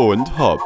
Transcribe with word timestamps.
und 0.00 0.38
Hopp. 0.38 0.62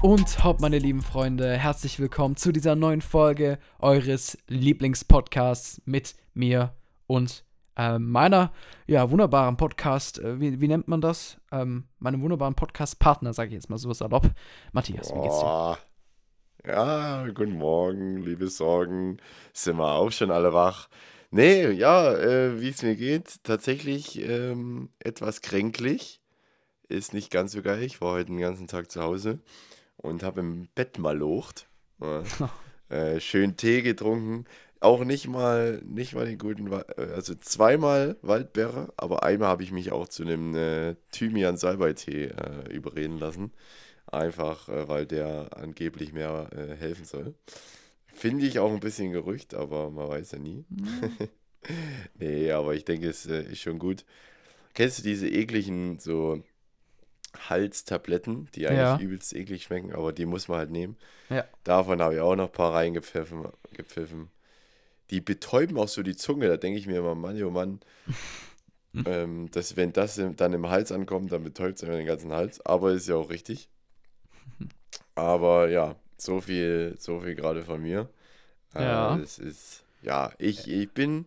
Und 0.00 0.44
hopp, 0.44 0.60
meine 0.60 0.78
lieben 0.78 1.02
Freunde, 1.02 1.56
herzlich 1.56 1.98
willkommen 1.98 2.36
zu 2.36 2.52
dieser 2.52 2.76
neuen 2.76 3.00
Folge 3.00 3.58
eures 3.80 4.38
Lieblingspodcasts 4.46 5.82
mit 5.86 6.14
mir 6.34 6.72
und 7.08 7.44
äh, 7.76 7.98
meiner, 7.98 8.52
ja, 8.86 9.10
wunderbaren 9.10 9.56
Podcast, 9.56 10.20
äh, 10.20 10.38
wie, 10.38 10.60
wie 10.60 10.68
nennt 10.68 10.86
man 10.86 11.00
das? 11.00 11.36
Ähm, 11.50 11.88
meinem 11.98 12.22
wunderbaren 12.22 12.54
Podcast-Partner, 12.54 13.32
sage 13.32 13.48
ich 13.48 13.54
jetzt 13.54 13.70
mal 13.70 13.78
so 13.78 13.92
salopp. 13.92 14.30
Matthias, 14.70 15.12
wie 15.12 15.20
geht's 15.20 15.40
dir? 15.40 15.44
Boah. 15.46 15.78
Ja, 16.64 17.26
guten 17.26 17.58
Morgen, 17.58 18.18
liebe 18.18 18.46
Sorgen. 18.46 19.16
Sind 19.52 19.78
wir 19.78 19.94
auch 19.94 20.12
schon 20.12 20.30
alle 20.30 20.52
wach? 20.52 20.88
Nee, 21.32 21.70
ja, 21.70 22.12
äh, 22.16 22.60
wie 22.60 22.70
es 22.70 22.82
mir 22.82 22.96
geht, 22.96 23.44
tatsächlich 23.44 24.20
ähm, 24.20 24.90
etwas 24.98 25.42
kränklich. 25.42 26.20
Ist 26.88 27.14
nicht 27.14 27.30
ganz 27.30 27.52
so 27.52 27.62
geil. 27.62 27.84
Ich 27.84 28.00
war 28.00 28.14
heute 28.14 28.26
den 28.26 28.40
ganzen 28.40 28.66
Tag 28.66 28.90
zu 28.90 29.00
Hause 29.00 29.38
und 29.96 30.24
habe 30.24 30.40
im 30.40 30.68
Bett 30.74 30.98
malocht. 30.98 31.68
Ja. 32.00 32.24
äh, 32.88 33.20
schön 33.20 33.56
Tee 33.56 33.82
getrunken. 33.82 34.46
Auch 34.80 35.04
nicht 35.04 35.28
mal, 35.28 35.80
nicht 35.84 36.14
mal 36.14 36.26
den 36.26 36.38
guten, 36.38 36.72
äh, 36.72 36.84
also 37.14 37.34
zweimal 37.36 38.16
Waldbeere, 38.22 38.92
aber 38.96 39.22
einmal 39.22 39.50
habe 39.50 39.62
ich 39.62 39.70
mich 39.70 39.92
auch 39.92 40.08
zu 40.08 40.24
einem 40.24 40.56
äh, 40.56 40.96
Thymian-Salbei-Tee 41.12 42.24
äh, 42.24 42.72
überreden 42.72 43.18
lassen. 43.18 43.52
Einfach, 44.06 44.68
äh, 44.68 44.88
weil 44.88 45.06
der 45.06 45.56
angeblich 45.56 46.12
mehr 46.12 46.48
äh, 46.52 46.74
helfen 46.74 47.04
soll. 47.04 47.34
Finde 48.14 48.46
ich 48.46 48.58
auch 48.58 48.72
ein 48.72 48.80
bisschen 48.80 49.12
Gerücht, 49.12 49.54
aber 49.54 49.90
man 49.90 50.08
weiß 50.08 50.32
ja 50.32 50.38
nie. 50.38 50.64
Nee, 52.18 52.50
aber 52.52 52.72
ich 52.74 52.86
denke, 52.86 53.06
es 53.10 53.26
äh, 53.26 53.42
ist 53.42 53.60
schon 53.60 53.78
gut. 53.78 54.06
Kennst 54.72 54.98
du 54.98 55.02
diese 55.02 55.28
ekligen 55.28 55.98
so 55.98 56.42
Halstabletten, 57.48 58.48
die 58.54 58.66
eigentlich 58.66 58.78
Ja. 58.78 58.98
übelst 58.98 59.34
eklig 59.34 59.64
schmecken, 59.64 59.92
aber 59.92 60.12
die 60.14 60.24
muss 60.24 60.48
man 60.48 60.56
halt 60.58 60.70
nehmen? 60.70 60.96
Ja. 61.28 61.44
Davon 61.64 62.00
habe 62.00 62.14
ich 62.14 62.20
auch 62.20 62.34
noch 62.34 62.46
ein 62.46 62.52
paar 62.52 62.72
reingepfiffen. 62.72 63.46
Gepfiffen. 63.74 64.30
Die 65.10 65.20
betäuben 65.20 65.76
auch 65.78 65.88
so 65.88 66.02
die 66.02 66.16
Zunge. 66.16 66.48
Da 66.48 66.56
denke 66.56 66.78
ich 66.78 66.86
mir 66.86 66.98
immer, 67.00 67.14
Mann, 67.14 67.40
oh 67.42 67.50
Mann, 67.50 67.80
ähm, 69.04 69.50
dass, 69.50 69.76
wenn 69.76 69.92
das 69.92 70.20
dann 70.36 70.52
im 70.54 70.68
Hals 70.70 70.92
ankommt, 70.92 71.30
dann 71.30 71.44
betäubt 71.44 71.76
es 71.76 71.82
immer 71.82 71.96
den 71.96 72.06
ganzen 72.06 72.32
Hals. 72.32 72.64
Aber 72.64 72.92
ist 72.92 73.06
ja 73.08 73.16
auch 73.16 73.28
richtig. 73.28 73.68
Aber 75.14 75.68
ja, 75.68 75.96
so 76.22 76.40
viel, 76.40 76.96
so 76.98 77.20
viel 77.20 77.34
gerade 77.34 77.62
von 77.64 77.82
mir. 77.82 78.08
Äh, 78.74 78.82
Ja. 78.82 79.16
Das 79.18 79.38
ist, 79.38 79.84
ja, 80.02 80.32
ich, 80.38 80.68
ich 80.68 80.90
bin, 80.92 81.26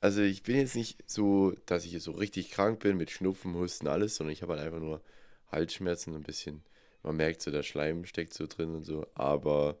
also 0.00 0.22
ich 0.22 0.42
bin 0.42 0.56
jetzt 0.56 0.76
nicht 0.76 0.98
so, 1.10 1.52
dass 1.66 1.84
ich 1.84 1.92
jetzt 1.92 2.04
so 2.04 2.12
richtig 2.12 2.50
krank 2.50 2.80
bin 2.80 2.96
mit 2.96 3.10
Schnupfen, 3.10 3.54
Husten, 3.54 3.88
alles, 3.88 4.16
sondern 4.16 4.32
ich 4.32 4.42
habe 4.42 4.54
halt 4.54 4.62
einfach 4.62 4.80
nur 4.80 5.00
Halsschmerzen, 5.52 6.14
ein 6.14 6.22
bisschen, 6.22 6.62
man 7.02 7.16
merkt 7.16 7.42
so, 7.42 7.50
der 7.50 7.62
Schleim 7.62 8.04
steckt 8.06 8.34
so 8.34 8.46
drin 8.46 8.74
und 8.74 8.84
so, 8.84 9.06
aber 9.14 9.78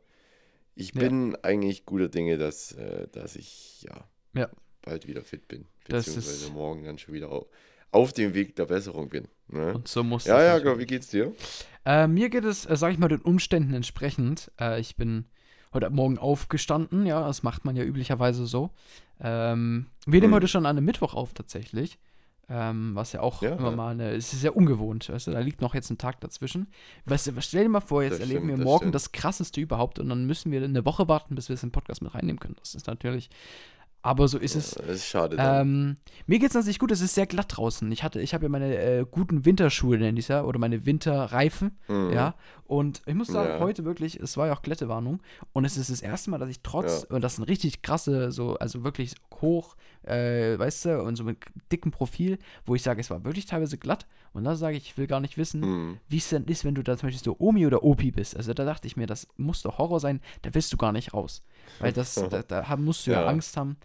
ich 0.74 0.94
Ja. 0.94 1.00
bin 1.02 1.36
eigentlich 1.42 1.86
guter 1.86 2.08
Dinge, 2.08 2.38
dass, 2.38 2.72
äh, 2.72 3.08
dass 3.12 3.36
ich, 3.36 3.82
ja, 3.82 4.08
Ja. 4.34 4.50
bald 4.82 5.06
wieder 5.06 5.22
fit 5.24 5.46
bin, 5.48 5.66
beziehungsweise 5.86 6.50
morgen 6.50 6.84
dann 6.84 6.98
schon 6.98 7.14
wieder 7.14 7.30
au- 7.30 7.48
auf 7.92 8.12
dem 8.12 8.34
Weg 8.34 8.56
der 8.56 8.66
Besserung 8.66 9.08
bin. 9.08 9.28
Ne? 9.48 9.74
Und 9.74 9.88
so 9.88 10.02
muss 10.02 10.24
Ja, 10.24 10.36
das 10.36 10.44
ja, 10.44 10.58
genau, 10.58 10.78
wie 10.78 10.86
geht's 10.86 11.08
dir? 11.08 11.32
Äh, 11.84 12.06
mir 12.06 12.30
geht 12.30 12.44
es, 12.44 12.64
äh, 12.66 12.76
sag 12.76 12.92
ich 12.92 12.98
mal, 12.98 13.08
den 13.08 13.20
Umständen 13.20 13.74
entsprechend. 13.74 14.50
Äh, 14.60 14.80
ich 14.80 14.96
bin 14.96 15.26
heute 15.72 15.90
Morgen 15.90 16.18
aufgestanden, 16.18 17.04
ja, 17.04 17.26
das 17.26 17.42
macht 17.42 17.64
man 17.64 17.76
ja 17.76 17.84
üblicherweise 17.84 18.46
so. 18.46 18.70
Ähm, 19.20 19.86
wir 20.06 20.20
nehmen 20.20 20.32
Hm. 20.32 20.36
heute 20.36 20.48
schon 20.48 20.66
an 20.66 20.76
einem 20.76 20.84
Mittwoch 20.86 21.14
auf, 21.14 21.34
tatsächlich. 21.34 21.98
Ähm, 22.48 22.90
was 22.94 23.12
ja 23.12 23.20
auch 23.20 23.40
Ja, 23.40 23.54
immer 23.56 23.70
ja. 23.70 23.76
mal 23.76 23.90
eine, 23.92 24.10
es 24.10 24.34
ist 24.34 24.42
sehr 24.42 24.54
ungewohnt, 24.54 25.08
weißt 25.08 25.28
du, 25.28 25.30
da 25.30 25.40
liegt 25.40 25.62
noch 25.62 25.74
jetzt 25.74 25.88
ein 25.90 25.96
Tag 25.96 26.20
dazwischen. 26.20 26.66
Weißt 27.06 27.26
du, 27.26 27.32
stell 27.40 27.62
dir 27.62 27.70
mal 27.70 27.80
vor, 27.80 28.02
jetzt 28.02 28.12
Das 28.14 28.20
erleben 28.20 28.40
stimmt, 28.44 28.50
wir 28.50 28.56
das 28.58 28.64
morgen 28.66 28.82
stimmt. 28.82 28.94
das 28.94 29.12
krasseste 29.12 29.60
überhaupt 29.62 29.98
und 29.98 30.10
dann 30.10 30.26
müssen 30.26 30.52
wir 30.52 30.62
eine 30.62 30.84
Woche 30.84 31.08
warten, 31.08 31.34
bis 31.36 31.48
wir 31.48 31.54
es 31.54 31.62
im 31.62 31.70
Podcast 31.72 32.02
mit 32.02 32.14
reinnehmen 32.14 32.38
können. 32.38 32.56
Das 32.60 32.74
ist 32.74 32.86
natürlich, 32.86 33.30
aber 34.04 34.28
so 34.28 34.36
ist 34.38 34.54
es. 34.54 34.72
Das 34.72 34.86
ist 34.96 35.06
schade 35.06 35.36
dann. 35.36 35.60
Ähm, 35.62 35.96
mir 36.26 36.38
geht 36.38 36.50
es 36.50 36.54
natürlich 36.54 36.78
gut, 36.78 36.90
es 36.92 37.00
ist 37.00 37.14
sehr 37.14 37.26
glatt 37.26 37.46
draußen. 37.56 37.90
Ich 37.90 38.02
hatte, 38.02 38.20
ich 38.20 38.34
habe 38.34 38.44
ja 38.44 38.48
meine 38.50 38.76
äh, 38.76 39.06
guten 39.10 39.46
Winterschuhe, 39.46 39.96
nenne 39.96 40.18
ich 40.20 40.28
ja, 40.28 40.44
oder 40.44 40.58
meine 40.58 40.84
Winterreifen, 40.84 41.78
Mhm. 41.88 42.12
ja. 42.12 42.34
Und 42.66 43.02
ich 43.06 43.14
muss 43.14 43.28
sagen, 43.28 43.48
Ja. 43.48 43.60
heute 43.60 43.84
wirklich, 43.84 44.16
es 44.20 44.36
war 44.36 44.46
ja 44.48 44.52
auch 44.54 44.62
Glättewarnung. 44.62 45.20
Und 45.54 45.64
es 45.64 45.76
ist 45.76 45.90
das 45.90 46.00
erste 46.02 46.30
Mal, 46.30 46.38
dass 46.38 46.48
ich 46.50 46.60
trotz, 46.62 47.04
und 47.04 47.22
das 47.22 47.36
sind 47.36 47.44
richtig 47.44 47.82
krasse, 47.82 48.30
so, 48.30 48.56
also 48.58 48.84
wirklich 48.84 49.14
hoch, 49.40 49.74
äh, 50.02 50.58
weißt 50.58 50.84
du, 50.86 51.02
und 51.02 51.16
so 51.16 51.24
mit 51.24 51.38
dickem 51.72 51.90
Profil, 51.90 52.38
wo 52.66 52.74
ich 52.74 52.82
sage, 52.82 53.00
es 53.00 53.10
war 53.10 53.24
wirklich 53.24 53.46
teilweise 53.46 53.78
glatt. 53.78 54.06
Und 54.34 54.44
da 54.44 54.54
sage 54.56 54.76
ich, 54.76 54.84
ich 54.84 54.98
will 54.98 55.06
gar 55.06 55.20
nicht 55.20 55.36
wissen, 55.38 55.60
Mhm. 55.60 55.98
wie 56.08 56.16
es 56.18 56.28
denn 56.28 56.44
ist, 56.44 56.64
wenn 56.64 56.74
du 56.74 56.82
da 56.82 56.96
zum 56.96 57.06
Beispiel 57.08 57.22
so 57.24 57.36
Omi 57.38 57.66
oder 57.66 57.82
Opi 57.84 58.10
bist. 58.10 58.36
Also 58.36 58.52
da 58.52 58.64
dachte 58.64 58.86
ich 58.86 58.96
mir, 58.96 59.06
das 59.06 59.28
muss 59.36 59.62
doch 59.62 59.78
Horror 59.78 60.00
sein, 60.00 60.20
da 60.42 60.52
willst 60.54 60.72
du 60.72 60.76
gar 60.76 60.92
nicht 60.92 61.14
raus. 61.14 61.42
Weil 61.80 61.92
das, 61.92 62.14
da, 62.30 62.42
da 62.42 62.76
musst 62.76 63.06
du 63.06 63.12
ja, 63.12 63.22
Ja. 63.22 63.26
Angst 63.28 63.56
haben. 63.56 63.76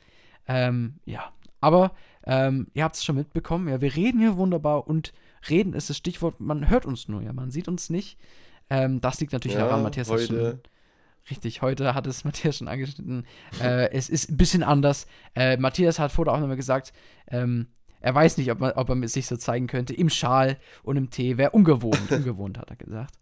Ähm, 0.49 0.95
ja, 1.05 1.31
aber 1.61 1.93
ähm, 2.25 2.67
ihr 2.73 2.83
habt 2.83 2.95
es 2.95 3.03
schon 3.05 3.15
mitbekommen, 3.15 3.67
ja, 3.69 3.79
wir 3.81 3.95
reden 3.95 4.19
hier 4.19 4.35
wunderbar 4.35 4.87
und 4.87 5.13
reden 5.49 5.73
ist 5.73 5.89
das 5.89 5.97
Stichwort, 5.97 6.39
man 6.39 6.69
hört 6.69 6.85
uns 6.85 7.07
nur, 7.07 7.21
ja, 7.21 7.31
man 7.33 7.51
sieht 7.51 7.67
uns 7.67 7.89
nicht. 7.89 8.17
Ähm, 8.69 8.99
das 9.01 9.19
liegt 9.21 9.31
natürlich 9.33 9.57
Ja, 9.57 9.65
daran, 9.65 9.83
Matthias 9.83 10.09
hat 10.11 10.21
schon, 10.21 10.37
heute- 10.37 10.59
richtig, 11.29 11.61
heute 11.61 11.93
hat 11.93 12.07
es 12.07 12.23
Matthias 12.25 12.57
schon 12.57 12.67
angeschnitten. 12.67 13.25
äh, 13.61 13.91
es 13.91 14.09
ist 14.09 14.29
ein 14.31 14.37
bisschen 14.37 14.63
anders. 14.63 15.05
Äh, 15.35 15.57
Matthias 15.57 15.99
hat 15.99 16.11
vorher 16.11 16.33
auch 16.33 16.39
nochmal 16.39 16.55
gesagt, 16.57 16.93
ähm, 17.27 17.67
er 18.01 18.15
weiß 18.15 18.37
nicht, 18.37 18.49
ob, 18.51 18.59
man, 18.59 18.71
ob 18.73 18.89
er 18.89 19.07
sich 19.07 19.27
so 19.27 19.35
zeigen 19.37 19.67
könnte, 19.67 19.93
im 19.93 20.09
Schal 20.09 20.57
und 20.83 20.95
im 20.97 21.09
Tee, 21.09 21.37
wäre 21.37 21.51
ungewohnt, 21.51 21.99
ungewohnt, 22.11 22.57
hat 22.57 22.69
er 22.69 22.75
gesagt. 22.77 23.13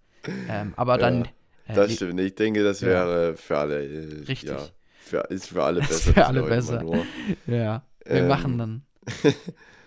Ähm, 0.50 0.74
aber 0.78 0.98
dann, 0.98 1.26
äh, 1.66 1.74
Das 1.74 1.90
nee, 1.90 1.96
stimmt. 1.96 2.20
Ich 2.20 2.36
denke, 2.36 2.64
das 2.64 2.82
Ja. 2.82 2.88
wäre 2.88 3.36
für 3.38 3.58
alle. 3.58 3.84
Äh, 3.86 4.24
Richtig. 4.28 4.52
Für, 5.08 5.20
ist 5.30 5.48
für 5.50 5.64
alle 5.64 5.80
besser. 5.82 6.14
für 6.14 6.14
dass 6.14 6.28
alle 6.28 6.44
besser. 6.44 6.84
Ja, 7.48 7.84
wir 8.06 8.12
Ähm. 8.16 8.28
machen 8.28 8.58
dann. 8.58 8.82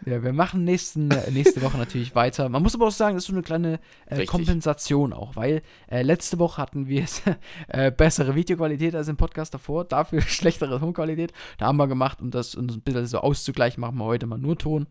ja, 0.06 0.22
wir 0.22 0.32
machen 0.32 0.64
nächsten, 0.64 1.10
äh, 1.10 1.30
nächste 1.30 1.60
Woche 1.62 1.76
natürlich 1.76 2.14
weiter. 2.14 2.48
Man 2.48 2.62
muss 2.62 2.74
aber 2.74 2.86
auch 2.86 2.90
sagen, 2.92 3.14
das 3.16 3.24
ist 3.24 3.28
so 3.28 3.34
eine 3.34 3.42
kleine 3.42 3.80
äh. 4.06 4.24
Kompensation 4.24 5.12
auch, 5.12 5.36
weil 5.36 5.60
äh, 5.90 6.02
letzte 6.02 6.38
Woche 6.38 6.60
hatten 6.62 6.88
wir 6.88 7.04
äh, 7.68 7.90
bessere 7.90 8.34
Videoqualität 8.34 8.94
als 8.94 9.08
im 9.08 9.16
Podcast 9.18 9.52
davor, 9.52 9.84
dafür 9.84 10.22
schlechtere 10.22 10.78
Tonqualität. 10.80 11.32
Da 11.58 11.66
haben 11.66 11.76
wir 11.76 11.86
gemacht, 11.88 12.20
um 12.22 12.30
das 12.30 12.54
uns 12.54 12.74
ein 12.74 12.80
bisschen 12.80 13.06
so 13.06 13.18
auszugleichen, 13.18 13.80
machen 13.80 13.98
wir 13.98 14.04
heute 14.04 14.26
mal 14.26 14.38
nur 14.38 14.56
Ton. 14.56 14.86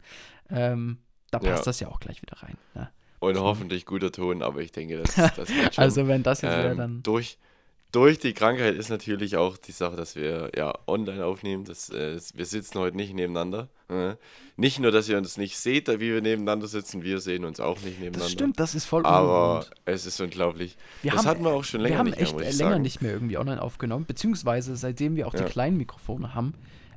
Ähm, 0.52 1.00
da 1.32 1.40
passt 1.40 1.60
Ja. 1.60 1.66
das 1.66 1.80
ja 1.80 1.88
auch 1.90 2.00
gleich 2.00 2.22
wieder 2.22 2.38
rein. 2.44 2.58
Ne? 2.76 2.90
und 3.22 3.38
hoffentlich 3.38 3.86
guter 3.86 4.12
Ton, 4.14 4.42
aber 4.42 4.62
ich 4.62 4.72
denke, 4.72 4.98
das, 4.98 5.14
das 5.16 5.50
wird 5.50 5.76
schon. 5.76 5.84
Also 5.84 6.08
wenn 6.08 6.24
das 6.24 6.42
jetzt 6.42 6.54
ähm, 6.56 6.78
dann. 6.78 7.04
durch, 7.04 7.38
durch 7.92 8.20
die 8.20 8.34
Krankheit 8.34 8.76
ist 8.76 8.90
natürlich 8.90 9.36
auch 9.38 9.58
die 9.58 9.72
Sache, 9.72 9.96
dass 9.96 10.16
wir 10.16 10.52
ja 10.56 10.74
online 10.88 11.26
aufnehmen. 11.26 11.66
Das, 11.66 11.90
äh, 11.90 12.20
wir 12.36 12.46
sitzen 12.46 12.78
heute 12.80 12.96
nicht 12.96 13.14
nebeneinander. 13.14 13.68
Äh. 13.90 14.16
Nicht 14.58 14.80
nur, 14.80 14.92
dass 14.92 15.10
ihr 15.10 15.18
uns 15.18 15.38
nicht 15.38 15.58
seht, 15.58 15.88
wie 15.88 16.00
wir 16.00 16.22
nebeneinander 16.22 16.68
sitzen, 16.68 17.02
wir 17.02 17.20
sehen 17.20 17.46
uns 17.46 17.60
auch 17.60 17.78
nicht 17.82 18.00
nebeneinander. 18.00 18.20
Das 18.20 18.32
stimmt, 18.32 18.60
das 18.60 18.76
ist 18.76 18.86
voll 18.86 19.06
Aber 19.06 19.54
ungewohnt. 19.56 19.72
es 19.86 20.06
ist 20.06 20.22
unglaublich. 20.22 20.78
Wir 21.02 21.12
das 21.12 21.22
haben, 21.22 21.28
hatten 21.30 21.44
wir 21.44 21.52
auch 21.52 21.64
schon 21.64 21.82
länger 21.82 21.96
wir 21.96 22.00
haben 22.00 22.06
nicht 22.08 22.18
mehr, 22.18 22.24
echt 22.24 22.34
muss 22.34 22.44
äh, 22.44 22.50
ich 22.50 22.58
länger 22.58 22.70
sagen. 22.72 22.82
nicht 22.84 23.02
mehr 23.02 23.12
irgendwie 23.14 23.38
online 23.38 23.62
aufgenommen, 23.62 24.06
beziehungsweise 24.06 24.76
seitdem 24.76 25.16
wir 25.16 25.28
auch 25.28 25.34
Ja. 25.34 25.42
die 25.44 25.52
kleinen 25.52 25.78
Mikrofone 25.78 26.36
haben, 26.36 26.54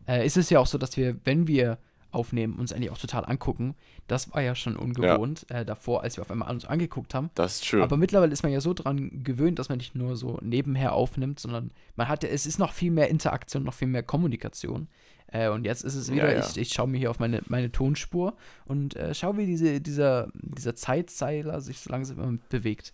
äh, 0.06 0.26
ist 0.26 0.36
es 0.36 0.50
ja 0.50 0.58
auch 0.60 0.66
so, 0.66 0.76
dass 0.78 0.96
wir, 0.96 1.16
wenn 1.24 1.46
wir 1.46 1.78
aufnehmen, 2.10 2.58
uns 2.58 2.72
eigentlich 2.72 2.90
auch 2.90 2.98
total 2.98 3.24
angucken. 3.24 3.74
Das 4.12 4.32
war 4.34 4.42
ja 4.42 4.54
schon 4.54 4.76
ungewohnt 4.76 5.46
äh, 5.50 5.64
davor, 5.64 6.02
als 6.02 6.16
wir 6.18 6.22
auf 6.22 6.30
einmal 6.30 6.50
uns 6.52 6.66
angeguckt 6.66 7.14
haben. 7.14 7.30
Das 7.34 7.54
ist 7.56 7.64
schön. 7.64 7.82
Aber 7.82 7.96
mittlerweile 7.96 8.30
ist 8.32 8.42
man 8.42 8.52
ja 8.52 8.60
so 8.60 8.74
dran 8.74 9.24
gewöhnt, 9.24 9.58
dass 9.58 9.68
man 9.70 9.78
nicht 9.78 9.94
nur 9.94 10.16
so 10.16 10.38
nebenher 10.42 10.92
aufnimmt, 10.92 11.40
sondern 11.40 11.70
man 11.96 12.08
hat 12.08 12.22
ja, 12.22 12.28
es 12.28 12.44
ist 12.44 12.58
noch 12.58 12.72
viel 12.72 12.90
mehr 12.90 13.08
Interaktion, 13.08 13.62
noch 13.64 13.74
viel 13.74 13.88
mehr 13.88 14.02
Kommunikation. 14.02 14.88
Äh, 15.28 15.48
und 15.48 15.64
jetzt 15.64 15.82
ist 15.82 15.94
es 15.94 16.12
wieder, 16.12 16.30
Ja, 16.30 16.38
ja. 16.40 16.46
ich, 16.46 16.58
ich 16.58 16.72
schaue 16.74 16.88
mir 16.88 16.98
hier 16.98 17.10
auf 17.10 17.18
meine, 17.18 17.40
meine 17.48 17.72
Tonspur 17.72 18.34
und 18.66 18.96
äh, 18.96 19.14
schaue, 19.14 19.38
wie 19.38 19.46
diese, 19.46 19.80
dieser, 19.80 20.28
dieser 20.34 20.74
Zeitzeiler 20.74 21.62
sich 21.62 21.78
so 21.80 21.90
langsam 21.90 22.18
immer 22.18 22.38
bewegt. 22.50 22.92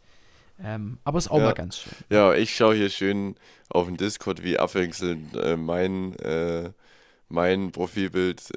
Ähm, 0.62 0.98
aber 1.04 1.18
ist 1.18 1.30
auch 1.30 1.38
Ja. 1.38 1.46
mal 1.46 1.52
ganz 1.54 1.78
schön. 1.78 1.92
Ja, 2.10 2.34
ich 2.34 2.54
schaue 2.54 2.74
hier 2.76 2.90
schön 2.90 3.34
auf 3.70 3.86
dem 3.86 3.96
Discord, 3.96 4.42
wie 4.44 4.58
abwechselnd 4.58 5.36
äh, 5.36 5.56
mein, 5.56 6.14
äh, 6.20 6.70
mein 7.28 7.72
Profilbild 7.72 8.50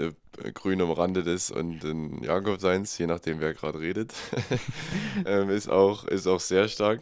grün 0.53 0.81
umrandet 0.81 1.27
ist 1.27 1.51
und 1.51 1.83
in 1.83 2.23
Jakob 2.23 2.59
seins, 2.59 2.97
je 2.97 3.07
nachdem 3.07 3.39
wer 3.39 3.53
gerade 3.53 3.79
redet. 3.79 4.13
ähm, 5.25 5.49
ist, 5.49 5.69
auch, 5.69 6.05
ist 6.05 6.27
auch 6.27 6.39
sehr 6.39 6.67
stark. 6.67 7.01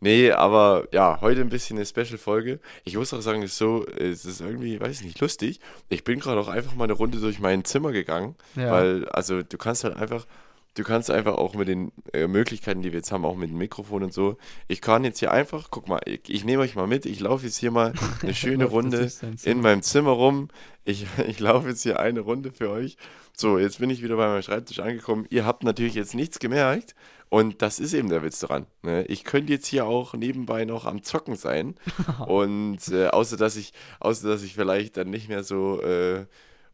Nee, 0.00 0.30
aber 0.30 0.86
ja, 0.92 1.20
heute 1.20 1.40
ein 1.40 1.48
bisschen 1.48 1.76
eine 1.76 1.84
Special-Folge. 1.86 2.60
Ich 2.84 2.96
muss 2.96 3.12
auch 3.12 3.20
sagen, 3.20 3.42
es 3.42 3.52
ist 3.52 3.58
so, 3.58 3.84
es 3.84 4.24
ist 4.24 4.40
irgendwie, 4.40 4.80
weiß 4.80 5.00
ich 5.00 5.06
nicht, 5.06 5.20
lustig. 5.20 5.58
Ich 5.88 6.04
bin 6.04 6.20
gerade 6.20 6.40
auch 6.40 6.46
einfach 6.48 6.74
mal 6.76 6.84
eine 6.84 6.92
Runde 6.92 7.18
durch 7.18 7.40
mein 7.40 7.64
Zimmer 7.64 7.90
gegangen, 7.90 8.36
Ja. 8.54 8.70
weil, 8.70 9.08
also 9.08 9.42
du 9.42 9.58
kannst 9.58 9.82
halt 9.82 9.96
einfach 9.96 10.26
du 10.74 10.84
kannst 10.84 11.10
einfach 11.10 11.34
auch 11.34 11.54
mit 11.54 11.68
den 11.68 11.92
äh, 12.12 12.26
Möglichkeiten, 12.26 12.82
die 12.82 12.92
wir 12.92 12.98
jetzt 12.98 13.12
haben, 13.12 13.24
auch 13.24 13.36
mit 13.36 13.50
dem 13.50 13.58
Mikrofon 13.58 14.04
und 14.04 14.12
so. 14.12 14.36
Ich 14.68 14.80
kann 14.80 15.04
jetzt 15.04 15.18
hier 15.18 15.32
einfach, 15.32 15.68
guck 15.70 15.88
mal, 15.88 16.00
ich, 16.04 16.28
ich 16.28 16.44
nehme 16.44 16.62
euch 16.62 16.74
mal 16.74 16.86
mit. 16.86 17.06
Ich 17.06 17.20
laufe 17.20 17.46
jetzt 17.46 17.58
hier 17.58 17.70
mal 17.70 17.92
eine 18.22 18.34
schöne 18.36 18.66
Runde 18.66 19.10
in 19.44 19.60
meinem 19.60 19.82
Zimmer 19.82 20.12
rum. 20.12 20.48
Ich, 20.84 21.06
ich 21.26 21.40
laufe 21.40 21.68
jetzt 21.68 21.82
hier 21.82 21.98
eine 21.98 22.20
Runde 22.20 22.52
für 22.52 22.70
euch. 22.70 22.96
So, 23.32 23.58
jetzt 23.58 23.78
bin 23.78 23.90
ich 23.90 24.02
wieder 24.02 24.16
bei 24.16 24.26
meinem 24.28 24.42
Schreibtisch 24.42 24.80
angekommen. 24.80 25.26
Ihr 25.30 25.46
habt 25.46 25.62
natürlich 25.62 25.94
jetzt 25.94 26.14
nichts 26.14 26.38
gemerkt. 26.38 26.94
Und 27.30 27.60
das 27.60 27.78
ist 27.78 27.92
eben 27.92 28.08
der 28.08 28.22
Witz 28.22 28.38
daran. 28.40 28.66
Ne? 28.82 29.04
Ich 29.04 29.22
könnte 29.22 29.52
jetzt 29.52 29.66
hier 29.66 29.84
auch 29.84 30.14
nebenbei 30.14 30.64
noch 30.64 30.86
am 30.86 31.02
Zocken 31.02 31.36
sein. 31.36 31.74
Und 32.26 32.88
äh, 32.88 33.08
außer, 33.08 33.36
dass 33.36 33.56
ich, 33.56 33.72
außer 34.00 34.28
dass 34.28 34.42
ich 34.42 34.54
vielleicht 34.54 34.96
dann 34.96 35.10
nicht 35.10 35.28
mehr 35.28 35.44
so 35.44 35.82
äh, 35.82 36.24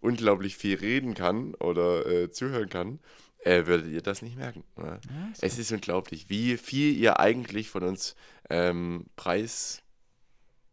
unglaublich 0.00 0.56
viel 0.56 0.76
reden 0.76 1.14
kann 1.14 1.54
oder 1.54 2.06
äh, 2.06 2.30
zuhören 2.30 2.68
kann, 2.68 3.00
äh, 3.44 3.66
würdet 3.66 3.92
ihr 3.92 4.02
das 4.02 4.22
nicht 4.22 4.36
merken. 4.36 4.64
Ne? 4.76 5.00
Ja, 5.04 5.30
so. 5.34 5.46
Es 5.46 5.58
ist 5.58 5.70
unglaublich, 5.70 6.28
wie 6.30 6.56
viel 6.56 6.96
ihr 6.96 7.20
eigentlich 7.20 7.68
von 7.68 7.84
uns 7.84 8.16
ähm, 8.50 9.06
Preis 9.16 9.82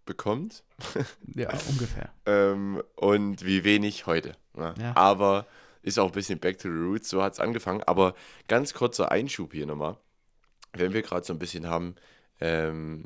bekommt 0.06 0.64
ja, 1.36 1.50
ungefähr. 1.70 2.12
ähm, 2.26 2.82
und 2.96 3.46
wie 3.46 3.64
wenig 3.64 4.06
heute. 4.06 4.34
Ne? 4.56 4.74
Ja. 4.80 4.96
Aber 4.96 5.48
ist 5.84 6.00
auch 6.00 6.08
ein 6.08 6.14
bisschen 6.14 6.40
back 6.40 6.60
to 6.60 6.70
the 6.70 6.78
roots, 6.78 7.10
so 7.10 7.22
hat 7.22 7.34
es 7.34 7.40
angefangen. 7.40 7.84
Aber 7.84 8.16
ganz 8.48 8.74
kurzer 8.74 9.12
Einschub 9.12 9.54
hier 9.54 9.66
nochmal. 9.66 9.98
Wenn 10.74 10.94
wir 10.94 11.02
gerade 11.02 11.26
so 11.26 11.34
ein 11.34 11.40
bisschen 11.40 11.68
haben, 11.68 11.96
ähm, 12.40 13.06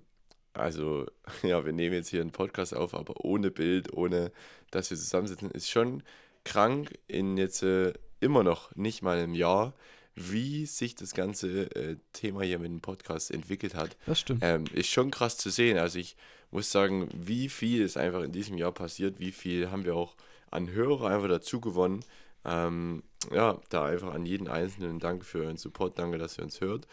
also 0.54 1.06
ja, 1.44 1.66
wir 1.66 1.74
nehmen 1.74 1.96
jetzt 1.96 2.10
hier 2.10 2.22
einen 2.22 2.32
Podcast 2.32 2.76
auf, 2.76 2.94
aber 2.94 3.26
ohne 3.26 3.50
Bild, 3.50 3.92
ohne 3.94 4.32
dass 4.72 4.90
wir 4.90 4.98
zusammensitzen, 4.98 5.52
ist 5.52 5.70
schon 5.70 6.04
krank 6.44 6.94
in 7.08 7.38
jetzt 7.38 7.64
äh, 7.64 7.94
immer 8.26 8.44
noch 8.44 8.76
nicht 8.76 9.02
mal 9.02 9.18
einem 9.18 9.36
Jahr, 9.36 9.74
wie 10.16 10.66
sich 10.66 10.96
das 10.96 11.14
ganze 11.14 11.74
äh, 11.76 11.98
Thema 12.14 12.42
hier 12.42 12.60
mit 12.60 12.72
dem 12.72 12.82
Podcast 12.82 13.32
entwickelt 13.32 13.76
hat. 13.76 13.96
Das 14.06 14.22
stimmt. 14.22 14.42
Ähm, 14.44 14.66
ist 14.74 14.90
schon 14.90 15.12
krass 15.12 15.38
zu 15.38 15.50
sehen. 15.50 15.78
Also 15.78 16.00
ich 16.00 16.16
muss 16.52 16.72
sagen, 16.72 17.10
wie 17.14 17.50
viel 17.50 17.82
ist 17.82 17.98
einfach 17.98 18.24
in 18.24 18.32
diesem 18.32 18.58
Jahr 18.58 18.72
passiert, 18.72 19.20
wie 19.20 19.32
viel 19.32 19.70
haben 19.70 19.86
wir 19.86 19.96
auch 19.96 20.16
an 20.52 20.72
Hörer 20.72 21.10
einfach 21.10 21.28
dazu 21.28 21.60
gewonnen. 21.60 22.04
Ähm, 22.46 23.04
ja, 23.32 23.60
da 23.70 23.86
einfach 23.86 24.14
an 24.14 24.26
jeden 24.26 24.48
Einzelnen 24.48 25.00
Danke 25.00 25.26
für 25.26 25.40
euren 25.40 25.58
Support, 25.58 26.00
danke, 26.00 26.18
dass 26.18 26.38
ihr 26.38 26.44
uns 26.44 26.62
hört 26.62 26.88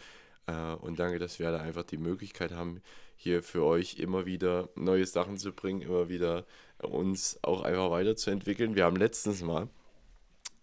äh, 0.47 0.73
und 0.75 0.99
danke, 0.99 1.19
dass 1.19 1.39
wir 1.39 1.51
da 1.51 1.61
einfach 1.61 1.83
die 1.83 1.97
Möglichkeit 1.97 2.51
haben, 2.51 2.81
hier 3.15 3.41
für 3.43 3.63
euch 3.63 3.99
immer 3.99 4.25
wieder 4.25 4.69
neue 4.75 5.05
Sachen 5.05 5.37
zu 5.37 5.53
bringen, 5.53 5.81
immer 5.81 6.09
wieder 6.09 6.45
uns 6.81 7.39
auch 7.41 7.61
einfach 7.61 7.91
weiterzuentwickeln. 7.91 8.75
Wir 8.75 8.83
haben 8.83 8.97
letztens 8.97 9.41
mal 9.41 9.69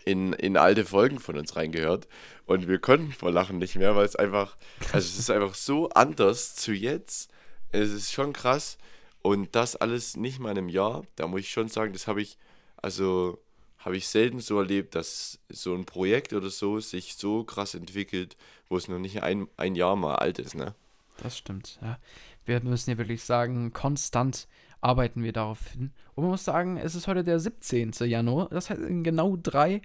in, 0.05 0.33
in 0.33 0.57
alte 0.57 0.85
Folgen 0.85 1.19
von 1.19 1.37
uns 1.37 1.57
reingehört 1.57 2.09
und 2.47 2.69
wir 2.69 2.79
konnten 2.79 3.13
vor 3.13 3.31
Lachen 3.31 3.59
nicht 3.59 3.77
mehr, 3.77 3.97
weil 3.97 4.05
es 4.05 4.17
einfach, 4.17 4.57
also 4.93 4.99
es 4.99 5.19
ist 5.19 5.31
einfach 5.31 5.55
so 5.55 5.89
anders 5.91 6.57
zu 6.57 6.73
jetzt. 6.73 7.31
Es 7.73 7.91
ist 7.91 8.13
schon 8.13 8.33
krass 8.33 8.79
und 9.23 9.55
das 9.55 9.77
alles 9.77 10.17
nicht 10.17 10.39
mal 10.39 10.51
in 10.51 10.59
einem 10.59 10.69
Jahr, 10.69 11.05
da 11.17 11.27
muss 11.27 11.41
ich 11.41 11.51
schon 11.51 11.69
sagen, 11.69 11.93
das 11.93 12.07
habe 12.07 12.23
ich, 12.23 12.39
also 12.77 13.39
habe 13.79 13.97
ich 13.97 14.09
selten 14.09 14.41
so 14.41 14.59
erlebt, 14.59 14.95
dass 14.95 15.39
so 15.49 15.75
ein 15.75 15.85
Projekt 15.85 16.33
oder 16.33 16.51
so 16.51 16.81
sich 16.81 17.17
so 17.17 17.45
krass 17.45 17.75
entwickelt, 17.75 18.37
wo 18.69 18.77
es 18.77 18.89
noch 18.89 18.99
nicht 18.99 19.23
ein, 19.23 19.49
ein 19.57 19.75
Jahr 19.75 19.97
mal 19.97 20.17
alt 20.17 20.39
ist, 20.39 20.55
ne? 20.55 20.75
Das 21.19 21.37
stimmt, 21.37 21.79
ja. 21.83 21.99
Wir 22.45 22.61
müssen 22.63 22.91
ja 22.91 22.99
wirklich 22.99 23.23
sagen, 23.23 23.73
konstant 23.73 24.49
arbeiten 24.81 25.23
wir 25.23 25.33
darauf 25.33 25.67
hin. 25.69 25.93
Und 26.15 26.25
man 26.25 26.31
muss 26.33 26.45
sagen, 26.45 26.77
es 26.77 26.95
ist 26.95 27.07
heute 27.07 27.23
der 27.25 27.39
17. 27.39 27.93
Januar. 28.05 28.49
Das 28.51 28.71
heißt, 28.71 28.81
in 28.81 29.05
genau 29.05 29.37
drei 29.37 29.83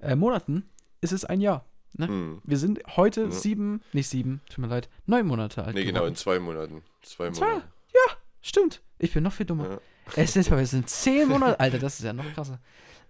äh, 0.00 0.14
Monaten 0.16 0.68
ist 1.00 1.12
es 1.12 1.24
ein 1.24 1.40
Jahr. 1.40 1.64
Ne? 1.94 2.08
Hm. 2.08 2.40
Wir 2.44 2.58
sind 2.58 2.80
heute 2.96 3.22
Ja. 3.24 3.30
sieben, 3.30 3.80
nicht 3.92 4.08
sieben, 4.08 4.40
tut 4.50 4.58
mir 4.58 4.66
leid, 4.68 4.88
neun 5.06 5.26
Monate 5.26 5.64
alt. 5.64 5.74
Nee, 5.74 5.84
genau, 5.84 6.00
geworden. 6.00 6.12
in 6.12 6.16
zwei 6.16 6.38
Monaten. 6.38 6.82
Zwei 7.02 7.30
Zwei? 7.30 7.46
Monate. 7.46 7.66
Stimmt. 8.42 8.80
Ich 8.98 9.12
bin 9.12 9.24
noch 9.24 9.32
viel 9.32 9.46
dummer. 9.46 9.68
Ja. 9.70 9.78
Es 10.14 10.36
ist, 10.36 10.50
wir 10.52 10.64
sind 10.66 10.88
zehn 10.88 11.26
Monate. 11.28 11.58
Alter, 11.58 11.78
das 11.80 11.98
ist 11.98 12.04
ja 12.04 12.12
noch 12.12 12.32
krasser. 12.32 12.60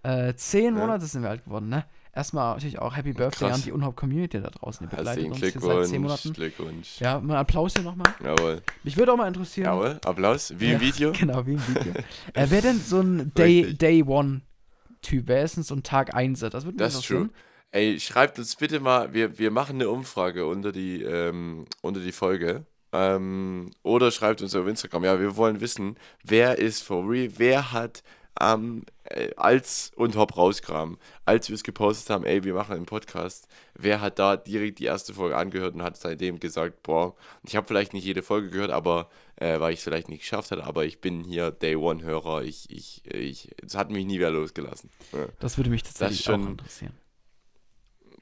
Äh, 0.01 0.33
zehn 0.33 0.75
Ja. 0.75 0.81
Monate 0.81 1.05
sind 1.05 1.21
wir 1.21 1.29
alt 1.29 1.43
geworden, 1.45 1.69
ne? 1.69 1.85
Erstmal 2.17 2.55
natürlich 2.55 2.79
auch 2.79 2.95
Happy 2.97 3.13
Birthday 3.13 3.47
Krass. 3.49 3.59
an 3.59 3.63
die 3.63 3.71
Unhaupt-Community 3.71 4.41
da 4.41 4.49
draußen. 4.49 4.87
Die 4.89 4.95
begleitet 4.95 5.25
Herzlichen 5.25 5.31
uns 5.31 5.39
hier 5.39 5.51
seit 5.51 5.85
zehn 5.85 6.01
Glückwunsch. 6.01 6.25
Monaten. 6.25 6.33
Glückwunsch. 6.33 6.99
Ja, 6.99 7.19
mal 7.19 7.37
Applaus 7.37 7.73
hier 7.73 7.83
nochmal. 7.83 8.11
Jawohl. 8.23 8.63
Mich 8.83 8.97
würde 8.97 9.13
auch 9.13 9.17
mal 9.17 9.27
interessieren. 9.27 9.67
Jawohl. 9.67 9.99
Applaus. 10.03 10.51
Wie 10.57 10.65
Ja, 10.65 10.73
im 10.73 10.81
Video. 10.81 11.11
Genau, 11.19 11.45
wie 11.45 11.53
im 11.53 11.67
Video. 11.67 11.93
äh, 12.33 12.47
wer 12.49 12.61
denn 12.63 12.79
so 12.79 13.01
ein 13.01 13.31
Day, 13.35 13.59
Richtig. 13.59 13.77
Day 13.77 14.03
One-Typ? 14.03 15.27
Wer 15.27 15.43
ist 15.43 15.57
denn 15.57 15.63
so 15.63 15.75
ein 15.75 15.83
Tag 15.83 16.15
1 16.15 16.39
Das 16.39 16.53
würde 16.65 16.69
mich 16.69 16.77
Das 16.77 16.95
ist 16.95 17.05
true. 17.05 17.17
interessieren. 17.17 17.43
Ey, 17.69 17.99
schreibt 17.99 18.39
uns 18.39 18.55
bitte 18.55 18.79
mal, 18.79 19.13
wir, 19.13 19.37
wir 19.37 19.51
machen 19.51 19.75
eine 19.75 19.89
Umfrage 19.89 20.47
unter 20.47 20.71
die, 20.71 21.03
ähm, 21.03 21.65
unter 21.83 21.99
die 21.99 22.11
Folge. 22.11 22.65
Ähm, 22.93 23.69
oder 23.83 24.09
schreibt 24.09 24.41
uns 24.41 24.55
auf 24.55 24.65
Instagram. 24.65 25.03
Ja, 25.03 25.19
wir 25.19 25.35
wollen 25.37 25.61
wissen, 25.61 25.97
wer 26.23 26.57
ist 26.57 26.81
for 26.81 27.07
real, 27.07 27.29
wer 27.37 27.71
hat 27.73 28.01
ähm, 28.41 28.83
äh, 29.05 29.33
als 29.35 29.91
und 29.95 30.15
Hop 30.15 30.37
rauskam, 30.37 30.95
als 31.25 31.49
wir 31.49 31.55
es 31.55 31.63
gepostet 31.63 32.09
haben, 32.09 32.25
ey, 32.25 32.43
wir 32.43 32.53
machen 32.53 32.75
einen 32.75 32.85
Podcast, 32.85 33.47
wer 33.73 34.01
hat 34.01 34.19
da 34.19 34.37
direkt 34.37 34.79
die 34.79 34.85
erste 34.85 35.13
Folge 35.13 35.37
angehört 35.37 35.75
und 35.75 35.83
hat 35.83 35.97
seitdem 35.97 36.39
gesagt, 36.39 36.83
boah, 36.83 37.15
ich 37.43 37.55
habe 37.55 37.67
vielleicht 37.67 37.93
nicht 37.93 38.03
jede 38.05 38.21
Folge 38.23 38.49
gehört, 38.49 38.71
aber 38.71 39.09
äh, 39.37 39.59
weil 39.59 39.73
ich 39.73 39.79
es 39.79 39.83
vielleicht 39.83 40.09
nicht 40.09 40.21
geschafft 40.21 40.51
hatte, 40.51 40.63
aber 40.65 40.85
ich 40.85 40.99
bin 41.01 41.23
hier 41.23 41.51
Day 41.51 41.75
One-Hörer, 41.75 42.43
ich, 42.43 42.69
ich, 42.69 43.05
ich, 43.05 43.49
es 43.65 43.75
hat 43.75 43.89
mich 43.91 44.05
nie 44.05 44.17
wieder 44.17 44.31
losgelassen. 44.31 44.89
Ja. 45.13 45.27
Das 45.39 45.57
würde 45.57 45.69
mich 45.69 45.83
tatsächlich 45.83 46.23
schon- 46.23 46.43
auch 46.43 46.49
interessieren. 46.49 46.93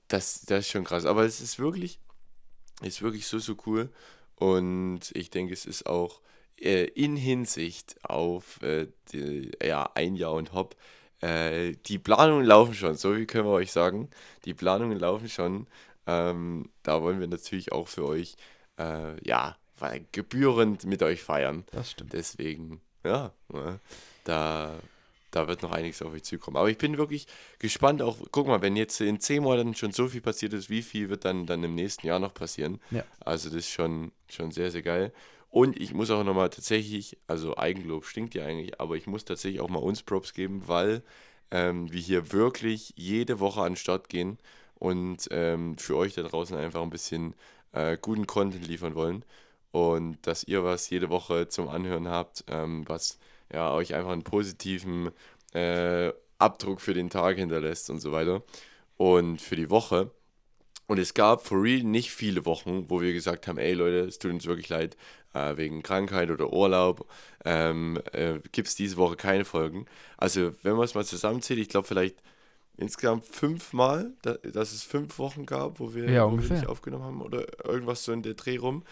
Das, 0.08 0.42
das 0.46 0.62
ist 0.62 0.70
schon 0.72 0.84
krass. 0.84 1.06
Aber 1.06 1.24
es 1.26 1.42
ist 1.42 1.58
wirklich, 1.58 2.00
ist 2.82 3.02
wirklich 3.02 3.26
so, 3.26 3.40
so 3.40 3.56
cool. 3.66 3.90
Und 4.36 5.00
ich 5.14 5.30
denke, 5.30 5.54
es 5.54 5.66
ist 5.66 5.88
auch 5.88 6.22
in 6.58 7.16
Hinsicht 7.16 7.96
auf 8.04 8.62
äh, 8.62 8.88
die, 9.12 9.52
ja, 9.64 9.90
ein 9.96 10.16
Jahr 10.16 10.34
und 10.34 10.54
Hopp. 10.54 10.76
Äh, 11.22 11.74
die 11.86 12.00
Planungen 12.00 12.46
laufen 12.46 12.74
schon, 12.74 12.96
so 12.96 13.16
wie 13.18 13.26
können 13.26 13.46
wir 13.46 13.52
euch 13.52 13.72
sagen. 13.72 14.10
Die 14.46 14.54
Planungen 14.54 15.00
laufen 15.00 15.30
schon. 15.30 15.68
Ähm, 16.08 16.70
da 16.84 17.02
wollen 17.02 17.20
wir 17.20 17.28
natürlich 17.28 17.72
auch 17.72 17.88
für 17.88 18.06
euch, 18.06 18.36
äh, 18.78 19.28
ja, 19.28 19.58
gebührend 20.12 20.86
mit 20.86 21.04
euch 21.04 21.22
feiern. 21.22 21.66
Das 21.72 21.92
stimmt. 21.92 22.14
Deswegen, 22.14 22.82
ja, 23.04 23.34
ne, 23.50 23.80
da, 24.24 24.74
da 25.32 25.48
wird 25.48 25.62
noch 25.64 25.72
einiges 25.72 26.02
auf 26.02 26.14
euch 26.14 26.24
zukommen. 26.24 26.58
Aber 26.58 26.70
ich 26.70 26.78
bin 26.78 26.98
wirklich 26.98 27.28
gespannt 27.60 28.02
auch, 28.02 28.18
guck 28.32 28.48
mal, 28.48 28.62
wenn 28.62 28.76
jetzt 28.76 29.02
in 29.02 29.20
zehn 29.20 29.44
Monaten 29.44 29.76
schon 29.76 29.92
so 29.92 30.08
viel 30.08 30.22
passiert 30.22 30.54
ist, 30.54 30.70
wie 30.70 30.82
viel 30.82 31.10
wird 31.10 31.26
dann, 31.26 31.46
dann 31.46 31.64
im 31.64 31.76
nächsten 31.76 32.08
Jahr 32.08 32.20
noch 32.20 32.34
passieren? 32.34 32.80
Ja. 32.92 33.04
Also 33.20 33.50
das 33.50 33.60
ist 33.60 33.72
schon, 33.72 34.12
schon 34.30 34.52
sehr, 34.52 34.72
sehr 34.72 34.82
geil. 34.82 35.12
Und 35.56 35.80
ich 35.80 35.94
muss 35.94 36.12
auch 36.12 36.26
nochmal 36.26 36.50
tatsächlich, 36.50 37.18
also 37.28 37.56
Eigenlob 37.56 38.04
stinkt 38.04 38.36
ja 38.36 38.46
eigentlich, 38.46 38.82
aber 38.82 38.98
ich 38.98 39.08
muss 39.08 39.24
tatsächlich 39.24 39.62
auch 39.62 39.70
mal 39.70 39.80
uns 39.80 40.04
Props 40.04 40.34
geben, 40.34 40.64
weil 40.68 41.02
ähm, 41.50 41.90
wir 41.94 42.02
hier 42.02 42.34
wirklich 42.34 42.92
jede 42.98 43.40
Woche 43.40 43.62
an 43.62 43.72
den 43.72 43.76
Start 43.78 44.10
gehen 44.10 44.38
und 44.80 45.30
ähm, 45.32 45.78
für 45.78 45.96
euch 45.96 46.14
da 46.14 46.24
draußen 46.24 46.58
einfach 46.58 46.82
ein 46.82 46.90
bisschen 46.90 47.36
äh, 47.72 47.98
guten 48.02 48.28
Content 48.28 48.68
liefern 48.68 48.96
wollen 48.96 49.24
und 49.72 50.18
dass 50.28 50.44
ihr 50.44 50.66
was 50.66 50.90
jede 50.90 51.10
Woche 51.10 51.48
zum 51.48 51.70
Anhören 51.70 52.10
habt, 52.10 52.44
ähm, 52.50 52.84
was 52.90 53.18
ja 53.50 53.72
euch 53.74 53.96
einfach 53.96 54.12
einen 54.12 54.24
positiven 54.24 55.12
äh, 55.54 56.12
Abdruck 56.38 56.82
für 56.82 56.94
den 56.94 57.10
Tag 57.10 57.38
hinterlässt 57.38 57.90
und 57.90 58.02
so 58.02 58.12
weiter 58.12 58.44
und 58.98 59.40
für 59.40 59.56
die 59.56 59.70
Woche. 59.70 60.12
Und 60.88 61.00
es 61.00 61.14
gab 61.14 61.46
for 61.46 61.62
real 61.62 61.84
nicht 61.84 62.12
viele 62.12 62.46
Wochen, 62.46 62.90
wo 62.90 63.02
wir 63.02 63.14
gesagt 63.14 63.48
haben, 63.48 63.58
ey 63.58 63.74
Leute, 63.74 64.02
es 64.02 64.20
tut 64.20 64.32
uns 64.32 64.46
wirklich 64.46 64.70
leid, 64.70 64.96
äh, 65.34 65.58
wegen 65.58 65.84
Krankheit 65.84 66.30
oder 66.30 66.54
Urlaub 66.54 67.08
ähm, 67.44 68.00
äh, 68.12 68.40
gibt 68.52 68.68
es 68.68 68.76
diese 68.76 68.98
Woche 68.98 69.16
keine 69.16 69.46
Folgen. 69.46 69.86
Also 70.18 70.54
wenn 70.64 70.76
man 70.76 70.86
es 70.86 70.96
mal 70.96 71.06
zusammenzählt, 71.06 71.60
ich 71.60 71.70
glaube 71.70 71.88
vielleicht 71.88 72.18
insgesamt 72.78 73.26
fünfmal, 73.26 74.14
da, 74.22 74.34
dass 74.34 74.74
es 74.74 74.84
fünf 74.84 75.18
Wochen 75.18 75.46
gab, 75.46 75.80
wo 75.80 75.94
wir, 75.94 76.10
Ja, 76.10 76.32
wo 76.32 76.38
wir 76.38 76.50
nicht 76.50 76.68
aufgenommen 76.68 77.06
haben 77.06 77.22
oder 77.22 77.46
irgendwas 77.66 78.04
so 78.04 78.12
in 78.12 78.22
der 78.22 78.34
Dreh 78.36 78.58
rum. 78.58 78.84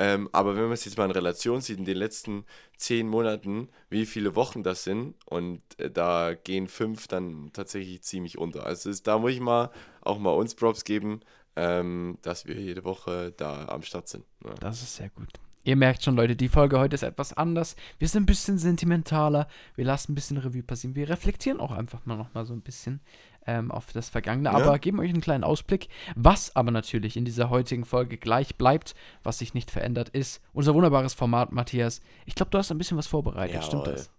Ähm, 0.00 0.28
aber 0.30 0.54
wenn 0.54 0.64
man 0.64 0.72
es 0.72 0.84
jetzt 0.84 0.96
mal 0.96 1.06
in 1.06 1.10
Relation 1.10 1.60
sieht, 1.60 1.78
in 1.78 1.84
den 1.84 1.96
letzten 1.96 2.44
zehn 2.76 3.08
Monaten, 3.08 3.68
wie 3.90 4.06
viele 4.06 4.36
Wochen 4.36 4.62
das 4.62 4.84
sind, 4.84 5.16
und 5.26 5.60
äh, 5.78 5.90
da 5.90 6.34
gehen 6.34 6.68
fünf 6.68 7.08
dann 7.08 7.50
tatsächlich 7.52 8.02
ziemlich 8.02 8.38
unter. 8.38 8.64
Also 8.64 8.90
es, 8.90 9.02
da 9.02 9.18
muss 9.18 9.32
ich 9.32 9.40
mal 9.40 9.70
auch 10.00 10.18
mal 10.18 10.30
uns 10.30 10.54
Props 10.54 10.84
geben, 10.84 11.20
ähm, 11.58 12.18
dass 12.22 12.46
wir 12.46 12.58
jede 12.60 12.84
Woche 12.84 13.32
da 13.36 13.66
am 13.66 13.82
Start 13.82 14.08
sind. 14.08 14.24
Ja. 14.44 14.54
Das 14.60 14.80
ist 14.82 14.94
sehr 14.96 15.10
gut. 15.10 15.28
Ihr 15.64 15.76
merkt 15.76 16.02
schon, 16.04 16.16
Leute, 16.16 16.34
die 16.36 16.48
Folge 16.48 16.78
heute 16.78 16.94
ist 16.94 17.02
etwas 17.02 17.32
anders. 17.36 17.76
Wir 17.98 18.08
sind 18.08 18.22
ein 18.22 18.26
bisschen 18.26 18.56
sentimentaler. 18.58 19.48
Wir 19.74 19.84
lassen 19.84 20.12
ein 20.12 20.14
bisschen 20.14 20.38
Revue 20.38 20.62
passieren. 20.62 20.94
Wir 20.94 21.08
reflektieren 21.10 21.60
auch 21.60 21.72
einfach 21.72 22.06
mal 22.06 22.16
noch 22.16 22.32
mal 22.32 22.46
so 22.46 22.54
ein 22.54 22.62
bisschen 22.62 23.00
ähm, 23.46 23.70
auf 23.70 23.92
das 23.92 24.08
Vergangene, 24.08 24.50
Ja. 24.50 24.54
aber 24.56 24.78
geben 24.78 24.98
euch 25.00 25.10
einen 25.10 25.20
kleinen 25.20 25.44
Ausblick. 25.44 25.88
Was 26.14 26.54
aber 26.56 26.70
natürlich 26.70 27.16
in 27.16 27.24
dieser 27.26 27.50
heutigen 27.50 27.84
Folge 27.84 28.16
gleich 28.16 28.56
bleibt, 28.56 28.94
was 29.22 29.38
sich 29.40 29.52
nicht 29.52 29.70
verändert, 29.70 30.08
ist 30.10 30.40
unser 30.54 30.74
wunderbares 30.74 31.12
Format, 31.14 31.52
Matthias. 31.52 32.00
Ich 32.24 32.34
glaube, 32.34 32.50
du 32.50 32.58
hast 32.58 32.70
ein 32.70 32.78
bisschen 32.78 32.96
was 32.96 33.06
vorbereitet. 33.08 33.62
Stimmt 33.64 33.86
Jawohl. 33.86 33.94
das? 33.96 34.10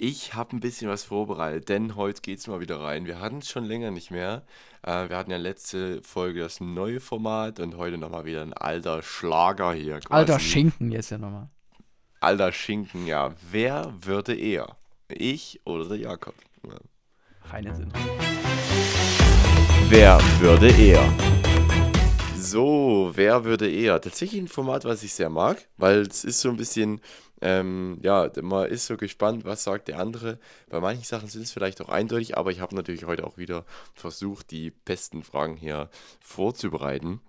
Ich 0.00 0.34
habe 0.34 0.54
ein 0.54 0.60
bisschen 0.60 0.88
was 0.88 1.02
vorbereitet, 1.02 1.68
denn 1.68 1.96
heute 1.96 2.22
geht 2.22 2.38
es 2.38 2.46
mal 2.46 2.60
wieder 2.60 2.78
rein. 2.80 3.06
Wir 3.06 3.18
hatten 3.18 3.38
es 3.38 3.48
schon 3.50 3.64
länger 3.64 3.90
nicht 3.90 4.12
mehr. 4.12 4.44
Äh, 4.82 5.08
wir 5.08 5.16
hatten 5.16 5.32
ja 5.32 5.38
letzte 5.38 6.00
Folge 6.04 6.38
das 6.38 6.60
neue 6.60 7.00
Format 7.00 7.58
und 7.58 7.76
heute 7.76 7.98
nochmal 7.98 8.24
wieder 8.24 8.42
ein 8.42 8.52
alter 8.52 9.02
Schlager 9.02 9.72
hier. 9.72 9.98
Quasi. 9.98 10.12
Alter 10.12 10.38
Schinken 10.38 10.92
jetzt 10.92 11.10
ja 11.10 11.18
nochmal. 11.18 11.50
Alter 12.20 12.52
Schinken, 12.52 13.08
ja. 13.08 13.34
Wer 13.50 13.92
würde 14.00 14.36
eher? 14.36 14.76
Ich 15.08 15.60
oder 15.64 15.88
der 15.88 15.98
Jakob? 15.98 16.34
Ja. 16.64 16.78
Feine 17.40 17.74
Sinn. 17.74 17.92
Wer 19.88 20.20
würde 20.38 20.68
eher? 20.68 21.12
So, 22.36 23.10
wer 23.14 23.44
würde 23.44 23.68
eher? 23.68 24.00
Tatsächlich 24.00 24.40
ein 24.40 24.48
Format, 24.48 24.84
was 24.84 25.02
ich 25.02 25.12
sehr 25.12 25.28
mag, 25.28 25.66
weil 25.76 26.02
es 26.02 26.22
ist 26.22 26.40
so 26.40 26.50
ein 26.50 26.56
bisschen, 26.56 27.00
ähm, 27.40 27.98
ja, 28.02 28.30
man 28.42 28.68
ist 28.68 28.86
so 28.86 28.96
gespannt, 28.96 29.44
was 29.44 29.64
sagt 29.64 29.88
der 29.88 29.98
andere. 29.98 30.38
Bei 30.68 30.80
manchen 30.80 31.04
Sachen 31.04 31.28
sind 31.28 31.42
es 31.42 31.52
vielleicht 31.52 31.80
auch 31.80 31.88
eindeutig, 31.88 32.36
aber 32.36 32.50
ich 32.50 32.60
habe 32.60 32.74
natürlich 32.74 33.04
heute 33.06 33.24
auch 33.26 33.38
wieder 33.38 33.64
versucht, 33.94 34.50
die 34.50 34.70
besten 34.70 35.22
Fragen 35.22 35.56
hier 35.56 35.90
vorzubereiten. 36.20 37.20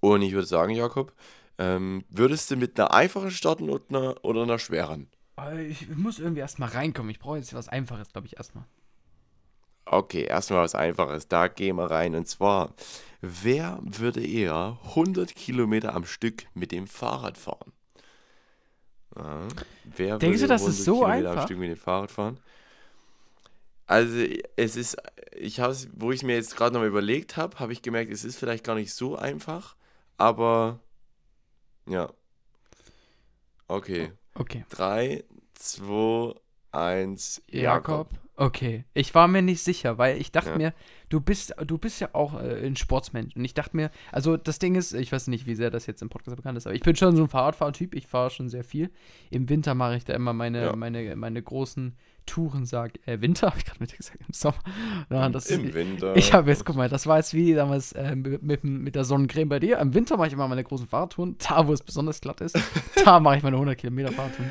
Und 0.00 0.22
ich 0.22 0.32
würde 0.32 0.46
sagen, 0.46 0.74
Jakob, 0.74 1.12
ähm, 1.58 2.04
würdest 2.10 2.50
du 2.50 2.56
mit 2.56 2.78
einer 2.78 2.92
einfachen 2.92 3.30
starten 3.30 3.70
oder 3.70 3.84
einer, 3.88 4.24
oder 4.24 4.42
einer 4.42 4.58
schweren? 4.58 5.08
Äh, 5.38 5.66
Ich 5.68 5.88
muss 5.88 6.18
irgendwie 6.18 6.40
erstmal 6.40 6.68
reinkommen. 6.70 7.10
Ich 7.10 7.18
brauche 7.18 7.38
jetzt 7.38 7.54
was 7.54 7.68
Einfaches, 7.68 8.08
glaube 8.12 8.26
ich, 8.26 8.36
erstmal. 8.36 8.64
Okay, 9.84 10.24
erstmal 10.24 10.62
was 10.62 10.74
Einfaches. 10.74 11.28
Da 11.28 11.48
gehen 11.48 11.76
wir 11.76 11.90
rein. 11.90 12.14
Und 12.14 12.26
zwar, 12.28 12.74
wer 13.20 13.78
würde 13.82 14.24
eher 14.24 14.78
100 14.84 15.34
Kilometer 15.34 15.94
am 15.94 16.04
Stück 16.04 16.46
mit 16.54 16.72
dem 16.72 16.86
Fahrrad 16.88 17.38
fahren? 17.38 17.72
Ja, 19.16 19.48
wer 19.84 20.18
Denkst 20.18 20.40
du, 20.40 20.46
das 20.46 20.66
ist 20.66 20.80
100 20.80 20.84
so 20.84 20.94
Kilometer 21.00 21.30
am 21.30 21.38
einfach? 21.38 21.44
Stück 21.44 21.58
mit 21.58 21.70
dem 21.70 21.76
Fahrrad 21.76 22.10
fahren? 22.10 22.40
Also, 23.86 24.16
es 24.56 24.76
ist, 24.76 24.96
ich 25.32 25.60
habe 25.60 25.72
es, 25.72 25.88
wo 25.94 26.10
ich 26.10 26.18
es 26.18 26.22
mir 26.24 26.34
jetzt 26.34 26.56
gerade 26.56 26.72
nochmal 26.72 26.88
überlegt 26.88 27.36
habe, 27.36 27.58
habe 27.58 27.72
ich 27.72 27.82
gemerkt, 27.82 28.12
es 28.12 28.24
ist 28.24 28.36
vielleicht 28.36 28.64
gar 28.64 28.74
nicht 28.74 28.92
so 28.92 29.16
einfach, 29.16 29.76
aber 30.18 30.80
ja. 31.88 32.12
Okay. 33.68 34.12
Okay. 34.34 34.64
3, 34.70 35.24
2, 35.54 36.34
1, 36.72 37.42
Jakob. 37.48 38.08
Okay. 38.38 38.84
Ich 38.92 39.14
war 39.14 39.28
mir 39.28 39.40
nicht 39.40 39.62
sicher, 39.62 39.96
weil 39.96 40.20
ich 40.20 40.30
dachte 40.30 40.50
Ja. 40.50 40.56
mir, 40.58 40.74
du 41.08 41.20
bist, 41.20 41.54
du 41.66 41.78
bist 41.78 42.00
ja 42.00 42.10
auch 42.12 42.34
äh, 42.38 42.66
ein 42.66 42.76
Sportsmensch. 42.76 43.34
Und 43.34 43.44
ich 43.44 43.54
dachte 43.54 43.74
mir, 43.76 43.90
also 44.12 44.36
das 44.36 44.58
Ding 44.58 44.74
ist, 44.74 44.92
ich 44.92 45.10
weiß 45.10 45.28
nicht, 45.28 45.46
wie 45.46 45.54
sehr 45.54 45.70
das 45.70 45.86
jetzt 45.86 46.02
im 46.02 46.10
Podcast 46.10 46.36
bekannt 46.36 46.58
ist, 46.58 46.66
aber 46.66 46.74
ich 46.76 46.82
bin 46.82 46.94
schon 46.96 47.16
so 47.16 47.22
ein 47.22 47.28
Fahrradfahrtyp. 47.28 47.94
Ich 47.94 48.06
fahre 48.06 48.28
schon 48.30 48.48
sehr 48.50 48.64
viel. 48.64 48.90
Im 49.30 49.48
Winter 49.48 49.74
mache 49.74 49.96
ich 49.96 50.04
da 50.04 50.12
immer 50.14 50.34
meine, 50.34 50.64
Ja. 50.66 50.76
meine, 50.76 51.16
meine 51.16 51.42
großen 51.42 51.96
Touren, 52.26 52.66
sag, 52.66 52.98
äh, 53.06 53.20
Winter, 53.20 53.46
habe 53.50 53.58
ich 53.58 53.64
gerade 53.64 53.80
mit 53.80 53.96
gesagt, 53.96 54.18
im 54.26 54.32
Sommer. 54.34 54.58
Ja, 55.10 55.28
das 55.28 55.46
Im 55.50 55.72
Winter. 55.72 56.14
Ich 56.16 56.32
habe 56.32 56.50
jetzt, 56.50 56.64
guck 56.64 56.76
mal, 56.76 56.88
das 56.88 57.06
war 57.06 57.16
jetzt 57.18 57.32
wie 57.34 57.54
damals 57.54 57.92
äh, 57.92 58.14
mit, 58.16 58.42
mit, 58.42 58.64
mit 58.64 58.94
der 58.94 59.04
Sonnencreme 59.04 59.48
bei 59.48 59.58
dir. 59.60 59.78
Im 59.78 59.94
Winter 59.94 60.16
mache 60.16 60.26
ich 60.28 60.32
immer 60.34 60.46
meine 60.48 60.64
großen 60.64 60.86
Fahrradtouren. 60.86 61.36
Da, 61.38 61.66
wo 61.66 61.72
es 61.72 61.82
besonders 61.82 62.20
glatt 62.20 62.40
ist, 62.40 62.58
da 63.04 63.20
mache 63.20 63.36
ich 63.38 63.42
meine 63.42 63.56
100 63.56 63.78
Kilometer 63.78 64.12
Fahrradtouren. 64.12 64.50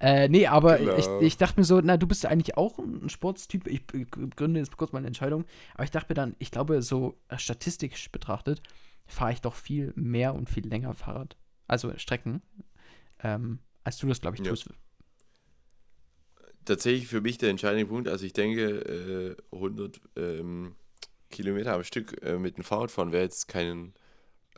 Äh, 0.00 0.28
nee, 0.28 0.46
aber 0.46 0.80
ich, 0.80 1.04
Genau. 1.06 1.20
ich 1.20 1.36
dachte 1.36 1.58
mir 1.58 1.64
so, 1.64 1.80
na, 1.82 1.96
du 1.96 2.06
bist 2.06 2.24
ja 2.24 2.30
eigentlich 2.30 2.56
auch 2.56 2.78
ein 2.78 3.08
Sportstyp. 3.08 3.66
Ich 3.66 3.86
begründe 3.86 4.60
jetzt 4.60 4.76
kurz 4.76 4.92
meine 4.92 5.06
Entscheidung. 5.06 5.44
Aber 5.74 5.84
ich 5.84 5.90
dachte 5.90 6.10
mir 6.10 6.14
dann, 6.14 6.36
ich 6.38 6.50
glaube, 6.50 6.82
so 6.82 7.16
äh, 7.28 7.38
statistisch 7.38 8.10
betrachtet, 8.12 8.62
fahre 9.06 9.32
ich 9.32 9.40
doch 9.40 9.54
viel 9.54 9.92
mehr 9.96 10.34
und 10.34 10.48
viel 10.50 10.66
länger 10.66 10.94
Fahrrad. 10.94 11.36
Also 11.66 11.92
Strecken. 11.96 12.42
Ähm, 13.22 13.58
als 13.84 13.98
du 13.98 14.06
das, 14.06 14.20
glaube 14.20 14.36
ich, 14.36 14.44
Ja. 14.44 14.50
tust. 14.50 14.68
Tatsächlich 16.64 17.08
für 17.08 17.20
mich 17.20 17.38
der 17.38 17.50
entscheidende 17.50 17.86
Punkt. 17.86 18.08
Also 18.08 18.24
ich 18.24 18.32
denke, 18.32 19.36
äh, 19.52 19.56
100 19.56 20.00
ähm, 20.16 20.74
Kilometer 21.30 21.74
am 21.74 21.84
Stück 21.84 22.22
äh, 22.22 22.38
mit 22.38 22.56
dem 22.56 22.64
Fahrrad 22.64 22.90
fahren 22.90 23.12
wäre 23.12 23.24
jetzt 23.24 23.48
kein. 23.48 23.92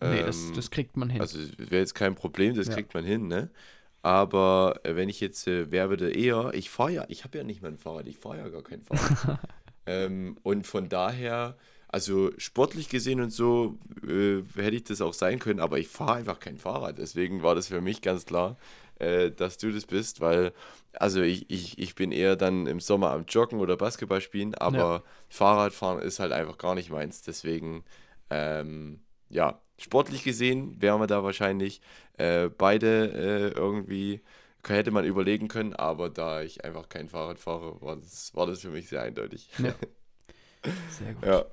nee, 0.01 0.23
das, 0.23 0.49
ähm, 0.49 0.53
das 0.55 0.71
kriegt 0.71 0.97
man 0.97 1.11
hin. 1.11 1.21
Also 1.21 1.39
wäre 1.59 1.81
jetzt 1.81 1.95
kein 1.95 2.15
Problem, 2.15 2.55
das 2.55 2.69
Ja. 2.69 2.75
kriegt 2.75 2.95
man 2.95 3.05
hin, 3.05 3.29
ne? 3.29 3.51
Aber 4.03 4.81
äh, 4.85 4.95
wenn 4.95 5.09
ich 5.09 5.21
jetzt, 5.21 5.49
äh, 5.49 5.71
wer 5.73 5.91
würde 5.91 6.13
eher, 6.13 6.53
ich 6.55 6.71
fahre 6.71 6.93
ja, 6.93 7.05
ich 7.09 7.25
habe 7.25 7.39
ja 7.39 7.45
nicht 7.45 7.63
mal 7.63 7.69
ein 7.73 7.79
Fahrrad, 7.79 8.07
ich 8.07 8.19
fahre 8.19 8.39
ja 8.39 8.49
gar 8.49 8.63
kein 8.63 8.83
Fahrrad. 8.83 9.41
ähm, 9.87 10.37
und 10.45 10.67
von 10.67 10.89
daher, 10.89 11.57
also 11.89 12.31
sportlich 12.39 12.89
gesehen 12.89 13.21
und 13.21 13.31
so, 13.31 13.79
äh, 14.07 14.43
hätte 14.55 14.77
ich 14.77 14.85
das 14.85 15.01
auch 15.01 15.15
sein 15.15 15.39
können, 15.41 15.59
aber 15.61 15.79
ich 15.79 15.89
fahre 15.89 16.15
einfach 16.15 16.39
kein 16.39 16.59
Fahrrad. 16.59 16.99
Deswegen 16.99 17.43
war 17.43 17.55
das 17.57 17.69
für 17.69 17.81
mich 17.81 18.01
ganz 18.03 18.27
klar, 18.27 18.57
äh, 18.99 19.31
dass 19.31 19.59
du 19.59 19.73
das 19.73 19.87
bist, 19.87 20.21
weil, 20.21 20.53
also 20.93 21.21
ich, 21.23 21.51
ich, 21.51 21.79
ich 21.79 21.95
bin 21.95 22.13
eher 22.13 22.37
dann 22.37 22.67
im 22.67 22.81
Sommer 22.81 23.11
am 23.11 23.25
Joggen 23.27 23.61
oder 23.61 23.77
Basketball 23.77 24.21
spielen, 24.21 24.55
aber 24.55 25.03
Fahrradfahren 25.29 26.01
ist 26.01 26.21
halt 26.21 26.33
einfach 26.33 26.59
gar 26.59 26.75
nicht 26.75 26.91
meins. 26.91 27.23
Deswegen, 27.23 27.85
ähm, 28.31 29.01
ja, 29.29 29.61
sportlich 29.79 30.25
gesehen 30.25 30.81
wären 30.81 31.01
wir 31.01 31.07
da 31.07 31.23
wahrscheinlich 31.23 31.81
äh, 32.19 32.49
beide 32.49 33.13
äh, 33.13 33.59
irgendwie, 33.59 34.23
hätte 34.67 34.91
man 34.91 35.05
überlegen 35.05 35.49
können, 35.49 35.75
aber 35.75 36.11
da 36.11 36.43
ich 36.43 36.65
einfach 36.65 36.89
kein 36.89 37.09
Fahrrad 37.09 37.39
fahre, 37.39 37.81
war 37.81 37.97
das, 37.97 38.35
war 38.35 38.47
das 38.47 38.61
für 38.61 38.71
mich 38.71 38.89
sehr 38.89 39.03
eindeutig. 39.03 39.49
Ja. 39.59 39.75
Sehr 40.91 41.15
gut. 41.15 41.25
Ja. 41.25 41.45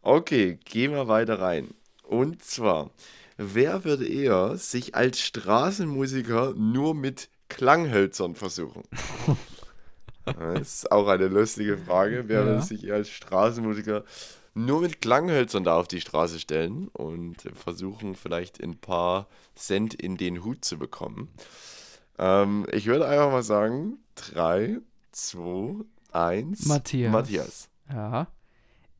Okay, 0.00 0.58
gehen 0.64 0.92
wir 0.92 1.06
weiter 1.08 1.38
rein. 1.38 1.74
Und 2.02 2.42
zwar, 2.42 2.90
wer 3.36 3.84
würde 3.84 4.06
eher 4.06 4.56
sich 4.56 4.94
als 4.94 5.20
Straßenmusiker 5.20 6.54
nur 6.56 6.94
mit 6.94 7.28
Klanghölzern 7.48 8.34
versuchen? 8.34 8.82
Das 10.38 10.60
ist 10.84 10.90
auch 10.90 11.06
eine 11.08 11.28
lustige 11.28 11.76
Frage. 11.76 12.24
Wer 12.28 12.40
Ja. 12.40 12.46
würde 12.46 12.62
sich 12.62 12.84
eher 12.84 12.94
als 12.94 13.10
Straßenmusiker 13.10 14.04
nur 14.54 14.80
mit 14.80 15.02
Klanghölzern 15.02 15.64
da 15.64 15.76
auf 15.76 15.86
die 15.86 16.00
Straße 16.00 16.38
stellen 16.40 16.88
und 16.94 17.36
versuchen, 17.54 18.14
vielleicht 18.14 18.62
ein 18.62 18.78
paar 18.78 19.26
Cent 19.54 19.92
in 19.92 20.16
den 20.16 20.42
Hut 20.42 20.64
zu 20.64 20.78
bekommen? 20.78 21.28
Ähm, 22.18 22.66
ich 22.72 22.86
würde 22.86 23.06
einfach 23.06 23.30
mal 23.30 23.42
sagen: 23.42 23.98
3, 24.14 24.78
2, 25.12 25.84
1. 26.12 26.66
Matthias. 26.66 27.12
Matthias. 27.12 27.68
Ja. 27.92 28.26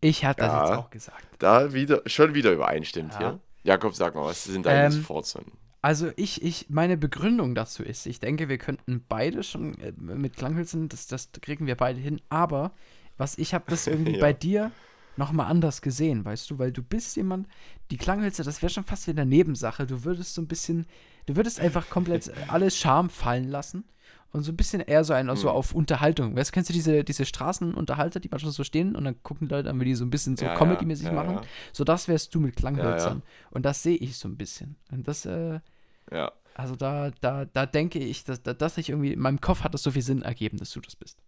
Ich 0.03 0.27
hatte 0.27 0.43
das 0.43 0.53
Ja. 0.53 0.69
jetzt 0.69 0.79
auch 0.79 0.91
gesagt. 0.91 1.25
Da 1.39 1.73
wieder, 1.73 2.03
schon 2.05 2.35
wieder 2.35 2.53
übereinstimmt 2.53 3.15
Ja. 3.15 3.19
hier. 3.19 3.41
Jakob, 3.65 3.95
sag 3.95 4.15
mal, 4.15 4.25
was 4.27 4.45
sind 4.45 4.67
deine 4.67 4.95
Ähm, 4.95 5.03
Vorzeichen? 5.03 5.53
Also 5.83 6.11
ich, 6.17 6.43
ich, 6.43 6.71
meine 6.71 6.97
Begründung 6.97 7.55
dazu 7.55 7.83
ist, 7.83 8.07
ich 8.07 8.19
denke, 8.21 8.49
wir 8.49 8.57
könnten 8.59 9.05
beide 9.09 9.43
schon 9.43 9.79
äh, 9.81 9.93
mit 9.99 10.37
Klanghölzern, 10.37 10.89
das, 10.89 11.07
das 11.07 11.31
kriegen 11.43 11.67
wir 11.67 11.75
beide 11.77 12.01
hin, 12.01 12.21
aber 12.31 12.73
was 13.19 13.37
ich 13.37 13.53
habe 13.53 13.65
das 13.69 13.87
irgendwie 13.89 14.15
Ja. 14.15 14.21
bei 14.21 14.33
dir 14.33 14.71
nochmal 15.17 15.47
anders 15.47 15.83
gesehen, 15.83 16.25
weißt 16.25 16.51
du, 16.51 16.59
weil 16.59 16.73
du 16.73 16.83
bist 16.83 17.17
jemand, 17.17 17.47
die 17.91 17.99
Klanghölzer, 17.99 18.45
das 18.45 18.63
wäre 18.63 18.71
schon 18.71 18.85
fast 18.85 19.07
wie 19.07 19.13
eine 19.13 19.27
Nebensache, 19.27 19.87
du 19.87 20.05
würdest 20.05 20.35
so 20.35 20.43
ein 20.43 20.49
bisschen, 20.49 20.87
du 21.27 21.37
würdest 21.37 21.61
einfach 21.61 21.89
komplett 21.91 22.31
alles 22.49 22.77
Scham 22.79 23.11
fallen 23.11 23.49
lassen 23.49 23.85
und 24.35 24.43
so 24.43 24.53
ein 24.53 24.57
bisschen 24.57 24.81
eher 24.81 25.05
so, 25.05 25.13
ein, 25.15 25.27
so 25.37 25.49
Hm. 25.49 25.57
auf 25.57 25.75
Unterhaltung. 25.75 26.37
Weißt 26.37 26.51
du, 26.51 26.53
kennst 26.53 26.69
du 26.69 26.75
diese, 26.75 27.05
diese 27.05 27.25
Straßenunterhalter, 27.25 28.21
die 28.21 28.29
manchmal 28.31 28.53
so 28.53 28.65
stehen 28.65 28.95
und 28.97 29.05
dann 29.05 29.23
gucken 29.23 29.49
die 29.49 29.55
Leute 29.55 29.71
an, 29.71 29.81
wie 29.81 29.87
die 29.87 29.95
so 29.95 30.05
ein 30.05 30.11
bisschen 30.11 30.37
so 30.37 30.45
Ja, 30.45 30.55
Comedy-mäßig 30.55 31.07
ja, 31.07 31.13
machen? 31.13 31.35
ja. 31.37 31.43
So 31.73 31.85
das 31.85 32.09
wärst 32.09 32.35
du 32.35 32.41
mit 32.41 32.57
Klanghölzern. 32.57 33.23
Und 33.51 33.65
das 33.65 33.83
sehe 33.83 33.97
ich 33.97 34.19
so 34.19 34.29
ein 34.29 34.37
bisschen. 34.37 34.77
Und 34.93 35.09
das, 35.09 35.25
äh, 35.25 35.61
Ja. 36.13 36.33
also 36.55 36.77
da, 36.77 37.11
da, 37.23 37.47
da 37.47 37.65
denke 37.65 37.99
ich, 37.99 38.25
dass 38.25 38.43
dass 38.43 38.77
ich 38.79 38.91
irgendwie, 38.91 39.13
in 39.15 39.21
meinem 39.21 39.41
Kopf 39.41 39.63
hat 39.63 39.73
das 39.73 39.83
so 39.83 39.91
viel 39.93 40.03
Sinn 40.03 40.21
ergeben, 40.23 40.59
dass 40.59 40.71
du 40.73 40.81
das 40.81 40.95
bist. 40.97 41.23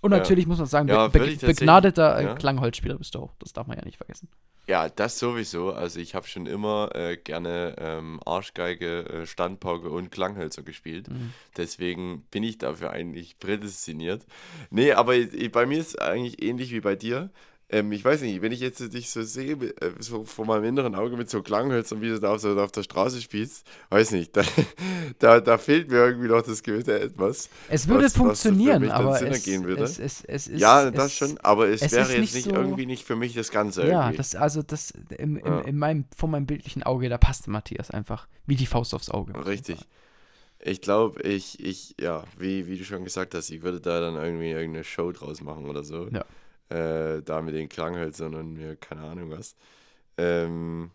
Und 0.00 0.12
Ja. 0.12 0.18
natürlich 0.18 0.46
muss 0.46 0.58
man 0.58 0.66
sagen, 0.66 0.88
Ja, 0.88 1.08
be 1.08 1.36
begnadeter 1.40 2.18
äh, 2.18 2.24
ja. 2.24 2.34
Klangholzspieler 2.34 2.96
bist 2.96 3.14
du 3.14 3.20
auch. 3.20 3.34
Das 3.38 3.52
darf 3.52 3.66
man 3.66 3.76
ja 3.76 3.84
nicht 3.84 3.98
vergessen. 3.98 4.28
Ja, 4.66 4.88
das 4.88 5.18
sowieso. 5.18 5.72
Also 5.72 5.98
ich 5.98 6.14
habe 6.14 6.28
schon 6.28 6.46
immer 6.46 6.90
äh, 6.94 7.16
gerne 7.16 7.74
ähm, 7.78 8.20
Arschgeige, 8.24 9.00
äh, 9.04 9.26
Standpauke 9.26 9.90
und 9.90 10.10
Klanghölzer 10.12 10.62
gespielt. 10.62 11.08
Mhm. 11.10 11.32
Deswegen 11.56 12.22
bin 12.30 12.44
ich 12.44 12.58
dafür 12.58 12.90
eigentlich 12.90 13.38
prädestiniert. 13.40 14.24
Nee, 14.70 14.92
aber 14.92 15.16
ich, 15.16 15.50
bei 15.50 15.66
mir 15.66 15.78
ist 15.78 15.88
es 15.88 15.98
eigentlich 15.98 16.42
ähnlich 16.42 16.70
wie 16.70 16.80
bei 16.80 16.94
dir. 16.94 17.30
Ähm, 17.72 17.92
ich 17.92 18.04
weiß 18.04 18.22
nicht, 18.22 18.42
wenn 18.42 18.50
ich 18.50 18.58
jetzt 18.60 18.80
dich 18.92 19.10
so 19.10 19.22
sehe, 19.22 19.52
äh, 19.52 19.92
so 20.00 20.24
vor 20.24 20.44
meinem 20.44 20.64
inneren 20.64 20.94
Auge 20.96 21.16
mit 21.16 21.30
so 21.30 21.40
Klanghölzern, 21.40 22.00
wie 22.02 22.08
du 22.08 22.18
da 22.18 22.34
auf, 22.34 22.40
so 22.40 22.58
auf 22.60 22.72
der 22.72 22.82
Straße 22.82 23.20
spielst, 23.22 23.64
weiß 23.90 24.10
nicht, 24.10 24.36
da, 24.36 24.42
da, 25.20 25.40
da 25.40 25.56
fehlt 25.56 25.88
mir 25.88 25.98
irgendwie 25.98 26.26
noch 26.28 26.42
das 26.42 26.62
gewisse 26.64 26.98
Etwas. 27.00 27.48
Es 27.68 27.86
würde 27.86 28.04
Was- 28.06 28.12
was 28.14 28.18
funktionieren, 28.18 28.82
dann 28.82 28.90
aber 28.90 29.22
es, 29.22 29.46
es, 29.46 29.98
es, 30.00 30.24
es 30.24 30.46
ist. 30.48 30.60
ja, 30.60 30.90
das 30.90 31.12
schon, 31.14 31.38
aber 31.38 31.68
es, 31.68 31.80
wäre 31.92 32.08
jetzt 32.10 32.18
nicht 32.20 32.34
nicht 32.34 32.44
so- 32.46 32.50
irgendwie 32.54 32.86
nicht 32.86 33.04
für 33.04 33.14
mich 33.16 33.34
das 33.34 33.50
Ganze 33.50 33.86
Ja, 33.86 34.00
irgendwie. 34.06 34.16
das, 34.16 34.34
also 34.34 34.62
das 34.62 34.92
im, 35.16 35.36
im, 35.36 35.46
Ja. 35.46 35.60
in 35.60 35.76
meinem, 35.78 36.06
vor 36.16 36.28
meinem 36.28 36.46
bildlichen 36.46 36.82
Auge, 36.82 37.08
da 37.08 37.18
passt 37.18 37.46
Matthias 37.46 37.90
einfach 37.92 38.26
wie 38.46 38.56
die 38.56 38.66
Faust 38.66 38.94
aufs 38.94 39.10
Auge. 39.10 39.46
Richtig. 39.46 39.78
Ich 40.62 40.80
glaube, 40.80 41.22
ich, 41.22 41.64
ich, 41.64 41.94
ja, 42.00 42.24
wie, 42.36 42.66
wie 42.66 42.76
du 42.76 42.84
schon 42.84 43.04
gesagt 43.04 43.34
hast, 43.34 43.48
ich 43.50 43.62
würde 43.62 43.80
da 43.80 44.00
dann 44.00 44.16
irgendwie 44.16 44.50
irgendeine 44.50 44.84
Show 44.84 45.10
draus 45.12 45.40
machen 45.40 45.66
oder 45.66 45.84
so. 45.84 46.08
Ja. 46.08 46.24
Äh, 46.70 47.22
da 47.22 47.42
mit 47.42 47.54
den 47.54 47.68
Klanghölzern 47.68 48.34
und 48.34 48.54
mir 48.54 48.76
keine 48.76 49.02
Ahnung 49.02 49.30
was. 49.30 49.56
Ähm, 50.16 50.90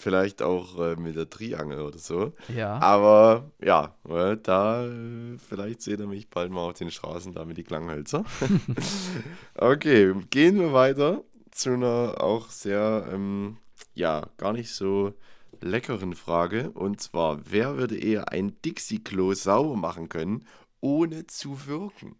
Vielleicht 0.00 0.40
auch 0.40 0.78
äh, 0.80 0.96
mit 0.96 1.14
der 1.14 1.28
Triangel 1.28 1.80
oder 1.82 1.98
so. 1.98 2.32
Ja. 2.48 2.78
Aber 2.78 3.50
ja, 3.62 3.94
äh, 4.08 4.38
da 4.42 4.86
äh, 4.86 5.36
vielleicht 5.36 5.82
seht 5.82 6.00
ihr 6.00 6.06
mich 6.06 6.30
bald 6.30 6.50
mal 6.50 6.70
auf 6.70 6.78
den 6.78 6.90
Straßen 6.90 7.34
da 7.34 7.44
mit 7.44 7.58
die 7.58 7.64
Klanghölzer. 7.64 8.24
okay, 9.56 10.14
gehen 10.30 10.58
wir 10.58 10.72
weiter 10.72 11.22
zu 11.50 11.74
einer 11.74 12.14
auch 12.18 12.48
sehr, 12.48 13.10
ähm, 13.12 13.58
ja, 13.94 14.26
gar 14.38 14.54
nicht 14.54 14.72
so 14.72 15.12
leckeren 15.60 16.14
Frage. 16.14 16.70
Und 16.70 17.02
zwar, 17.02 17.40
wer 17.50 17.76
würde 17.76 17.98
eher 17.98 18.32
ein 18.32 18.56
Dixie-Klo 18.64 19.34
sauber 19.34 19.76
machen 19.76 20.08
können, 20.08 20.46
ohne 20.80 21.26
zu 21.26 21.66
wirken? 21.66 22.16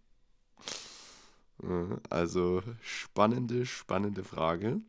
Äh, 1.62 1.96
Also 2.08 2.62
spannende, 2.82 3.66
spannende 3.66 4.24
Frage. 4.24 4.80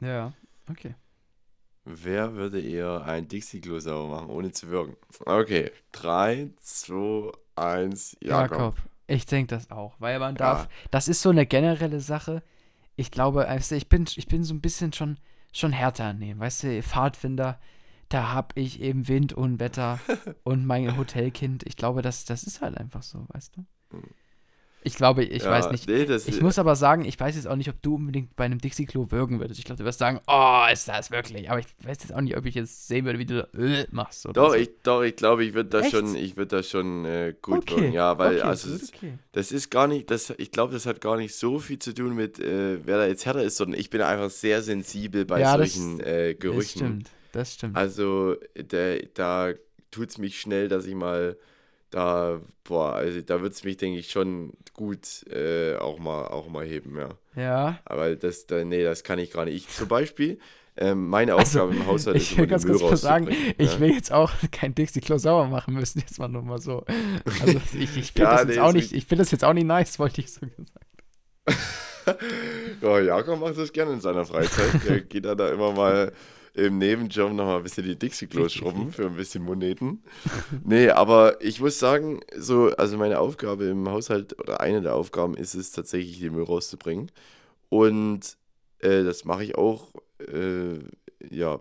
Ja, 0.00 0.32
okay. 0.70 0.94
Wer 1.84 2.34
würde 2.34 2.60
eher 2.60 3.04
ein 3.04 3.28
Dixie-Klo 3.28 3.78
sauber 3.78 4.16
machen, 4.16 4.30
ohne 4.30 4.50
zu 4.50 4.68
wirken? 4.70 4.96
Okay, 5.24 5.70
3, 5.92 6.50
2, 6.60 7.32
1, 7.54 8.16
Jakob. 8.20 8.50
Jakob. 8.58 8.76
Ich 9.06 9.24
denke 9.24 9.54
das 9.54 9.70
auch, 9.70 9.94
weil 10.00 10.18
man 10.18 10.34
darf, 10.34 10.64
Ja. 10.64 10.70
das 10.90 11.06
ist 11.06 11.22
so 11.22 11.30
eine 11.30 11.46
generelle 11.46 12.00
Sache. 12.00 12.42
Ich 12.96 13.12
glaube, 13.12 13.46
du, 13.70 13.76
ich 13.76 13.88
bin, 13.88 14.04
ich 14.16 14.26
bin 14.26 14.42
so 14.42 14.52
ein 14.52 14.60
bisschen 14.60 14.92
schon, 14.92 15.18
schon 15.52 15.70
härter 15.70 16.06
an 16.06 16.18
dem, 16.18 16.40
weißt 16.40 16.64
du, 16.64 16.82
Pfadfinder, 16.82 17.60
da 18.08 18.32
habe 18.32 18.48
ich 18.60 18.80
eben 18.80 19.06
Wind 19.06 19.32
und 19.32 19.60
Wetter 19.60 20.00
und 20.42 20.66
mein 20.66 20.96
Hotelkind. 20.96 21.62
Ich 21.66 21.76
glaube, 21.76 22.02
das, 22.02 22.24
das 22.24 22.42
ist 22.42 22.60
halt 22.62 22.76
einfach 22.76 23.04
so, 23.04 23.26
weißt 23.28 23.56
du? 23.56 23.64
Ich 24.86 24.94
glaube, 24.94 25.24
ich 25.24 25.42
Ja, 25.42 25.50
weiß 25.50 25.72
nicht. 25.72 25.88
Nee, 25.88 26.04
das 26.06 26.28
Ich 26.28 26.40
muss 26.40 26.60
aber 26.60 26.76
sagen, 26.76 27.04
ich 27.04 27.18
weiß 27.18 27.34
jetzt 27.34 27.48
auch 27.48 27.56
nicht, 27.56 27.68
ob 27.68 27.82
du 27.82 27.96
unbedingt 27.96 28.36
bei 28.36 28.44
einem 28.44 28.60
Dixie-Klo 28.60 29.10
würgen 29.10 29.40
würdest. 29.40 29.58
Ich 29.58 29.64
glaube, 29.64 29.78
du 29.80 29.84
wirst 29.84 29.98
sagen, 29.98 30.20
oh, 30.28 30.62
ist 30.72 30.86
das 30.86 31.10
wirklich. 31.10 31.50
Aber 31.50 31.58
ich 31.58 31.66
weiß 31.82 31.98
jetzt 32.02 32.14
auch 32.14 32.20
nicht, 32.20 32.36
ob 32.36 32.46
ich 32.46 32.54
jetzt 32.54 32.86
sehen 32.86 33.04
würde, 33.04 33.18
wie 33.18 33.26
du 33.26 33.42
da 33.52 33.58
äh, 33.60 33.86
machst. 33.90 34.24
Doch, 34.32 34.50
so. 34.50 34.54
ich, 34.54 34.70
doch, 34.84 35.02
ich 35.02 35.16
glaube, 35.16 35.44
ich 35.44 35.54
würde 35.54 35.70
da 35.70 35.80
Echt? 35.80 35.90
schon, 35.90 36.14
ich 36.14 36.36
würde 36.36 36.58
da 36.58 36.62
schon 36.62 37.04
äh, 37.04 37.34
gut 37.42 37.62
okay. 37.70 37.80
wirken. 37.82 37.92
Ja, 37.94 38.16
weil, 38.16 38.36
okay, 38.36 38.42
also, 38.42 38.70
gut, 38.70 38.82
okay. 38.94 39.18
das 39.32 39.50
ist 39.50 39.70
gar 39.70 39.88
nicht, 39.88 40.08
das, 40.08 40.32
ich 40.38 40.52
glaube, 40.52 40.72
das 40.72 40.86
hat 40.86 41.00
gar 41.00 41.16
nicht 41.16 41.34
so 41.34 41.58
viel 41.58 41.80
zu 41.80 41.92
tun 41.92 42.14
mit, 42.14 42.38
äh, 42.38 42.78
wer 42.86 42.98
da 42.98 43.06
jetzt 43.08 43.26
härter 43.26 43.42
ist, 43.42 43.56
sondern 43.56 43.80
ich 43.80 43.90
bin 43.90 44.02
einfach 44.02 44.30
sehr 44.30 44.62
sensibel 44.62 45.24
bei 45.24 45.40
Ja, 45.40 45.56
das- 45.56 45.72
solchen 45.74 45.98
äh, 45.98 46.34
Das 46.34 46.38
Gerüchen. 46.40 46.68
stimmt, 46.78 47.10
das 47.32 47.54
stimmt. 47.54 47.76
Also, 47.76 48.36
da, 48.54 48.98
da 49.14 49.52
tut 49.90 50.10
es 50.10 50.18
mich 50.18 50.40
schnell, 50.40 50.68
dass 50.68 50.86
ich 50.86 50.94
mal 50.94 51.36
da, 51.90 52.40
boah, 52.64 52.94
also 52.94 53.20
da 53.20 53.40
wird 53.42 53.52
es 53.54 53.64
mich, 53.64 53.76
denke 53.76 53.98
ich, 53.98 54.10
schon 54.10 54.52
gut 54.74 55.24
äh, 55.30 55.76
auch, 55.76 55.98
mal, 55.98 56.26
auch 56.28 56.48
mal 56.48 56.64
heben, 56.64 56.98
ja. 56.98 57.08
ja. 57.34 57.78
Aber 57.84 58.14
das, 58.16 58.46
da, 58.46 58.64
nee, 58.64 58.82
das 58.82 59.04
kann 59.04 59.18
ich 59.18 59.30
gar 59.30 59.44
nicht. 59.44 59.54
Ich, 59.54 59.68
zum 59.68 59.88
Beispiel, 59.88 60.38
ähm, 60.76 61.08
meine 61.08 61.34
Also, 61.34 61.62
Aufgabe 61.62 61.80
im 61.80 61.86
Haushalt 61.86 62.16
ist 62.18 62.32
Ich 62.32 62.38
will 62.38 62.46
ganz 62.46 62.66
kurz 62.66 62.82
was 62.82 63.00
sagen, 63.00 63.28
ich 63.56 63.74
ja. 63.74 63.80
will 63.80 63.92
jetzt 63.92 64.12
auch 64.12 64.32
kein 64.52 64.74
Dixie-Klo 64.74 65.16
sauber 65.18 65.46
machen 65.48 65.74
müssen, 65.74 66.00
jetzt 66.00 66.18
mal 66.18 66.28
nur 66.28 66.42
mal 66.42 66.60
so. 66.60 66.84
Also 67.40 67.60
ich, 67.78 67.96
ich 67.96 68.12
finde 68.12 68.30
Ja, 68.30 68.36
das, 68.36 68.44
nee, 68.46 68.52
jetzt 68.52 68.60
auch 68.60 68.72
nicht, 68.72 68.92
ich 68.92 69.06
find 69.06 69.20
das 69.20 69.30
jetzt 69.30 69.44
auch 69.44 69.54
nicht 69.54 69.66
nice, 69.66 69.98
wollte 69.98 70.20
ich 70.20 70.32
so 70.32 70.40
gesagt. 70.40 70.86
Ja, 72.82 73.00
Jakob 73.00 73.40
macht 73.40 73.58
das 73.58 73.72
gerne 73.72 73.92
in 73.94 74.00
seiner 74.00 74.24
Freizeit. 74.24 74.84
Der 74.86 75.00
geht 75.00 75.24
da, 75.24 75.34
da 75.34 75.50
immer 75.50 75.72
mal 75.72 76.12
im 76.56 76.78
Nebenjob 76.78 77.32
noch 77.32 77.44
mal 77.44 77.58
ein 77.58 77.62
bisschen 77.62 77.84
die 77.84 77.98
Dixie-Klos 77.98 78.54
schrubben 78.54 78.90
für 78.90 79.06
ein 79.06 79.16
bisschen 79.16 79.44
Moneten. 79.44 80.02
Nee, 80.64 80.88
aber 80.88 81.42
ich 81.42 81.60
muss 81.60 81.78
sagen, 81.78 82.20
so, 82.36 82.70
also 82.76 82.96
meine 82.96 83.18
Aufgabe 83.18 83.66
im 83.66 83.88
Haushalt 83.88 84.38
oder 84.40 84.60
eine 84.60 84.80
der 84.80 84.94
Aufgaben 84.94 85.36
ist 85.36 85.54
es 85.54 85.70
tatsächlich, 85.70 86.18
den 86.20 86.32
Müll 86.32 86.44
rauszubringen. 86.44 87.10
Und 87.68 88.36
äh, 88.78 89.04
das 89.04 89.24
mache 89.24 89.44
ich 89.44 89.56
auch, 89.56 89.92
äh, 90.18 90.78
ja, 91.28 91.60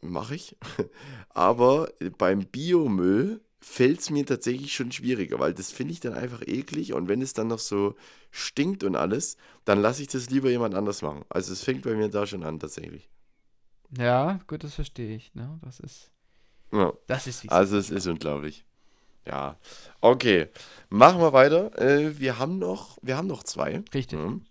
mache 0.00 0.36
ich. 0.36 0.56
Aber 1.30 1.90
beim 2.18 2.46
Biomüll 2.46 3.40
fällt 3.60 4.00
es 4.00 4.10
mir 4.10 4.24
tatsächlich 4.24 4.74
schon 4.74 4.92
schwieriger, 4.92 5.40
weil 5.40 5.54
das 5.54 5.72
finde 5.72 5.92
ich 5.92 6.00
dann 6.00 6.14
einfach 6.14 6.42
eklig 6.46 6.92
und 6.92 7.08
wenn 7.08 7.20
es 7.20 7.32
dann 7.32 7.48
noch 7.48 7.58
so 7.58 7.96
stinkt 8.30 8.84
und 8.84 8.94
alles, 8.94 9.36
dann 9.64 9.80
lasse 9.80 10.02
ich 10.02 10.08
das 10.08 10.30
lieber 10.30 10.50
jemand 10.50 10.76
anders 10.76 11.02
machen. 11.02 11.24
Also 11.30 11.52
es 11.52 11.64
fängt 11.64 11.82
bei 11.82 11.94
mir 11.94 12.08
da 12.08 12.26
schon 12.26 12.44
an 12.44 12.60
tatsächlich. 12.60 13.08
Ja, 13.96 14.38
gut, 14.46 14.64
das 14.64 14.74
verstehe 14.74 15.16
ich. 15.16 15.34
Ne? 15.34 15.58
Das 15.62 15.80
ist, 15.80 16.10
Ja. 16.72 16.92
das 17.06 17.26
ist 17.26 17.50
Also 17.50 17.76
es 17.78 17.90
ist 17.90 18.06
unglaublich. 18.06 18.64
Ja. 19.26 19.56
Okay. 20.00 20.48
Machen 20.88 21.20
wir 21.20 21.32
weiter. 21.32 21.76
Äh, 21.80 22.18
wir 22.18 22.38
haben 22.38 22.58
noch, 22.58 22.98
wir 23.02 23.16
haben 23.16 23.26
noch 23.26 23.42
zwei. 23.42 23.82
Richtig. 23.92 24.18
Mhm. 24.18 24.44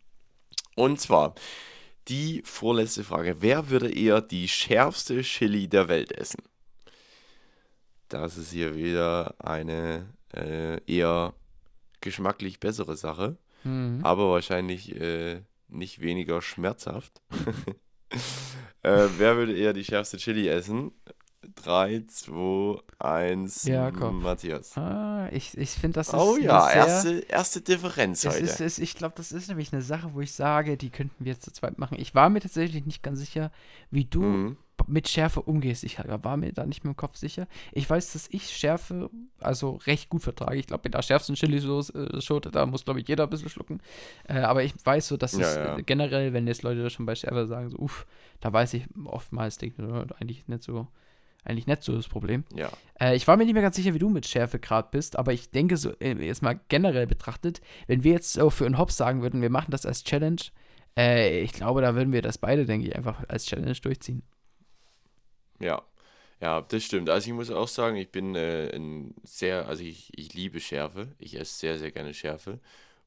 Und 0.75 0.99
zwar 0.99 1.35
die 2.07 2.41
vorletzte 2.45 3.03
Frage. 3.03 3.37
Wer 3.41 3.69
würde 3.69 3.91
eher 3.91 4.21
die 4.21 4.47
schärfste 4.47 5.21
Chili 5.21 5.67
der 5.67 5.87
Welt 5.87 6.11
essen? 6.11 6.43
Das 8.09 8.37
ist 8.37 8.51
hier 8.51 8.75
wieder 8.75 9.33
eine 9.39 10.05
äh, 10.33 10.79
eher 10.85 11.33
geschmacklich 12.01 12.59
bessere 12.59 12.95
Sache, 12.97 13.37
Mhm. 13.63 14.01
aber 14.03 14.29
wahrscheinlich 14.31 14.95
äh, 14.99 15.41
nicht 15.69 15.99
weniger 16.01 16.41
schmerzhaft. 16.41 17.21
äh, 18.83 19.07
wer 19.17 19.35
würde 19.37 19.55
eher 19.57 19.73
die 19.73 19.83
schärfste 19.83 20.17
Chili 20.17 20.47
essen? 20.47 20.91
3, 21.63 22.03
2, 22.07 22.81
1, 22.99 23.63
Jakob. 23.65 24.13
Matthias. 24.15 24.75
Ah, 24.77 25.29
ich 25.31 25.55
ich 25.57 25.71
finde, 25.71 25.95
das 25.95 26.07
ist 26.09 26.13
Oh 26.15 26.37
ja, 26.37 26.61
sehr, 26.67 26.75
erste, 26.75 27.19
erste 27.19 27.61
Differenz 27.61 28.25
Es 28.25 28.33
heute. 28.33 28.43
ist, 28.43 28.61
es, 28.61 28.79
ich 28.79 28.95
glaube, 28.95 29.13
das 29.15 29.31
ist 29.31 29.47
nämlich 29.47 29.71
eine 29.71 29.81
Sache, 29.83 30.13
wo 30.13 30.21
ich 30.21 30.33
sage, 30.33 30.75
die 30.75 30.89
könnten 30.89 31.23
wir 31.23 31.33
jetzt 31.33 31.43
zu 31.45 31.53
zweit 31.53 31.77
machen. 31.77 31.97
Ich 31.99 32.15
war 32.15 32.29
mir 32.29 32.39
tatsächlich 32.41 32.85
nicht 32.85 33.03
ganz 33.03 33.19
sicher, 33.19 33.51
wie 33.91 34.05
du 34.05 34.23
Mhm. 34.23 34.57
Mit 34.87 35.07
Schärfe 35.07 35.41
umgehst. 35.41 35.83
Ich 35.83 35.97
war 35.99 36.37
mir 36.37 36.51
da 36.53 36.65
nicht 36.65 36.83
mehr 36.83 36.91
im 36.91 36.97
Kopf 36.97 37.17
sicher. 37.17 37.47
Ich 37.71 37.89
weiß, 37.89 38.13
dass 38.13 38.27
ich 38.31 38.49
Schärfe 38.49 39.09
also 39.39 39.79
recht 39.87 40.09
gut 40.09 40.23
vertrage. 40.23 40.57
Ich 40.57 40.67
glaube, 40.67 40.81
mit 40.85 40.93
der 40.93 41.01
schärfsten 41.01 41.35
Chili-Schote, 41.35 42.51
da 42.51 42.65
muss, 42.65 42.85
glaube 42.85 42.99
ich, 42.99 43.07
jeder 43.07 43.23
ein 43.23 43.29
bisschen 43.29 43.49
schlucken. 43.49 43.81
Äh, 44.27 44.39
aber 44.39 44.63
ich 44.63 44.73
weiß 44.83 45.07
so, 45.07 45.17
dass 45.17 45.33
Ja, 45.33 45.39
es 45.47 45.55
ja. 45.55 45.77
äh, 45.77 45.83
generell, 45.83 46.33
wenn 46.33 46.47
jetzt 46.47 46.63
Leute 46.63 46.89
schon 46.89 47.05
bei 47.05 47.15
Schärfe 47.15 47.47
sagen, 47.47 47.69
so, 47.69 47.77
uff, 47.77 48.05
da 48.39 48.51
weiß 48.51 48.73
ich 48.75 48.85
oftmals, 49.05 49.57
denke 49.57 49.81
ich, 49.81 49.89
äh, 49.89 50.05
eigentlich 50.19 50.47
nicht 50.47 50.63
so, 50.63 50.87
eigentlich 51.43 51.67
nicht 51.67 51.83
so 51.83 51.95
das 51.95 52.07
Problem. 52.07 52.43
Ja. 52.55 52.69
Äh, 52.99 53.15
ich 53.15 53.27
war 53.27 53.37
mir 53.37 53.45
nicht 53.45 53.53
mehr 53.53 53.63
ganz 53.63 53.75
sicher, 53.75 53.93
wie 53.93 53.99
du 53.99 54.09
mit 54.09 54.25
Schärfe 54.27 54.59
gerade 54.59 54.87
bist, 54.91 55.17
aber 55.17 55.33
ich 55.33 55.49
denke 55.51 55.77
so, 55.77 55.91
äh, 55.99 56.13
jetzt 56.25 56.41
mal 56.41 56.59
generell 56.69 57.07
betrachtet, 57.07 57.61
wenn 57.87 58.03
wir 58.03 58.13
jetzt 58.13 58.33
so 58.33 58.49
für 58.49 58.65
einen 58.65 58.77
Hops 58.77 58.97
sagen 58.97 59.21
würden, 59.21 59.41
wir 59.41 59.49
machen 59.49 59.71
das 59.71 59.85
als 59.85 60.03
Challenge, 60.03 60.41
äh, 60.97 61.41
ich 61.41 61.51
glaube, 61.53 61.81
da 61.81 61.95
würden 61.95 62.13
wir 62.13 62.21
das 62.21 62.37
beide, 62.37 62.65
denke 62.65 62.87
ich, 62.87 62.95
einfach 62.95 63.23
als 63.27 63.45
Challenge 63.45 63.73
durchziehen. 63.73 64.23
Ja, 65.59 65.81
ja, 66.41 66.61
das 66.61 66.83
stimmt. 66.83 67.09
Also 67.09 67.27
ich 67.29 67.33
muss 67.33 67.51
auch 67.51 67.67
sagen, 67.67 67.95
ich 67.97 68.09
bin 68.11 68.35
äh, 68.35 68.69
ein 68.75 69.15
sehr, 69.23 69.67
also 69.67 69.83
ich, 69.83 70.11
ich 70.17 70.33
liebe 70.33 70.59
Schärfe. 70.59 71.09
Ich 71.19 71.39
esse 71.39 71.53
sehr, 71.59 71.79
sehr 71.79 71.91
gerne 71.91 72.13
Schärfe. 72.13 72.59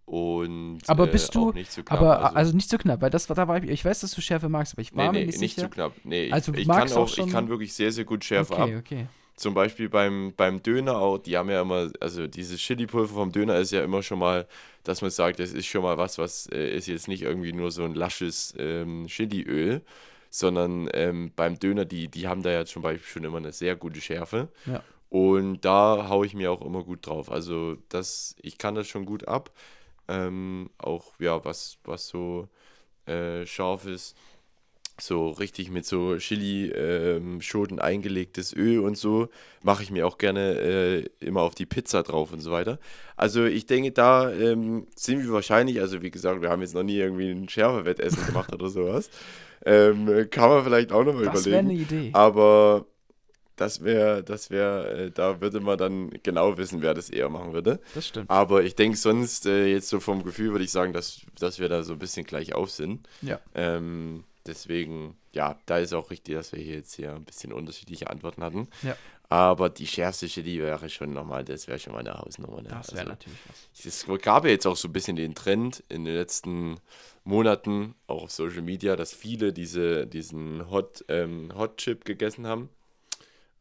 Und 0.06 0.80
Aber 0.86 1.06
äh, 1.06 1.10
bist 1.12 1.34
du- 1.34 1.50
auch 1.50 1.54
nicht 1.54 1.70
zu 1.72 1.84
knapp. 1.84 2.00
aber 2.00 2.36
also, 2.36 2.54
nicht 2.56 2.70
so 2.70 2.78
knapp, 2.78 3.00
weil 3.02 3.10
das 3.10 3.28
war, 3.28 3.36
da 3.36 3.46
war 3.48 3.62
ich, 3.62 3.68
ich 3.70 3.84
weiß, 3.84 4.00
dass 4.00 4.12
du 4.12 4.20
Schärfe 4.20 4.48
magst, 4.48 4.72
aber 4.74 4.82
ich 4.82 4.94
war 4.96 5.12
nee, 5.12 5.20
mir 5.20 5.20
nee, 5.20 5.26
nicht 5.26 5.38
nicht 5.38 5.56
sicher. 5.56 5.68
zu 5.68 5.68
knapp. 5.70 6.00
Nee, 6.04 6.24
Also 6.30 6.52
ich, 6.52 6.62
ich 6.62 6.66
magst 6.66 6.92
kann 6.92 6.92
auch 6.96 7.08
schon- 7.08 7.24
ich 7.26 7.26
kann 7.28 7.48
wirklich 7.48 7.74
sehr, 7.74 7.92
sehr 7.92 8.04
gut 8.04 8.24
Schärfe 8.24 8.56
ab. 8.56 8.68
okay, 8.68 8.76
okay. 8.76 9.08
Zum 9.36 9.54
Beispiel 9.54 9.88
beim, 9.88 10.34
beim 10.36 10.62
Döner 10.62 10.98
auch, 10.98 11.18
die 11.18 11.36
haben 11.38 11.50
ja 11.50 11.62
immer, 11.62 11.90
also 12.00 12.26
dieses 12.28 12.60
Chili-Pulver 12.60 13.14
vom 13.14 13.32
Döner 13.32 13.56
ist 13.58 13.72
ja 13.72 13.84
immer 13.84 14.02
schon 14.02 14.18
mal, 14.20 14.48
dass 14.84 15.02
man 15.02 15.10
sagt, 15.10 15.40
das 15.40 15.52
ist 15.52 15.66
schon 15.66 15.82
mal 15.82 15.98
was, 15.98 16.18
was 16.18 16.48
äh, 16.52 16.76
ist 16.76 16.88
jetzt 16.88 17.08
nicht 17.08 17.22
irgendwie 17.22 17.52
nur 17.52 17.70
so 17.72 17.84
ein 17.84 17.94
lasches 17.94 18.54
ähm, 18.58 19.06
Chiliöl, 19.08 19.82
sondern 20.30 20.88
ähm, 20.92 21.32
beim 21.34 21.58
Döner, 21.58 21.84
die, 21.84 22.08
die 22.08 22.28
haben 22.28 22.42
da 22.42 22.50
ja 22.50 22.64
zum 22.64 22.82
Beispiel 22.82 23.06
schon 23.06 23.24
immer 23.24 23.38
eine 23.38 23.52
sehr 23.52 23.76
gute 23.76 24.00
Schärfe. 24.00 24.48
Ja. 24.66 24.82
Und 25.10 25.64
da 25.64 26.08
haue 26.08 26.26
ich 26.26 26.34
mir 26.34 26.52
auch 26.52 26.60
immer 26.60 26.84
gut 26.84 27.06
drauf. 27.06 27.30
Also 27.30 27.76
das, 27.88 28.36
ich 28.42 28.58
kann 28.58 28.74
das 28.74 28.88
schon 28.88 29.06
gut 29.06 29.26
ab. 29.26 29.50
Ähm, 30.08 30.70
auch 30.78 31.12
ja, 31.18 31.44
was, 31.44 31.78
was 31.84 32.08
so 32.08 32.48
äh, 33.06 33.46
scharf 33.46 33.86
ist 33.86 34.16
so 35.00 35.30
richtig 35.30 35.70
mit 35.70 35.86
so 35.86 36.16
Chili-Schoten 36.16 37.78
eingelegtes 37.78 38.54
Öl 38.54 38.80
und 38.80 38.96
so, 38.96 39.28
mache 39.62 39.82
ich 39.82 39.90
mir 39.90 40.06
auch 40.06 40.18
gerne 40.18 40.58
äh, 40.58 41.04
immer 41.20 41.42
auf 41.42 41.54
die 41.54 41.66
Pizza 41.66 42.02
drauf 42.02 42.32
und 42.32 42.40
so 42.40 42.50
weiter. 42.50 42.78
Also 43.16 43.44
ich 43.44 43.66
denke, 43.66 43.92
da 43.92 44.30
ähm, 44.32 44.86
sind 44.96 45.22
wir 45.22 45.32
wahrscheinlich, 45.32 45.80
also 45.80 46.02
wie 46.02 46.10
gesagt, 46.10 46.42
wir 46.42 46.50
haben 46.50 46.62
jetzt 46.62 46.74
noch 46.74 46.82
nie 46.82 46.96
irgendwie 46.96 47.30
ein 47.30 47.48
Schärfewettessen 47.48 48.26
gemacht 48.26 48.52
oder 48.52 48.68
sowas. 48.68 49.10
Ähm, 49.64 50.28
kann 50.30 50.48
man 50.50 50.64
vielleicht 50.64 50.92
auch 50.92 51.04
nochmal 51.04 51.24
Das 51.26 51.46
wäre 51.46 51.58
eine 51.58 51.72
überlegen. 51.74 52.00
Idee. 52.04 52.10
Aber 52.14 52.86
das 53.56 53.82
wäre, 53.82 54.22
das 54.22 54.50
wäre, 54.50 55.06
äh, 55.06 55.10
da 55.10 55.40
würde 55.40 55.60
man 55.60 55.76
dann 55.76 56.10
genau 56.22 56.56
wissen, 56.58 56.80
wer 56.80 56.94
das 56.94 57.10
eher 57.10 57.28
machen 57.28 57.52
würde. 57.52 57.80
Das 57.94 58.06
stimmt. 58.06 58.30
Aber 58.30 58.62
ich 58.62 58.76
denke 58.76 58.96
sonst, 58.96 59.46
äh, 59.46 59.66
jetzt 59.66 59.88
so 59.88 59.98
vom 60.00 60.22
Gefühl 60.22 60.52
würde 60.52 60.64
ich 60.64 60.70
sagen, 60.70 60.92
dass, 60.92 61.20
dass 61.38 61.58
wir 61.58 61.68
da 61.68 61.82
so 61.82 61.94
ein 61.94 61.98
bisschen 61.98 62.24
gleich 62.24 62.54
auf 62.54 62.70
sind. 62.70 63.08
Ja. 63.20 63.40
Ähm, 63.54 64.24
deswegen, 64.46 65.16
ja, 65.32 65.58
da 65.66 65.78
ist 65.78 65.92
auch 65.92 66.10
richtig, 66.10 66.34
dass 66.34 66.52
wir 66.52 66.60
hier 66.62 66.76
jetzt 66.76 66.94
hier 66.94 67.14
ein 67.14 67.24
bisschen 67.24 67.52
unterschiedliche 67.52 68.08
Antworten 68.10 68.44
hatten. 68.44 68.68
Ja. 68.82 68.96
Aber 69.30 69.68
die 69.68 69.86
schärfste 69.86 70.26
Chili 70.26 70.58
wäre 70.58 70.88
schon 70.88 71.12
nochmal, 71.12 71.44
das 71.44 71.68
wäre 71.68 71.78
schon 71.78 71.92
mal 71.92 71.98
eine 71.98 72.14
Hausnummer. 72.14 72.62
Ne? 72.62 72.68
Das 72.70 72.92
wäre 72.92 73.00
Also, 73.00 73.10
natürlich 73.10 73.38
was. 73.46 73.84
es 73.84 74.22
gab 74.22 74.44
ja 74.44 74.50
jetzt 74.50 74.66
auch 74.66 74.76
so 74.76 74.88
ein 74.88 74.92
bisschen 74.92 75.16
den 75.16 75.34
Trend 75.34 75.82
in 75.90 76.04
den 76.06 76.14
letzten 76.14 76.76
Monaten, 77.28 77.94
auch 78.06 78.22
auf 78.22 78.30
Social 78.30 78.62
Media, 78.62 78.96
dass 78.96 79.12
viele 79.12 79.52
diese, 79.52 80.06
diesen 80.06 80.70
Hot, 80.70 81.04
ähm, 81.08 81.52
Hot 81.54 81.76
Chip 81.76 82.06
gegessen 82.06 82.46
haben 82.46 82.70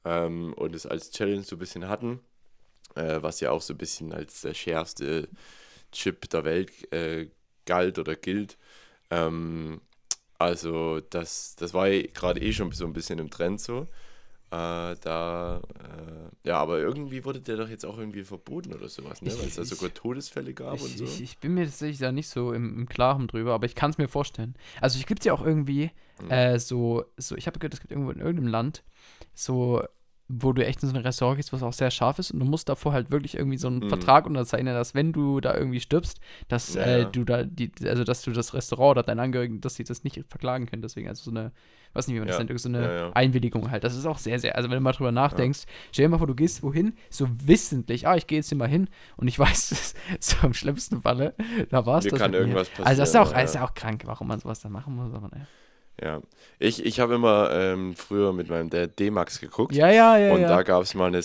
ähm, 0.05 0.53
und 0.53 0.73
es 0.73 0.85
als 0.85 1.11
Challenge 1.11 1.43
so 1.43 1.57
ein 1.57 1.59
bisschen 1.59 1.89
hatten, 1.89 2.21
äh, 2.95 3.21
was 3.21 3.41
ja 3.41 3.51
auch 3.51 3.61
so 3.61 3.73
ein 3.73 3.77
bisschen 3.77 4.13
als 4.13 4.41
der 4.41 4.53
schärfste 4.53 5.27
Chip 5.91 6.29
der 6.29 6.45
Welt 6.45 6.71
äh, 6.93 7.27
galt 7.65 7.99
oder 7.99 8.15
gilt. 8.15 8.57
Ähm, 9.11 9.81
also 10.39 11.01
das, 11.01 11.57
das 11.57 11.73
war 11.73 11.89
ja 11.89 12.07
gerade 12.07 12.39
eh 12.39 12.53
schon 12.53 12.71
so 12.71 12.85
ein 12.85 12.93
bisschen 12.93 13.19
im 13.19 13.29
Trend 13.29 13.59
so. 13.59 13.85
Äh, 14.49 14.95
da, 15.01 15.61
äh, 15.79 16.47
ja, 16.47 16.57
aber 16.57 16.79
irgendwie 16.79 17.25
wurde 17.25 17.41
der 17.41 17.57
doch 17.57 17.67
jetzt 17.67 17.85
auch 17.85 17.97
irgendwie 17.97 18.23
verboten 18.23 18.73
oder 18.73 18.87
sowas, 18.87 19.21
ne? 19.21 19.37
Weil 19.37 19.47
es 19.47 19.55
da 19.55 19.65
sogar 19.65 19.93
Todesfälle 19.93 20.53
gab 20.53 20.71
und 20.71 20.85
Ich, 20.87 20.97
so. 20.97 21.03
ich, 21.03 21.21
ich 21.21 21.37
bin 21.39 21.53
mir 21.53 21.65
tatsächlich 21.65 21.97
da 21.99 22.13
nicht 22.13 22.29
so 22.29 22.53
im, 22.53 22.79
im 22.79 22.87
Klaren 22.87 23.27
drüber, 23.27 23.53
aber 23.53 23.65
ich 23.65 23.75
kann 23.75 23.91
es 23.91 23.97
mir 23.97 24.07
vorstellen. 24.07 24.55
Also, 24.79 24.99
ich 24.99 25.05
gibt 25.05 25.25
ja 25.25 25.33
auch 25.33 25.45
irgendwie 25.45 25.91
Mhm. 26.21 26.31
äh, 26.31 26.59
so, 26.59 27.03
so, 27.17 27.35
ich 27.35 27.45
habe 27.45 27.59
gehört, 27.59 27.73
es 27.73 27.81
gibt 27.81 27.91
irgendwo 27.91 28.11
in 28.11 28.19
irgendeinem 28.19 28.47
Land 28.47 28.83
so, 29.33 29.83
wo 30.29 30.51
du 30.53 30.65
echt 30.65 30.83
in 30.83 30.89
so 30.89 30.95
ein 30.95 31.01
Restaurant 31.01 31.37
gehst, 31.37 31.53
was 31.53 31.63
auch 31.63 31.71
sehr 31.73 31.89
scharf 31.89 32.19
ist 32.19 32.31
und 32.31 32.39
du 32.39 32.45
musst 32.45 32.67
davor 32.69 32.91
halt 32.93 33.11
wirklich 33.11 33.35
irgendwie 33.35 33.57
so 33.57 33.67
einen 33.69 33.81
Mhm. 33.81 33.89
Vertrag 33.89 34.25
unterzeichnen, 34.25 34.73
dass 34.73 34.93
wenn 34.93 35.13
du 35.13 35.39
da 35.39 35.55
irgendwie 35.55 35.79
stirbst, 35.79 36.19
dass 36.49 36.75
Ja, 36.75 36.81
äh, 36.81 36.99
ja. 36.99 37.09
du 37.09 37.23
da, 37.23 37.43
die, 37.43 37.71
also 37.85 38.03
dass 38.03 38.23
du 38.23 38.31
das 38.31 38.53
Restaurant 38.53 38.91
oder 38.91 39.03
deinen 39.03 39.19
Angehörigen, 39.21 39.61
dass 39.61 39.75
sie 39.75 39.83
das 39.85 40.03
nicht 40.03 40.23
verklagen 40.27 40.65
können. 40.65 40.81
Deswegen, 40.81 41.07
also 41.07 41.23
so 41.23 41.31
eine, 41.31 41.51
weiß 41.93 42.07
nicht, 42.07 42.15
wie 42.15 42.19
man 42.19 42.27
das 42.27 42.37
Ja, 42.37 42.39
nennt, 42.39 42.49
irgend 42.49 42.61
so 42.61 42.69
eine 42.69 42.81
ja, 42.83 42.93
ja. 43.07 43.11
Einwilligung 43.13 43.71
halt. 43.71 43.83
Das 43.85 43.95
ist 43.95 44.05
auch 44.05 44.17
sehr, 44.17 44.37
sehr, 44.39 44.55
also 44.57 44.69
wenn 44.69 44.75
du 44.77 44.81
mal 44.81 44.91
drüber 44.91 45.11
nachdenkst, 45.13 45.61
stell 45.91 46.05
dir 46.05 46.09
mal 46.09 46.17
vor, 46.17 46.27
du 46.27 46.35
gehst 46.35 46.61
wohin, 46.61 46.93
so 47.09 47.27
wissentlich, 47.45 48.07
ah, 48.07 48.15
ich 48.15 48.27
gehe 48.27 48.37
jetzt 48.39 48.49
hier 48.49 48.57
mal 48.57 48.67
hin 48.67 48.89
und 49.15 49.27
ich 49.27 49.39
weiß, 49.39 49.69
das 49.69 49.93
so 50.19 50.45
im 50.45 50.53
schlimmsten 50.53 51.01
Falle, 51.01 51.35
da 51.69 51.85
war 51.85 51.99
es 51.99 52.07
das. 52.07 52.19
kann 52.19 52.31
mir. 52.31 52.37
irgendwas 52.39 52.69
Also 52.81 53.01
das 53.01 53.09
ist 53.09 53.15
auch, 53.15 53.31
passieren, 53.31 53.45
ist 53.45 53.53
ja. 53.55 53.63
auch 53.63 53.73
krank, 53.73 54.03
warum 54.05 54.27
man 54.27 54.39
sowas 54.39 54.59
dann 54.59 54.71
machen 54.73 54.95
muss, 54.95 55.13
aber 55.13 55.29
naja. 55.29 55.47
Ja. 56.01 56.21
Ich, 56.59 56.83
ich 56.85 56.99
habe 56.99 57.15
immer 57.15 57.51
ähm, 57.51 57.95
früher 57.95 58.33
mit 58.33 58.49
meinem 58.49 58.69
Dad 58.69 58.97
D-Max 58.99 59.39
geguckt. 59.39 59.75
Ja, 59.75 59.89
ja, 59.89 60.17
ja, 60.17 60.33
und 60.33 60.41
ja. 60.41 60.47
da 60.47 60.63
gab 60.63 60.83
es 60.83 60.93
mal 60.93 61.07
eine, 61.07 61.21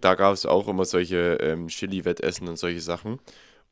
da 0.00 0.14
gab 0.14 0.34
es 0.34 0.46
auch 0.46 0.68
immer 0.68 0.84
solche 0.84 1.34
ähm, 1.40 1.68
Chili-Wettessen 1.68 2.48
und 2.48 2.56
solche 2.58 2.80
Sachen. 2.80 3.18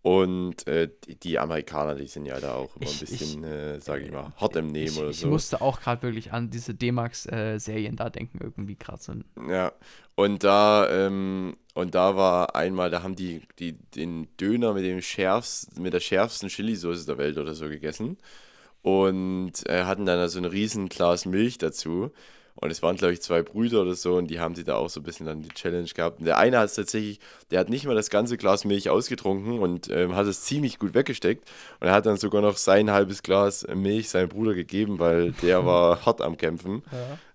Und 0.03 0.67
äh, 0.67 0.91
die, 1.07 1.15
die 1.19 1.39
Amerikaner, 1.39 1.95
die 1.95 2.07
sind 2.07 2.27
ja 2.27 2.39
da 2.39 2.55
auch 2.57 2.77
immer 2.77 2.85
Ich- 2.85 3.01
ein 3.01 3.07
bisschen, 3.07 3.45
äh, 3.45 3.81
sage 3.81 4.05
ich 4.05 4.13
mal, 4.13 4.33
hart 4.37 4.55
im 4.57 4.67
Nehmen 4.67 4.87
ich, 4.87 4.99
oder 4.99 5.09
ich 5.11 5.21
so. 5.21 5.29
musste 5.29 5.63
auch 5.63 5.81
gerade 5.81 6.03
wirklich 6.03 6.33
an 6.33 6.51
diese 6.51 6.75
D-Max-Serien 6.75 7.97
da 7.97 8.11
denken, 8.11 8.39
irgendwie 8.43 8.77
gerade 8.77 9.03
so. 9.03 9.15
Ja, 9.49 9.73
und 10.15 10.45
da, 10.45 10.89
ähm, 10.91 11.57
und 11.73 11.95
da 11.95 12.17
war 12.17 12.55
einmal, 12.55 12.91
da 12.91 13.03
haben 13.03 13.17
die, 13.17 13.41
die 13.59 13.73
den 13.73 14.29
Döner 14.37 14.75
mit 14.75 14.85
dem 14.85 15.01
schärfsten, 15.01 15.83
mit 15.83 15.95
der 15.95 16.01
schärfsten 16.01 16.49
Chili-Soße 16.51 17.07
der 17.07 17.17
Welt 17.19 17.39
oder 17.39 17.55
so 17.55 17.69
gegessen. 17.69 18.19
Und 18.85 19.67
äh, 19.67 19.85
hatten 19.85 20.05
dann 20.05 20.29
so 20.29 20.39
ein 20.39 20.45
riesen 20.45 20.91
Glas 20.91 21.25
Milch 21.25 21.57
dazu. 21.57 22.11
Und 22.55 22.71
es 22.71 22.83
waren, 22.83 22.97
glaube 22.97 23.15
ich, 23.15 23.23
zwei 23.23 23.43
Brüder 23.43 23.81
oder 23.81 23.95
so, 23.95 24.17
und 24.17 24.29
die 24.29 24.39
haben 24.41 24.55
sie 24.55 24.63
da 24.63 24.77
auch 24.77 24.91
so 24.91 25.01
ein 25.01 25.03
bisschen 25.05 25.25
dann 25.25 25.41
die 25.41 25.49
Challenge 25.49 25.89
gehabt. 25.89 26.21
Und 26.21 26.27
der 26.27 26.37
eine 26.37 26.59
hat 26.59 26.67
es 26.67 26.75
tatsächlich, 26.75 27.19
der 27.51 27.61
hat 27.61 27.71
nicht 27.71 27.87
mal 27.87 27.95
das 27.95 28.11
ganze 28.11 28.37
Glas 28.37 28.67
Milch 28.67 28.91
ausgetrunken 28.91 29.59
und 29.59 29.91
ähm, 29.91 30.15
hat 30.15 30.27
es 30.27 30.43
ziemlich 30.43 30.79
gut 30.79 30.93
weggesteckt. 30.93 31.51
Und 31.81 31.89
er 31.89 31.95
hat 31.95 32.05
dann 32.05 32.19
sogar 32.19 32.43
noch 32.43 32.59
sein 32.59 32.91
halbes 32.91 33.23
Glas 33.23 33.67
Milch 33.75 34.11
seinem 34.11 34.29
Bruder 34.29 34.53
gegeben, 34.53 34.99
weil 34.99 35.33
der 35.33 35.65
war 35.67 36.05
hart 36.05 36.21
am 36.21 36.37
Kämpfen. 36.37 36.83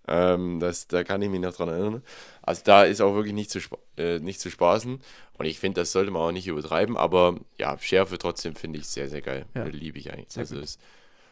Ähm, 0.08 0.60
das, 0.60 0.88
da 0.88 1.04
kann 1.04 1.22
ich 1.24 1.30
mich 1.30 1.42
noch 1.42 1.56
dran 1.56 1.70
erinnern. 1.70 2.04
Also 2.44 2.62
da 2.64 2.84
ist 2.84 3.02
auch 3.02 3.16
wirklich 3.16 3.34
nicht 3.34 3.50
zu, 3.50 3.60
äh, 3.98 4.20
nicht 4.20 4.40
zu 4.40 4.52
spaßen. 4.52 5.02
Und 5.38 5.46
ich 5.46 5.60
finde, 5.60 5.82
das 5.82 5.92
sollte 5.92 6.12
man 6.12 6.22
auch 6.22 6.32
nicht 6.32 6.48
übertreiben. 6.48 6.96
Aber 6.96 7.38
ja, 7.58 7.76
Schärfe 7.80 8.20
trotzdem 8.20 8.56
finde 8.56 8.80
ich 8.80 8.88
sehr, 8.88 9.10
sehr 9.10 9.22
geil. 9.22 9.46
Ja. 9.56 9.66
Liebe 9.66 9.98
ich 10.00 10.14
eigentlich. 10.14 10.30
Sehr 10.30 10.42
also 10.42 10.62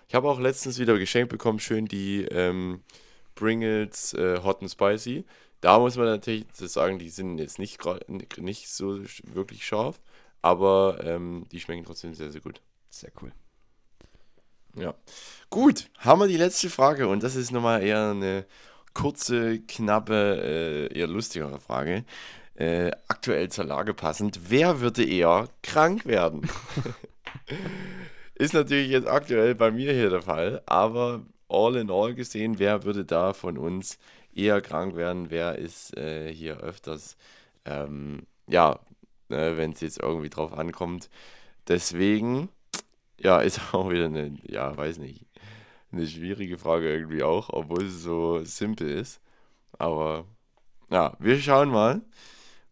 ich 0.07 0.15
habe 0.15 0.29
auch 0.29 0.39
letztens 0.39 0.79
wieder 0.79 0.97
geschenkt 0.97 1.29
bekommen, 1.29 1.59
schön 1.59 1.85
die 1.85 2.23
ähm, 2.23 2.81
Pringles 3.35 4.13
äh, 4.13 4.41
Hot 4.43 4.61
and 4.61 4.71
Spicy. 4.71 5.25
Da 5.61 5.79
muss 5.79 5.97
man 5.97 6.05
natürlich 6.05 6.45
sagen, 6.53 6.99
die 6.99 7.09
sind 7.09 7.39
jetzt 7.39 7.59
nicht, 7.59 7.79
nicht 8.37 8.69
so 8.69 9.01
wirklich 9.23 9.65
scharf. 9.65 9.99
Aber 10.41 10.99
ähm, 11.03 11.45
die 11.51 11.59
schmecken 11.59 11.83
trotzdem 11.83 12.13
sehr, 12.13 12.31
sehr 12.31 12.41
gut. 12.41 12.61
Sehr 12.89 13.11
cool. 13.21 13.31
Ja. 14.75 14.93
Gut, 15.49 15.89
haben 15.97 16.21
wir 16.21 16.27
die 16.27 16.37
letzte 16.37 16.69
Frage 16.69 17.07
und 17.07 17.23
das 17.23 17.35
ist 17.35 17.51
nochmal 17.51 17.83
eher 17.83 18.11
eine 18.11 18.45
kurze, 18.93 19.59
knappe, 19.59 20.89
äh, 20.93 20.97
eher 20.97 21.07
lustigere 21.07 21.59
Frage. 21.59 22.05
Äh, 22.55 22.91
aktuell 23.07 23.49
zur 23.49 23.65
Lage 23.65 23.93
passend. 23.93 24.39
Wer 24.49 24.79
würde 24.79 25.03
eher 25.03 25.49
krank 25.63 26.05
werden? 26.05 26.47
ist 28.37 28.53
natürlich 28.53 28.89
jetzt 28.89 29.07
aktuell 29.07 29.55
bei 29.55 29.71
mir 29.71 29.93
hier 29.93 30.09
der 30.09 30.21
Fall, 30.21 30.61
aber 30.65 31.21
all 31.49 31.75
in 31.75 31.89
all 31.89 32.13
gesehen, 32.13 32.59
wer 32.59 32.83
würde 32.83 33.05
da 33.05 33.33
von 33.33 33.57
uns 33.57 33.99
eher 34.33 34.61
krank 34.61 34.95
werden? 34.95 35.29
Wer 35.29 35.57
ist 35.57 35.95
äh, 35.97 36.31
hier 36.33 36.57
öfters, 36.57 37.17
ähm, 37.65 38.23
ja, 38.47 38.79
ne, 39.29 39.57
wenn 39.57 39.71
es 39.71 39.81
jetzt 39.81 39.99
irgendwie 40.01 40.29
drauf 40.29 40.53
ankommt. 40.53 41.09
Deswegen 41.67 42.49
ja, 43.19 43.39
ist 43.41 43.73
auch 43.73 43.89
wieder 43.89 44.05
eine, 44.05 44.37
ja, 44.47 44.75
weiß 44.75 44.99
nicht, 44.99 45.25
eine 45.91 46.07
schwierige 46.07 46.57
Frage 46.57 46.91
irgendwie 46.91 47.23
auch, 47.23 47.49
obwohl 47.49 47.85
es 47.85 48.01
so 48.03 48.43
simpel 48.43 48.89
ist. 48.89 49.21
Aber 49.79 50.25
ja, 50.91 51.15
wir 51.19 51.39
schauen 51.39 51.69
mal. 51.69 52.01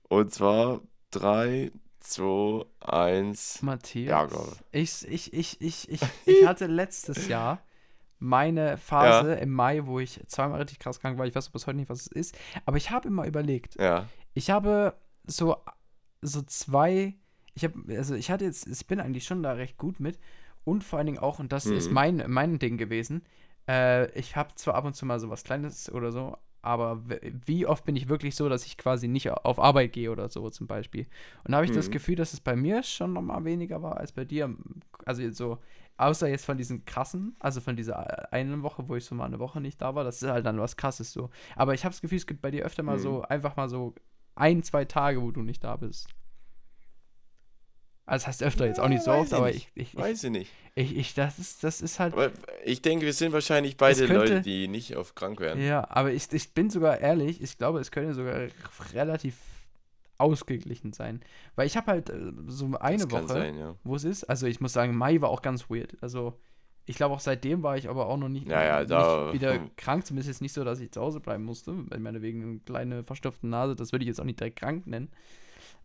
Und 0.10 0.34
zwar 0.34 0.82
3, 1.12 1.72
2, 2.10 2.66
1. 2.82 3.62
Matthias, 3.64 4.10
Ja, 4.10 4.26
Gott. 4.26 4.58
ich, 4.72 5.08
ich, 5.08 5.34
ich, 5.34 5.62
ich, 5.62 5.90
ich, 5.90 6.02
ich 6.26 6.46
hatte 6.46 6.68
letztes 6.68 7.28
Jahr 7.28 7.64
meine 8.20 8.78
Phase 8.78 9.32
Ja. 9.34 9.38
im 9.40 9.52
Mai, 9.52 9.86
wo 9.86 10.00
ich 10.00 10.22
zweimal 10.28 10.60
richtig 10.62 10.80
krass 10.80 11.00
krank 11.00 11.18
war. 11.18 11.26
Ich 11.26 11.36
weiß 11.36 11.50
bis 11.50 11.68
heute 11.68 11.78
nicht, 11.78 11.90
was 11.90 12.02
es 12.02 12.08
ist. 12.08 12.38
Aber 12.66 12.78
ich 12.78 12.92
habe 12.92 13.08
immer 13.08 13.26
überlegt, 13.26 13.76
Ja, 13.80 14.08
ich 14.34 14.50
habe 14.50 14.96
so, 15.28 15.58
so 16.22 16.42
zwei, 16.44 17.16
ich 17.54 17.64
habe, 17.64 17.80
also 17.98 18.16
ich 18.16 18.32
hatte 18.32 18.46
jetzt, 18.46 18.68
ich 18.68 18.88
bin 18.88 19.00
eigentlich 19.00 19.26
schon 19.26 19.44
da 19.44 19.54
recht 19.54 19.78
gut 19.78 20.00
mit 20.00 20.20
und 20.64 20.84
vor 20.84 20.98
allen 20.98 21.06
Dingen 21.08 21.20
auch, 21.20 21.40
und 21.40 21.52
das 21.52 21.66
ist 21.66 21.90
Mhm. 21.90 21.94
mein, 21.94 22.24
mein 22.28 22.60
Ding 22.60 22.78
gewesen, 22.78 23.24
äh, 23.68 24.10
ich 24.18 24.36
habe 24.36 24.56
zwar 24.56 24.76
ab 24.76 24.86
und 24.86 24.96
zu 24.96 25.06
mal 25.06 25.20
so 25.20 25.30
was 25.30 25.44
Kleines 25.44 25.92
oder 25.92 26.12
so, 26.12 26.38
aber 26.66 27.04
wie 27.46 27.66
oft 27.66 27.86
bin 27.86 27.96
ich 27.96 28.10
wirklich 28.10 28.36
so, 28.36 28.50
dass 28.50 28.66
ich 28.66 28.78
quasi 28.78 29.08
nicht 29.08 29.30
auf 29.32 29.60
Arbeit 29.60 29.94
gehe 29.94 30.12
oder 30.12 30.30
so 30.30 30.50
zum 30.50 30.68
Beispiel. 30.68 31.08
Und 31.44 31.52
da 31.52 31.58
habe 31.58 31.66
ich 31.66 31.72
das 31.72 31.88
Mhm. 31.88 31.92
Gefühl, 31.92 32.16
dass 32.16 32.34
es 32.34 32.40
bei 32.42 32.56
mir 32.56 32.84
schon 32.84 33.14
noch 33.14 33.22
mal 33.22 33.44
weniger 33.46 33.82
war 33.82 33.98
als 33.98 34.12
bei 34.12 34.26
dir. 34.26 34.56
Also 35.06 35.30
so, 35.32 35.60
außer 35.98 36.28
jetzt 36.28 36.46
von 36.46 36.58
diesen 36.58 36.84
krassen, 36.86 37.36
also 37.40 37.62
von 37.62 37.76
dieser 37.76 38.32
einen 38.34 38.64
Woche, 38.64 38.88
wo 38.90 38.96
ich 38.96 39.06
so 39.06 39.16
mal 39.16 39.26
eine 39.26 39.40
Woche 39.40 39.62
nicht 39.62 39.82
da 39.82 39.96
war, 39.96 40.04
das 40.04 40.22
ist 40.22 40.30
halt 40.30 40.46
dann 40.46 40.60
was 40.60 40.76
krasses 40.78 41.14
so. 41.14 41.30
Aber 41.56 41.74
ich 41.74 41.86
habe 41.86 41.94
das 41.94 42.02
Gefühl, 42.02 42.18
es 42.18 42.28
gibt 42.28 42.42
bei 42.42 42.52
dir 42.52 42.66
öfter 42.66 42.84
mal 42.84 42.98
Mhm. 42.98 43.00
so, 43.00 43.22
einfach 43.22 43.56
mal 43.56 43.70
so 43.70 43.94
ein, 44.36 44.64
zwei 44.64 44.86
Tage, 44.86 45.22
wo 45.22 45.32
du 45.32 45.42
nicht 45.42 45.64
da 45.64 45.76
bist. 45.78 46.08
Also 48.06 48.24
das 48.24 48.28
heißt 48.28 48.44
öfter 48.44 48.68
jetzt 48.68 48.80
auch 48.80 48.88
nicht 48.88 49.04
so 49.04 49.12
oft, 49.12 49.34
aber 49.34 49.50
ich, 49.50 49.70
ich, 49.74 49.96
weiß 49.96 50.26
ich 50.26 50.30
nicht. 50.30 50.52
ich, 50.76 50.96
ich, 50.96 51.14
das 51.16 51.40
ist, 51.40 51.64
das 51.64 51.82
ist 51.82 52.00
halt, 52.00 52.14
Aber 52.14 52.32
ich 52.64 52.82
denke, 52.82 53.06
wir 53.06 53.14
sind 53.14 53.34
wahrscheinlich 53.34 53.78
beide 53.78 54.06
könnte- 54.06 54.14
Leute, 54.16 54.42
die 54.42 54.68
nicht 54.68 54.96
auf 54.96 55.16
krank 55.16 55.40
werden. 55.40 55.64
ja, 55.64 55.88
aber 55.90 56.12
ich, 56.14 56.32
ich 56.32 56.54
bin 56.54 56.70
sogar 56.70 57.00
ehrlich, 57.00 57.42
ich 57.42 57.58
glaube, 57.58 57.80
es 57.80 57.90
könnte 57.92 58.14
sogar 58.14 58.48
relativ 58.94 59.36
ausgeglichen 60.18 60.94
sein. 60.94 61.22
Weil 61.56 61.68
ich 61.68 61.76
habe 61.78 61.92
halt 61.92 62.10
äh, 62.10 62.32
so 62.48 62.66
eine 62.80 63.12
Woche, 63.12 63.28
sein, 63.28 63.58
ja. 63.58 63.76
wo 63.84 63.96
es 63.96 64.04
ist. 64.04 64.24
Also 64.26 64.48
ich 64.48 64.62
muss 64.62 64.74
sagen, 64.74 64.96
Mai 64.96 65.20
war 65.22 65.30
auch 65.30 65.42
ganz 65.42 65.70
weird. 65.70 65.98
Also 66.02 66.40
ich 66.86 66.96
glaube 66.96 67.16
auch 67.16 67.20
seitdem 67.20 67.64
war 67.64 67.76
ich 67.78 67.90
aber 67.90 68.08
auch 68.08 68.18
noch 68.18 68.30
nicht, 68.30 68.48
Ja, 68.48 68.64
ja, 68.64 68.80
nicht 68.82 69.34
wieder 69.34 69.60
krank. 69.78 70.06
Zumindest 70.06 70.30
jetzt 70.30 70.42
nicht 70.42 70.54
so, 70.54 70.64
dass 70.64 70.80
ich 70.80 70.92
zu 70.92 71.02
Hause 71.02 71.20
bleiben 71.20 71.44
musste. 71.44 71.74
Ich 71.92 72.00
meine, 72.00 72.22
wegen 72.22 72.44
einer 72.44 72.60
kleinen 72.66 73.04
verstopften 73.04 73.50
Nase, 73.50 73.76
das 73.76 73.92
würde 73.92 74.04
ich 74.04 74.08
jetzt 74.08 74.22
auch 74.22 74.26
nicht 74.26 74.40
direkt 74.40 74.60
krank 74.60 74.86
nennen. 74.88 75.10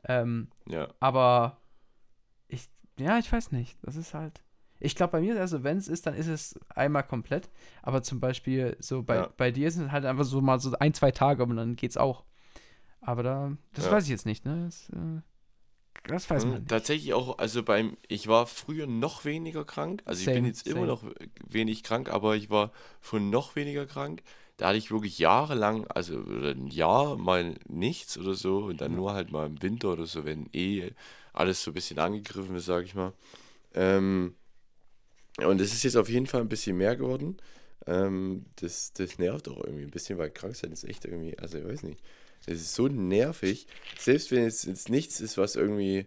Ähm, 0.05 0.49
Ja, 0.69 0.89
aber 1.01 1.57
ja, 3.01 3.19
ich 3.19 3.31
weiß 3.33 3.53
nicht. 3.53 3.77
Das 3.83 3.97
ist 3.97 4.15
halt. 4.15 4.43
Ich 4.83 4.95
glaube, 4.97 5.13
bei 5.13 5.21
mir, 5.21 5.39
also 5.39 5.63
wenn 5.63 5.77
es 5.77 5.89
ist, 5.89 6.07
dann 6.07 6.15
ist 6.15 6.27
es 6.27 6.59
einmal 6.75 7.03
komplett. 7.03 7.51
Aber 7.83 8.03
zum 8.03 8.19
Beispiel, 8.21 8.77
so 8.81 9.03
bei, 9.03 9.17
Ja. 9.17 9.29
bei 9.37 9.51
dir 9.51 9.71
sind 9.71 9.87
es 9.87 9.93
halt 9.93 10.05
einfach 10.07 10.25
so 10.25 10.41
mal 10.41 10.59
so 10.59 10.73
ein, 10.79 10.95
zwei 10.95 11.11
Tage 11.11 11.43
und 11.43 11.57
dann 11.57 11.77
geht's 11.77 11.97
auch. 11.99 12.25
Aber 13.03 13.23
da, 13.23 13.57
das 13.75 13.87
Ja. 13.87 13.93
weiß 13.93 14.05
ich 14.05 14.11
jetzt 14.11 14.27
nicht, 14.27 14.45
ne? 14.47 14.65
Das, 14.65 14.89
äh, 14.91 15.21
das 16.09 16.31
weiß 16.31 16.45
man 16.45 16.61
nicht. 16.61 16.69
Tatsächlich 16.69 17.13
auch, 17.13 17.39
also 17.39 17.63
beim, 17.63 17.97
ich 18.09 18.27
war 18.27 18.47
früher 18.47 18.87
noch 18.87 19.25
weniger 19.27 19.65
krank. 19.67 20.03
Also 20.07 20.21
ich 20.21 20.27
bin 20.27 20.37
Same, 20.37 20.49
jetzt 20.49 20.67
immer 20.67 20.77
same. 20.81 20.87
noch 20.87 21.05
wenig 21.47 21.83
krank, 21.83 22.09
aber 22.11 22.37
ich 22.37 22.49
war 22.49 22.73
schon 23.03 23.29
noch 23.29 23.57
weniger 23.57 23.85
krank. 23.87 24.23
Da 24.57 24.69
hatte 24.69 24.79
ich 24.79 24.91
wirklich 24.91 25.19
jahrelang, 25.19 25.87
also 25.89 26.19
ein 26.19 26.69
Jahr 26.69 27.17
mal 27.17 27.55
nichts 27.67 28.17
oder 28.19 28.35
so 28.35 28.65
und 28.65 28.81
dann 28.81 28.93
Ja. 28.93 28.97
nur 28.99 29.13
halt 29.15 29.31
mal 29.31 29.47
im 29.47 29.63
Winter 29.63 29.93
oder 29.93 30.07
so, 30.07 30.25
wenn 30.25 30.49
eh 30.53 30.93
alles 31.33 31.63
so 31.63 31.71
ein 31.71 31.75
bisschen 31.75 31.99
angegriffen 31.99 32.55
ist, 32.57 32.67
sag 32.67 32.85
ich 32.85 32.95
mal. 32.95 33.13
Ähm, 33.75 34.35
und 35.39 35.61
es 35.61 35.73
ist 35.73 35.85
jetzt 35.85 35.97
auf 35.97 36.09
jeden 36.09 36.27
Fall 36.27 36.41
ein 36.41 36.49
bisschen 36.49 36.77
mehr 36.77 36.97
geworden. 36.97 37.37
Ähm, 37.87 38.47
das, 38.57 38.93
das 38.93 39.19
nervt 39.19 39.49
auch 39.49 39.65
irgendwie 39.65 39.85
ein 39.85 39.91
bisschen, 39.91 40.19
weil 40.19 40.31
krank 40.31 40.57
sein 40.57 40.73
ist 40.73 40.85
echt 40.85 41.05
irgendwie, 41.05 41.39
also 41.39 41.59
ich 41.59 41.65
weiß 41.65 41.83
nicht. 41.85 42.03
Es 42.47 42.61
ist 42.61 42.75
so 42.75 42.89
nervig. 42.89 43.67
Selbst 43.99 44.31
wenn 44.31 44.45
es 44.45 44.65
jetzt 44.65 44.89
nichts 44.89 45.21
ist, 45.21 45.39
was 45.39 45.57
irgendwie, 45.57 46.07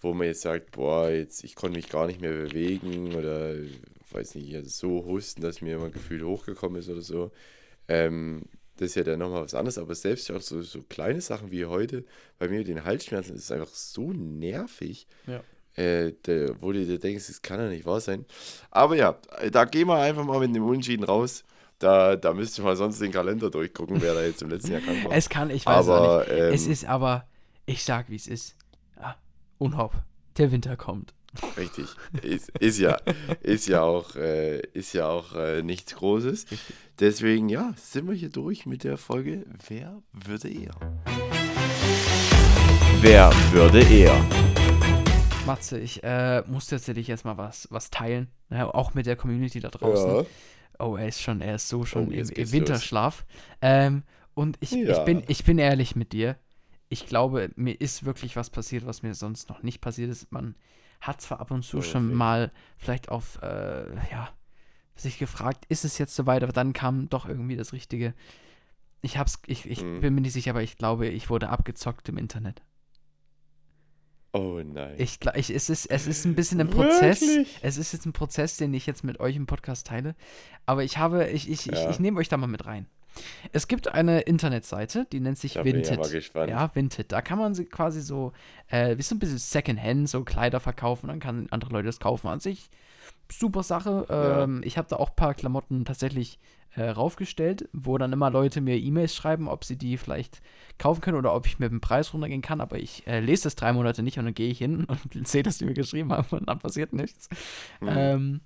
wo 0.00 0.14
man 0.14 0.26
jetzt 0.26 0.42
sagt, 0.42 0.72
boah, 0.72 1.10
jetzt 1.10 1.44
ich 1.44 1.54
konnte 1.54 1.76
mich 1.76 1.88
gar 1.88 2.06
nicht 2.06 2.20
mehr 2.20 2.32
bewegen 2.32 3.14
oder 3.14 3.54
weiß 4.10 4.34
nicht, 4.34 4.54
also 4.54 4.68
so 4.68 5.06
husten, 5.06 5.42
dass 5.42 5.60
mir 5.60 5.76
immer 5.76 5.90
gefühlt 5.90 6.22
hochgekommen 6.22 6.80
ist 6.80 6.88
oder 6.88 7.02
so. 7.02 7.30
Ähm, 7.88 8.42
das 8.80 8.88
ist 8.90 8.94
ja 8.94 9.02
dann 9.02 9.18
nochmal 9.18 9.44
was 9.44 9.54
anderes, 9.54 9.76
aber 9.76 9.94
selbst 9.94 10.30
auch 10.30 10.40
so, 10.40 10.62
so 10.62 10.80
kleine 10.88 11.20
Sachen 11.20 11.50
wie 11.50 11.66
heute, 11.66 12.02
bei 12.38 12.48
mir 12.48 12.64
den 12.64 12.82
Halsschmerzen, 12.84 13.36
ist 13.36 13.52
einfach 13.52 13.68
so 13.68 14.12
nervig. 14.12 15.06
Ja. 15.26 15.42
Äh, 15.74 16.14
der, 16.24 16.60
wo 16.62 16.72
du 16.72 16.84
dir 16.86 16.98
denkst, 16.98 17.26
das 17.26 17.42
kann 17.42 17.60
ja 17.60 17.68
nicht 17.68 17.84
wahr 17.84 18.00
sein. 18.00 18.24
Aber 18.70 18.96
ja, 18.96 19.18
da 19.52 19.66
gehen 19.66 19.86
wir 19.86 19.98
einfach 19.98 20.24
mal 20.24 20.40
mit 20.40 20.54
dem 20.54 20.64
Unentschieden 20.64 21.04
raus. 21.04 21.44
Da, 21.78 22.16
da 22.16 22.32
müsste 22.32 22.62
ich 22.62 22.64
mal 22.64 22.74
sonst 22.74 23.02
den 23.02 23.12
Kalender 23.12 23.50
durchgucken, 23.50 24.00
wer 24.00 24.14
da 24.14 24.22
jetzt 24.22 24.40
im 24.40 24.48
letzten 24.48 24.72
Jahr 24.72 24.80
krank 24.80 25.04
war. 25.04 25.12
Es 25.12 25.28
kann, 25.28 25.50
ich 25.50 25.66
weiß 25.66 25.88
Aber, 25.88 26.22
auch 26.22 26.26
nicht. 26.26 26.30
es 26.30 26.66
ähm, 26.66 26.72
ist 26.72 26.84
aber, 26.86 27.26
ich 27.66 27.84
sag, 27.84 28.08
wie 28.08 28.16
es 28.16 28.26
ist. 28.26 28.56
Ja, 28.98 29.16
Unhopp, 29.58 29.92
der 30.38 30.52
Winter 30.52 30.76
kommt. 30.78 31.12
Richtig. 31.56 31.86
Ist, 32.22 32.50
ist 32.58 32.78
ja, 32.78 32.96
ist 33.40 33.66
ja 33.68 33.82
auch, 33.82 34.16
äh, 34.16 34.60
ist 34.72 34.92
ja 34.94 35.08
auch 35.08 35.34
äh, 35.34 35.62
nichts 35.62 35.94
Großes. 35.94 36.46
Deswegen, 36.98 37.48
ja, 37.48 37.72
sind 37.76 38.08
wir 38.08 38.14
hier 38.14 38.30
durch 38.30 38.66
mit 38.66 38.84
der 38.84 38.96
Folge 38.96 39.44
Wer 39.68 40.02
würde 40.12 40.48
eher? 40.48 40.74
Wer 43.00 43.30
würde 43.52 43.80
eher? 43.82 44.18
Matze, 45.46 45.78
ich 45.78 46.02
äh, 46.04 46.42
muss 46.46 46.66
tatsächlich 46.66 47.06
jetzt 47.06 47.24
mal 47.24 47.38
was, 47.38 47.66
was 47.70 47.90
teilen. 47.90 48.28
Ja, 48.50 48.68
auch 48.72 48.94
mit 48.94 49.06
der 49.06 49.16
Community 49.16 49.60
da 49.60 49.68
draußen. 49.68 50.26
Oh, 50.78 50.96
er 50.96 51.08
ist 51.08 51.20
schon, 51.22 51.40
er 51.40 51.56
ist 51.56 51.68
so 51.68 51.84
schon 51.84 52.08
Oh, 52.08 52.10
im, 52.10 52.28
im 52.28 52.52
Winterschlaf. 52.52 53.24
Ähm, 53.62 54.02
und 54.34 54.56
ich, 54.60 54.72
ich, 54.72 54.88
Ja. 54.88 55.04
bin, 55.04 55.22
ich 55.28 55.44
bin 55.44 55.58
ehrlich 55.58 55.96
mit 55.96 56.12
dir. 56.12 56.36
Ich 56.88 57.06
glaube, 57.06 57.50
mir 57.56 57.80
ist 57.80 58.04
wirklich 58.04 58.36
was 58.36 58.50
passiert, 58.50 58.84
was 58.86 59.02
mir 59.02 59.14
sonst 59.14 59.48
noch 59.48 59.62
nicht 59.62 59.80
passiert 59.80 60.10
ist. 60.10 60.30
Man 60.32 60.56
hat 61.00 61.20
zwar 61.20 61.40
ab 61.40 61.50
und 61.50 61.62
zu 61.64 61.78
Oh, 61.78 61.82
schon 61.82 62.12
mal 62.14 62.52
vielleicht 62.78 63.08
auf, 63.08 63.40
äh, 63.42 63.94
ja, 64.10 64.28
sich 64.96 65.18
gefragt, 65.18 65.64
ist 65.68 65.84
es 65.84 65.96
jetzt 65.98 66.14
soweit, 66.14 66.42
aber 66.42 66.52
dann 66.52 66.72
kam 66.74 67.08
doch 67.08 67.26
irgendwie 67.26 67.56
das 67.56 67.72
Richtige. 67.72 68.14
Ich 69.02 69.16
hab's, 69.16 69.38
ich, 69.46 69.64
ich 69.68 69.82
Mhm. 69.82 70.00
bin 70.00 70.14
mir 70.14 70.20
nicht 70.20 70.34
sicher, 70.34 70.50
aber 70.50 70.62
ich 70.62 70.76
glaube, 70.76 71.08
ich 71.08 71.30
wurde 71.30 71.48
abgezockt 71.48 72.08
im 72.10 72.18
Internet. 72.18 72.60
Oh 74.32 74.60
nein. 74.64 74.94
Ich, 74.98 75.18
ich, 75.34 75.50
es, 75.50 75.70
ist, 75.70 75.86
es 75.86 76.06
ist 76.06 76.24
ein 76.24 76.34
bisschen 76.36 76.60
ein 76.60 76.70
Prozess. 76.70 77.20
Wirklich? 77.22 77.58
Es 77.62 77.78
ist 77.78 77.92
jetzt 77.92 78.06
ein 78.06 78.12
Prozess, 78.12 78.56
den 78.58 78.72
ich 78.74 78.86
jetzt 78.86 79.02
mit 79.02 79.18
euch 79.18 79.34
im 79.34 79.46
Podcast 79.46 79.88
teile. 79.88 80.14
Aber 80.66 80.84
ich 80.84 80.98
habe, 80.98 81.28
ich, 81.30 81.50
ich, 81.50 81.66
ich, 81.68 81.78
Ja. 81.78 81.90
ich 81.90 81.98
nehme 81.98 82.20
euch 82.20 82.28
da 82.28 82.36
mal 82.36 82.46
mit 82.46 82.64
rein. 82.66 82.86
Es 83.52 83.68
gibt 83.68 83.88
eine 83.88 84.20
Internetseite, 84.20 85.06
die 85.10 85.20
nennt 85.20 85.38
sich 85.38 85.54
Da 85.54 85.62
bin 85.62 85.80
ich 85.80 85.88
ja 85.88 85.96
Vinted. 85.96 86.48
Ja, 86.48 86.74
Vinted. 86.74 87.12
Da 87.12 87.22
kann 87.22 87.38
man 87.38 87.54
sie 87.54 87.64
quasi 87.64 88.00
so, 88.00 88.32
äh, 88.68 88.96
wie 88.96 89.02
so 89.02 89.14
ein 89.14 89.18
bisschen 89.18 89.38
Secondhand, 89.38 90.08
so 90.08 90.24
Kleider 90.24 90.60
verkaufen. 90.60 91.08
Dann 91.08 91.20
kann 91.20 91.48
andere 91.50 91.72
Leute 91.72 91.86
das 91.86 92.00
kaufen. 92.00 92.28
An 92.28 92.40
sich 92.40 92.70
super 93.32 93.62
Sache. 93.62 94.06
Ja. 94.08 94.44
Ähm, 94.44 94.62
Ich 94.64 94.78
habe 94.78 94.88
da 94.88 94.96
auch 94.96 95.10
ein 95.10 95.16
paar 95.16 95.34
Klamotten 95.34 95.84
tatsächlich 95.84 96.38
äh, 96.74 96.88
raufgestellt, 96.88 97.68
wo 97.72 97.98
dann 97.98 98.12
immer 98.12 98.30
Leute 98.30 98.60
mir 98.60 98.76
E-Mails 98.76 99.14
schreiben, 99.14 99.48
ob 99.48 99.64
sie 99.64 99.76
die 99.76 99.96
vielleicht 99.96 100.40
kaufen 100.78 101.00
können 101.00 101.18
oder 101.18 101.34
ob 101.34 101.46
ich 101.46 101.58
mit 101.58 101.70
dem 101.70 101.80
Preis 101.80 102.12
runtergehen 102.14 102.42
kann. 102.42 102.60
Aber 102.60 102.78
ich 102.78 103.06
äh, 103.06 103.20
lese 103.20 103.44
das 103.44 103.56
drei 103.56 103.72
Monate 103.72 104.02
nicht 104.02 104.18
und 104.18 104.24
dann 104.24 104.34
gehe 104.34 104.50
ich 104.50 104.58
hin 104.58 104.84
und 105.14 105.26
sehe, 105.26 105.42
dass 105.42 105.58
die 105.58 105.64
mir 105.64 105.74
geschrieben 105.74 106.12
haben 106.12 106.28
und 106.30 106.48
dann 106.48 106.58
passiert 106.58 106.92
nichts. 106.92 107.28
Mhm. 107.80 107.88
Ähm, 107.88 108.40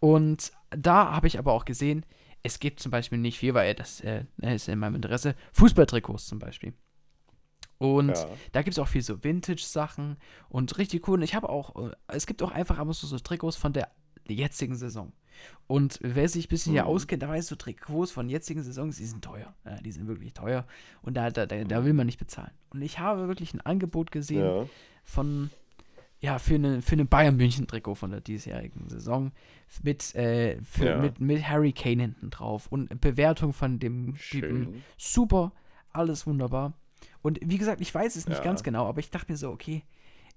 und 0.00 0.52
da 0.70 1.12
habe 1.12 1.26
ich 1.26 1.38
aber 1.38 1.52
auch 1.52 1.64
gesehen, 1.64 2.04
es 2.44 2.60
gibt 2.60 2.78
zum 2.78 2.92
Beispiel 2.92 3.18
nicht 3.18 3.38
viel, 3.38 3.54
weil 3.54 3.74
das 3.74 4.00
äh, 4.00 4.24
ist 4.40 4.68
in 4.68 4.78
meinem 4.78 4.94
Interesse, 4.94 5.34
Fußballtrikots 5.54 6.26
zum 6.26 6.38
Beispiel. 6.38 6.74
Und 7.78 8.10
Ja. 8.10 8.28
da 8.52 8.62
gibt 8.62 8.74
es 8.74 8.78
auch 8.78 8.86
viel 8.88 9.02
so 9.02 9.22
Vintage-Sachen 9.24 10.16
und 10.48 10.78
richtig 10.78 11.08
cool. 11.08 11.14
Und 11.18 11.22
ich 11.22 11.34
habe 11.34 11.48
auch, 11.48 11.88
äh, 11.90 11.90
es 12.08 12.26
gibt 12.26 12.42
auch 12.42 12.52
einfach 12.52 12.78
ab 12.78 12.86
und 12.86 12.94
zu 12.94 13.06
so 13.06 13.18
Trikots 13.18 13.56
von 13.56 13.72
der 13.72 13.90
jetzigen 14.28 14.76
Saison. 14.76 15.12
Und 15.66 15.98
wer 16.00 16.28
sich 16.28 16.46
ein 16.46 16.48
bisschen 16.48 16.72
hier 16.72 16.82
Mhm. 16.84 16.88
auskennt, 16.88 17.22
der 17.22 17.28
weiß 17.28 17.48
so 17.48 17.56
Trikots 17.56 18.12
von 18.12 18.28
jetzigen 18.28 18.62
Saisons, 18.62 18.96
die 18.98 19.04
sind 19.06 19.24
teuer. 19.24 19.54
Ja, 19.64 19.76
die 19.80 19.90
sind 19.92 20.06
wirklich 20.06 20.32
teuer. 20.32 20.66
Und 21.02 21.14
da, 21.14 21.30
da, 21.30 21.46
da, 21.46 21.64
da 21.64 21.84
will 21.84 21.92
man 21.92 22.06
nicht 22.06 22.18
bezahlen. 22.18 22.52
Und 22.70 22.82
ich 22.82 23.00
habe 23.00 23.26
wirklich 23.26 23.52
ein 23.54 23.60
Angebot 23.60 24.12
gesehen 24.12 24.46
Ja. 24.46 24.66
von, 25.02 25.50
ja, 26.24 26.38
für 26.38 26.54
eine, 26.54 26.80
für 26.80 26.92
eine 26.94 27.04
Bayern-München-Trikot 27.04 27.94
von 27.96 28.10
der 28.10 28.20
diesjährigen 28.22 28.88
Saison 28.88 29.30
mit, 29.82 30.14
äh, 30.14 30.58
für, 30.62 30.86
Ja. 30.86 30.98
mit, 30.98 31.20
mit 31.20 31.46
Harry 31.46 31.72
Kane 31.72 32.00
hinten 32.00 32.30
drauf 32.30 32.66
und 32.68 32.98
Bewertung 33.00 33.52
von 33.52 33.78
dem 33.78 34.14
Typen. 34.16 34.82
Super, 34.96 35.52
alles 35.92 36.26
wunderbar. 36.26 36.72
Und 37.20 37.38
wie 37.42 37.58
gesagt, 37.58 37.82
ich 37.82 37.94
weiß 37.94 38.16
es 38.16 38.26
nicht 38.26 38.38
Ja. 38.38 38.44
ganz 38.44 38.62
genau, 38.62 38.86
aber 38.86 39.00
ich 39.00 39.10
dachte 39.10 39.30
mir 39.30 39.36
so, 39.36 39.50
okay, 39.50 39.82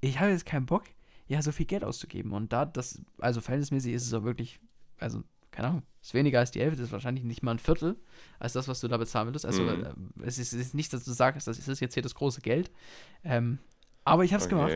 ich 0.01 0.19
habe 0.19 0.31
jetzt 0.31 0.45
keinen 0.45 0.65
Bock, 0.65 0.83
ja, 1.27 1.41
so 1.41 1.53
viel 1.53 1.65
Geld 1.65 1.85
auszugeben. 1.85 2.33
Und 2.33 2.51
da 2.51 2.65
das, 2.65 3.01
also 3.19 3.39
verhältnismäßig 3.39 3.93
ist 3.93 4.05
es 4.07 4.13
auch 4.13 4.23
wirklich, 4.23 4.59
also, 4.99 5.23
keine 5.51 5.69
Ahnung, 5.69 5.83
ist 6.01 6.13
weniger 6.13 6.39
als 6.39 6.51
die 6.51 6.59
Hälfte, 6.59 6.83
ist 6.83 6.91
wahrscheinlich 6.91 7.23
nicht 7.23 7.43
mal 7.43 7.51
ein 7.51 7.59
Viertel 7.59 7.95
als 8.39 8.51
das, 8.53 8.67
was 8.67 8.81
du 8.81 8.89
da 8.89 8.97
bezahlen 8.97 9.27
würdest. 9.29 9.45
Also, 9.45 9.63
Mhm. 9.63 9.83
äh, 10.21 10.25
es, 10.25 10.37
ist, 10.37 10.51
es 10.51 10.59
ist 10.59 10.73
nicht, 10.73 10.91
dass 10.91 11.05
du 11.05 11.11
sagst, 11.13 11.47
das 11.47 11.59
ist 11.65 11.79
jetzt 11.79 11.93
hier 11.93 12.03
das 12.03 12.13
große 12.15 12.41
Geld. 12.41 12.71
Ähm, 13.23 13.59
aber 14.03 14.25
ich 14.25 14.33
habe 14.33 14.43
es 14.43 14.49
gemacht. 14.49 14.73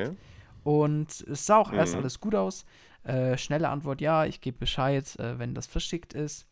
Und 0.63 1.21
es 1.21 1.45
sah 1.45 1.57
auch 1.57 1.71
erst 1.73 1.93
Mhm. 1.93 1.99
alles 2.01 2.19
gut 2.19 2.35
aus. 2.35 2.65
Äh, 3.03 3.37
schnelle 3.37 3.69
Antwort, 3.69 3.99
ja, 4.01 4.25
ich 4.25 4.41
gebe 4.41 4.57
Bescheid, 4.59 5.17
äh, 5.19 5.39
wenn 5.39 5.55
das 5.55 5.65
verschickt 5.67 6.13
ist. 6.13 6.47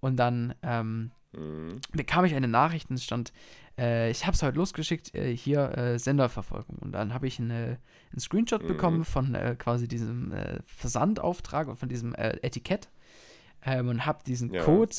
Und 0.00 0.16
dann 0.16 0.54
ähm, 0.62 1.10
Mhm. 1.32 1.80
bekam 1.92 2.24
ich 2.24 2.34
eine 2.34 2.48
Nachricht 2.48 2.88
und 2.90 2.96
es 2.96 3.04
stand, 3.04 3.32
äh, 3.78 4.10
ich 4.10 4.26
habe 4.26 4.34
es 4.34 4.42
heute 4.42 4.56
losgeschickt, 4.56 5.14
äh, 5.14 5.36
hier 5.36 5.76
äh, 5.76 5.98
Senderverfolgung. 5.98 6.76
Und 6.78 6.92
dann 6.92 7.12
habe 7.14 7.26
ich 7.26 7.38
eine, 7.38 7.78
einen 8.12 8.20
Screenshot 8.20 8.62
Mhm. 8.62 8.66
bekommen 8.66 9.04
von 9.04 9.34
äh, 9.34 9.54
quasi 9.58 9.88
diesem 9.88 10.32
Versandauftrag 10.66 11.68
und 11.68 11.76
von 11.76 11.88
diesem 11.88 12.14
Etikett 12.14 12.88
ähm, 13.64 13.88
und 13.88 14.06
habe 14.06 14.22
diesen 14.24 14.50
Ja. 14.52 14.62
Code, 14.64 14.94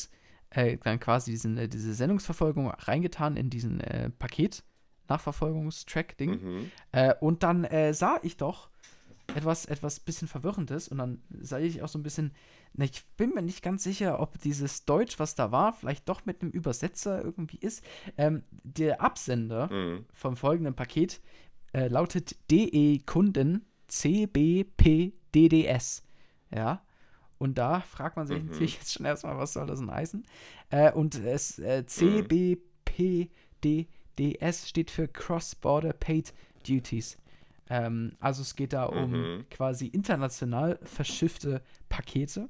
äh, 0.50 0.76
dann 0.82 0.98
quasi 1.00 1.30
diesen, 1.32 1.68
diese 1.70 1.94
Sendungsverfolgung 1.94 2.68
reingetan 2.70 3.36
in 3.36 3.50
diesen 3.50 3.80
Paket. 4.18 4.62
Nachverfolgungstrack-Ding. 5.10 6.30
Mhm. 6.30 6.70
Äh, 6.92 7.14
und 7.20 7.42
dann 7.42 7.64
äh, 7.64 7.92
sah 7.94 8.18
ich 8.22 8.36
doch 8.36 8.70
etwas, 9.34 9.64
etwas 9.66 10.00
bisschen 10.00 10.26
Verwirrendes 10.26 10.88
und 10.88 10.98
dann 10.98 11.22
sah 11.40 11.58
ich 11.58 11.82
auch 11.82 11.88
so 11.88 11.98
ein 11.98 12.02
bisschen, 12.02 12.32
na, 12.72 12.84
ich 12.84 13.04
bin 13.16 13.30
mir 13.34 13.42
nicht 13.42 13.62
ganz 13.62 13.84
sicher, 13.84 14.18
ob 14.20 14.40
dieses 14.40 14.84
Deutsch, 14.86 15.20
was 15.20 15.36
da 15.36 15.52
war, 15.52 15.72
vielleicht 15.72 16.08
doch 16.08 16.26
mit 16.26 16.42
einem 16.42 16.50
Übersetzer 16.50 17.22
irgendwie 17.24 17.58
ist. 17.58 17.84
Ähm, 18.16 18.42
der 18.50 19.00
Absender 19.00 19.72
Mhm. 19.72 20.04
vom 20.12 20.36
folgenden 20.36 20.74
Paket 20.74 21.20
äh, 21.72 21.86
lautet 21.86 22.34
DE 22.50 22.98
Kunden 23.06 23.64
CBPDDS. 24.80 26.02
Ja. 26.54 26.82
Und 27.38 27.56
da 27.56 27.80
fragt 27.80 28.16
man 28.16 28.26
sich 28.26 28.42
Mhm. 28.42 28.50
natürlich 28.50 28.74
jetzt 28.76 28.92
schon 28.92 29.06
erstmal, 29.06 29.38
was 29.38 29.54
soll 29.54 29.66
das 29.66 29.78
denn 29.78 29.90
heißen? 29.90 30.26
Äh, 30.70 30.92
und 30.92 31.14
es 31.14 31.58
äh, 31.60 31.86
CBPDDS 31.86 33.88
steht 34.68 34.90
für 34.90 35.08
Cross-Border 35.08 35.92
Paid 35.92 36.32
Duties. 36.66 37.16
Ähm, 37.68 38.12
also 38.20 38.42
es 38.42 38.56
geht 38.56 38.72
da 38.72 38.84
um 38.84 39.10
Mhm. 39.12 39.44
quasi 39.50 39.86
international 39.86 40.78
verschiffte 40.82 41.62
Pakete, 41.88 42.48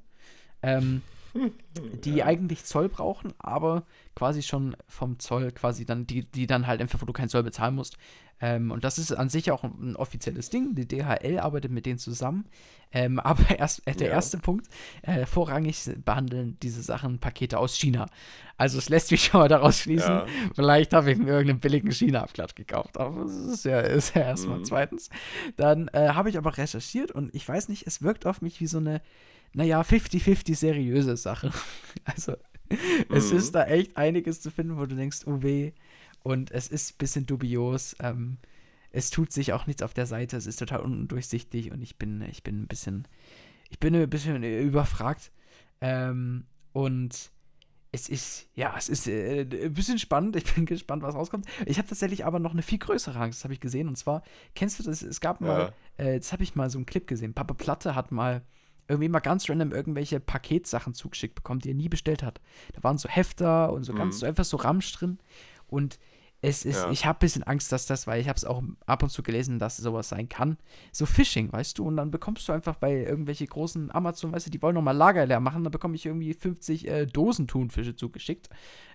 ähm, 0.63 1.01
die 2.03 2.15
Ja. 2.17 2.25
eigentlich 2.25 2.65
Zoll 2.65 2.89
brauchen, 2.89 3.33
aber 3.39 3.85
quasi 4.15 4.41
schon 4.41 4.75
vom 4.87 5.19
Zoll 5.19 5.51
quasi 5.51 5.85
dann, 5.85 6.05
die, 6.07 6.25
die 6.25 6.47
dann 6.47 6.67
halt 6.67 6.81
einfach, 6.81 7.01
wo 7.01 7.05
du 7.05 7.13
keinen 7.13 7.29
Zoll 7.29 7.43
bezahlen 7.43 7.75
musst. 7.75 7.97
Ähm, 8.41 8.71
und 8.71 8.83
das 8.83 8.97
ist 8.97 9.11
an 9.11 9.29
sich 9.29 9.51
auch 9.51 9.63
ein, 9.63 9.91
ein 9.91 9.95
offizielles 9.95 10.49
Ding. 10.49 10.73
Die 10.75 10.87
DHL 10.87 11.39
arbeitet 11.39 11.71
mit 11.71 11.85
denen 11.85 11.99
zusammen. 11.99 12.45
Ähm, 12.91 13.19
aber 13.21 13.57
erst 13.57 13.85
äh, 13.87 13.93
der 13.93 14.07
Ja. 14.07 14.13
erste 14.13 14.37
Punkt, 14.39 14.67
äh, 15.03 15.25
vorrangig 15.25 15.77
behandeln 16.03 16.57
diese 16.61 16.81
Sachen 16.81 17.19
Pakete 17.19 17.57
aus 17.59 17.77
China. 17.77 18.07
Also 18.57 18.77
es 18.79 18.89
lässt 18.89 19.11
mich 19.11 19.23
schon 19.25 19.39
mal 19.41 19.47
daraus 19.47 19.79
schließen, 19.79 20.09
Ja. 20.11 20.25
vielleicht 20.55 20.93
habe 20.93 21.11
ich 21.11 21.17
mir 21.17 21.27
irgendeinen 21.27 21.59
billigen 21.59 21.91
China-Abklatsch 21.91 22.55
gekauft. 22.55 22.97
Aber 22.97 23.23
das 23.25 23.35
ist 23.35 23.65
ja, 23.65 23.79
ist 23.79 24.15
ja 24.15 24.21
erstmal 24.23 24.59
Mhm. 24.59 24.65
zweitens. 24.65 25.09
Dann 25.55 25.87
äh, 25.89 26.09
habe 26.09 26.29
ich 26.29 26.37
aber 26.37 26.57
recherchiert 26.57 27.11
und 27.11 27.33
ich 27.35 27.47
weiß 27.47 27.69
nicht, 27.69 27.85
es 27.87 28.01
wirkt 28.01 28.25
auf 28.25 28.41
mich 28.41 28.59
wie 28.59 28.67
so 28.67 28.79
eine, 28.79 29.01
naja, 29.53 29.81
50-50 29.81 30.55
seriöse 30.55 31.15
Sache. 31.17 31.51
Also 32.05 32.35
es 33.09 33.31
Mhm. 33.31 33.37
ist 33.37 33.53
da 33.53 33.65
echt 33.65 33.97
einiges 33.97 34.39
zu 34.41 34.49
finden, 34.49 34.77
wo 34.77 34.85
du 34.85 34.95
denkst, 34.95 35.19
oh 35.25 35.41
weh. 35.41 35.73
Und 36.23 36.51
es 36.51 36.67
ist 36.67 36.93
ein 36.93 36.97
bisschen 36.97 37.25
dubios. 37.25 37.95
Ähm, 37.99 38.37
es 38.91 39.09
tut 39.09 39.31
sich 39.31 39.53
auch 39.53 39.67
nichts 39.67 39.81
auf 39.81 39.93
der 39.93 40.05
Seite. 40.05 40.37
Es 40.37 40.45
ist 40.47 40.57
total 40.59 40.81
undurchsichtig 40.81 41.71
und 41.71 41.81
ich 41.81 41.97
bin, 41.97 42.21
ich 42.23 42.43
bin 42.43 42.63
ein 42.63 42.67
bisschen, 42.67 43.07
ich 43.69 43.79
bin 43.79 43.95
ein 43.95 44.09
bisschen 44.09 44.43
überfragt. 44.43 45.31
Ähm, 45.79 46.45
und 46.73 47.31
es 47.93 48.07
ist, 48.07 48.47
ja, 48.55 48.73
es 48.77 48.87
ist 48.87 49.07
äh, 49.07 49.41
ein 49.41 49.73
bisschen 49.73 49.97
spannend. 49.99 50.35
Ich 50.35 50.53
bin 50.53 50.65
gespannt, 50.67 51.03
was 51.03 51.15
rauskommt. 51.15 51.45
Ich 51.65 51.77
habe 51.77 51.87
tatsächlich 51.87 52.25
aber 52.25 52.39
noch 52.39 52.51
eine 52.53 52.61
viel 52.61 52.77
größere 52.79 53.17
Angst, 53.19 53.39
das 53.39 53.43
habe 53.45 53.53
ich 53.53 53.59
gesehen. 53.59 53.87
Und 53.87 53.97
zwar, 53.97 54.23
kennst 54.55 54.79
du 54.79 54.83
das? 54.83 55.01
Es 55.01 55.21
gab 55.21 55.41
mal, 55.41 55.73
äh, 55.97 56.17
das 56.19 56.31
habe 56.31 56.43
ich 56.43 56.55
mal 56.55 56.69
so 56.69 56.77
einen 56.77 56.85
Clip 56.85 57.07
gesehen. 57.07 57.33
Papa 57.33 57.53
Platte 57.53 57.95
hat 57.95 58.11
mal 58.11 58.43
irgendwie 58.87 59.09
mal 59.09 59.19
ganz 59.19 59.49
random 59.49 59.71
irgendwelche 59.71 60.19
Paketsachen 60.19 60.93
zugeschickt 60.93 61.35
bekommen, 61.35 61.61
die 61.61 61.69
er 61.69 61.75
nie 61.75 61.87
bestellt 61.89 62.23
hat. 62.23 62.41
Da 62.73 62.83
waren 62.83 62.97
so 62.97 63.07
Hefter 63.09 63.71
und 63.71 63.83
so 63.85 63.93
ganz 63.93 64.15
Mhm. 64.15 64.19
so 64.19 64.25
einfach 64.25 64.45
so 64.45 64.57
Ramsch 64.57 64.91
drin. 64.93 65.17
Und 65.67 65.97
es 66.43 66.65
ist, 66.65 66.77
Ja. 66.77 66.89
ich 66.91 67.05
habe 67.05 67.17
ein 67.17 67.19
bisschen 67.19 67.43
Angst, 67.43 67.71
dass 67.71 67.85
das, 67.85 68.07
weil 68.07 68.19
ich 68.19 68.27
habe 68.27 68.35
es 68.37 68.45
auch 68.45 68.63
ab 68.87 69.03
und 69.03 69.09
zu 69.09 69.21
gelesen, 69.21 69.59
dass 69.59 69.77
sowas 69.77 70.09
sein 70.09 70.27
kann. 70.27 70.57
So 70.91 71.05
Phishing, 71.05 71.51
weißt 71.53 71.77
du, 71.77 71.85
und 71.85 71.97
dann 71.97 72.09
bekommst 72.09 72.47
du 72.47 72.51
einfach 72.53 72.75
bei 72.75 72.93
irgendwelche 73.03 73.45
großen 73.45 73.91
Amazon, 73.93 74.31
weißt 74.31 74.47
du, 74.47 74.49
die 74.51 74.61
wollen 74.61 74.73
nochmal 74.73 74.95
Lager 74.97 75.25
leer 75.27 75.39
machen, 75.39 75.63
dann 75.63 75.71
bekomme 75.71 75.95
ich 75.95 76.05
irgendwie 76.07 76.33
50 76.33 76.87
äh, 76.87 77.05
Dosen 77.05 77.47
Thunfische 77.47 77.95
zugeschickt. 77.95 78.49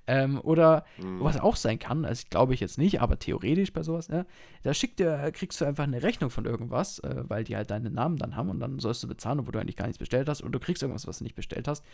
Ähm, 0.08 0.40
oder 0.40 0.84
Mhm. 0.98 1.20
was 1.22 1.38
auch 1.40 1.56
sein 1.56 1.80
kann, 1.80 2.04
also 2.04 2.24
glaube 2.30 2.54
ich 2.54 2.60
jetzt 2.60 2.78
nicht, 2.78 3.00
aber 3.00 3.18
theoretisch 3.18 3.72
bei 3.72 3.82
sowas, 3.82 4.08
ne, 4.08 4.24
da 4.62 4.72
schickt 4.72 5.00
dir, 5.00 5.32
kriegst 5.32 5.60
du 5.60 5.64
einfach 5.64 5.82
eine 5.82 6.00
Rechnung 6.04 6.30
von 6.30 6.44
irgendwas, 6.44 7.00
äh, 7.00 7.24
weil 7.26 7.42
die 7.42 7.56
halt 7.56 7.70
deinen 7.72 7.92
Namen 7.92 8.16
dann 8.16 8.36
haben 8.36 8.48
und 8.50 8.60
dann 8.60 8.78
sollst 8.78 9.02
du 9.02 9.08
bezahlen, 9.08 9.40
obwohl 9.40 9.50
du 9.52 9.58
eigentlich 9.58 9.74
gar 9.74 9.86
nichts 9.86 9.98
bestellt 9.98 10.28
hast 10.28 10.42
und 10.42 10.52
du 10.52 10.60
kriegst 10.60 10.82
irgendwas, 10.82 11.08
was 11.08 11.18
du 11.18 11.24
nicht 11.24 11.34
bestellt 11.34 11.66
hast. 11.66 11.84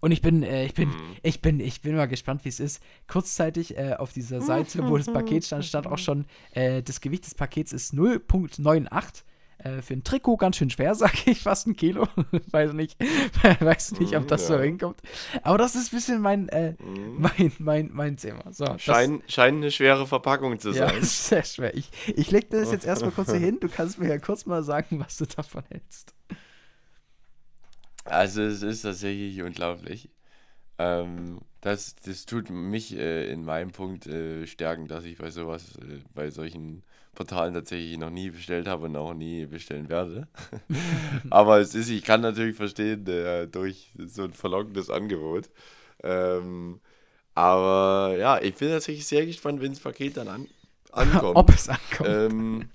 Und 0.00 0.12
ich 0.12 0.20
bin, 0.20 0.42
äh, 0.42 0.66
ich 0.66 0.74
bin, 0.74 0.90
Mhm. 0.90 1.16
ich 1.22 1.40
bin, 1.40 1.58
ich 1.60 1.80
bin 1.80 1.96
mal 1.96 2.06
gespannt, 2.06 2.44
wie 2.44 2.50
es 2.50 2.60
ist. 2.60 2.82
Kurzzeitig 3.08 3.76
äh, 3.78 3.94
auf 3.94 4.12
dieser 4.12 4.40
Seite, 4.40 4.86
wo 4.86 4.96
das 4.98 5.06
Paket 5.06 5.44
stand, 5.44 5.64
stand 5.64 5.86
auch 5.86 5.98
schon, 5.98 6.26
äh, 6.52 6.82
das 6.82 7.00
Gewicht 7.00 7.24
des 7.26 7.34
Pakets 7.34 7.72
ist 7.72 7.94
0,98. 7.94 9.22
Äh, 9.58 9.80
für 9.80 9.94
ein 9.94 10.04
Trikot 10.04 10.36
ganz 10.36 10.56
schön 10.58 10.68
schwer, 10.68 10.94
sag 10.94 11.26
ich, 11.26 11.40
fast 11.40 11.66
ein 11.66 11.76
Kilo. 11.76 12.06
weiß 12.50 12.74
nicht, 12.74 12.98
weiß 13.60 13.92
nicht, 13.98 14.14
ob 14.14 14.24
Mhm, 14.24 14.26
das 14.28 14.46
so 14.48 14.54
ja. 14.56 14.60
hinkommt. 14.60 15.00
Aber 15.42 15.56
das 15.56 15.74
ist 15.74 15.92
ein 15.92 15.96
bisschen 15.96 16.20
mein, 16.20 16.50
äh, 16.50 16.72
Mhm. 16.78 17.16
mein, 17.18 17.52
mein, 17.58 17.90
mein 17.92 18.16
Thema. 18.18 18.52
So, 18.52 18.66
das- 18.66 18.82
Schein, 18.82 19.22
scheint 19.28 19.56
eine 19.56 19.70
schwere 19.70 20.06
Verpackung 20.06 20.58
zu 20.60 20.72
ja, 20.72 20.88
sein. 20.90 20.98
ist 20.98 21.26
sehr 21.28 21.42
schwer. 21.42 21.74
Ich, 21.74 21.88
ich 22.14 22.30
leg 22.30 22.50
das 22.50 22.70
jetzt 22.70 22.84
erstmal 22.84 23.12
kurz 23.12 23.30
hier 23.30 23.40
hin. 23.40 23.56
Du 23.58 23.68
kannst 23.70 23.98
mir 23.98 24.08
ja 24.08 24.18
kurz 24.18 24.44
mal 24.44 24.62
sagen, 24.62 25.00
was 25.00 25.16
du 25.16 25.24
davon 25.24 25.62
hältst. 25.70 26.12
Also 28.06 28.42
es 28.42 28.62
ist 28.62 28.82
tatsächlich 28.82 29.42
unglaublich. 29.42 30.08
Ähm, 30.78 31.40
das, 31.60 31.96
das 31.96 32.26
tut 32.26 32.50
mich 32.50 32.96
äh, 32.96 33.30
in 33.30 33.44
meinem 33.44 33.72
Punkt 33.72 34.06
äh, 34.06 34.46
stärken, 34.46 34.88
dass 34.88 35.04
ich 35.04 35.18
bei 35.18 35.30
sowas, 35.30 35.76
äh, 35.78 36.00
bei 36.14 36.30
solchen 36.30 36.82
Portalen 37.14 37.54
tatsächlich 37.54 37.98
noch 37.98 38.10
nie 38.10 38.30
bestellt 38.30 38.68
habe 38.68 38.86
und 38.86 38.96
auch 38.96 39.14
nie 39.14 39.46
bestellen 39.46 39.88
werde. 39.88 40.28
Aber 41.30 41.58
es 41.58 41.74
ist, 41.74 41.88
ich 41.88 42.04
kann 42.04 42.20
natürlich 42.20 42.56
verstehen, 42.56 43.06
äh, 43.06 43.48
durch 43.48 43.92
so 43.98 44.24
ein 44.24 44.32
verlockendes 44.32 44.90
Angebot. 44.90 45.50
Ähm, 46.02 46.80
aber 47.34 48.16
ja, 48.18 48.40
ich 48.40 48.54
bin 48.54 48.70
tatsächlich 48.70 49.06
sehr 49.06 49.26
gespannt, 49.26 49.60
wenn 49.60 49.72
das 49.72 49.80
Paket 49.80 50.16
dann 50.16 50.28
an, 50.28 50.48
ankommt. 50.92 51.36
Ob 51.36 51.50
es 51.50 51.68
ankommt. 51.68 52.08
ähm, 52.08 52.68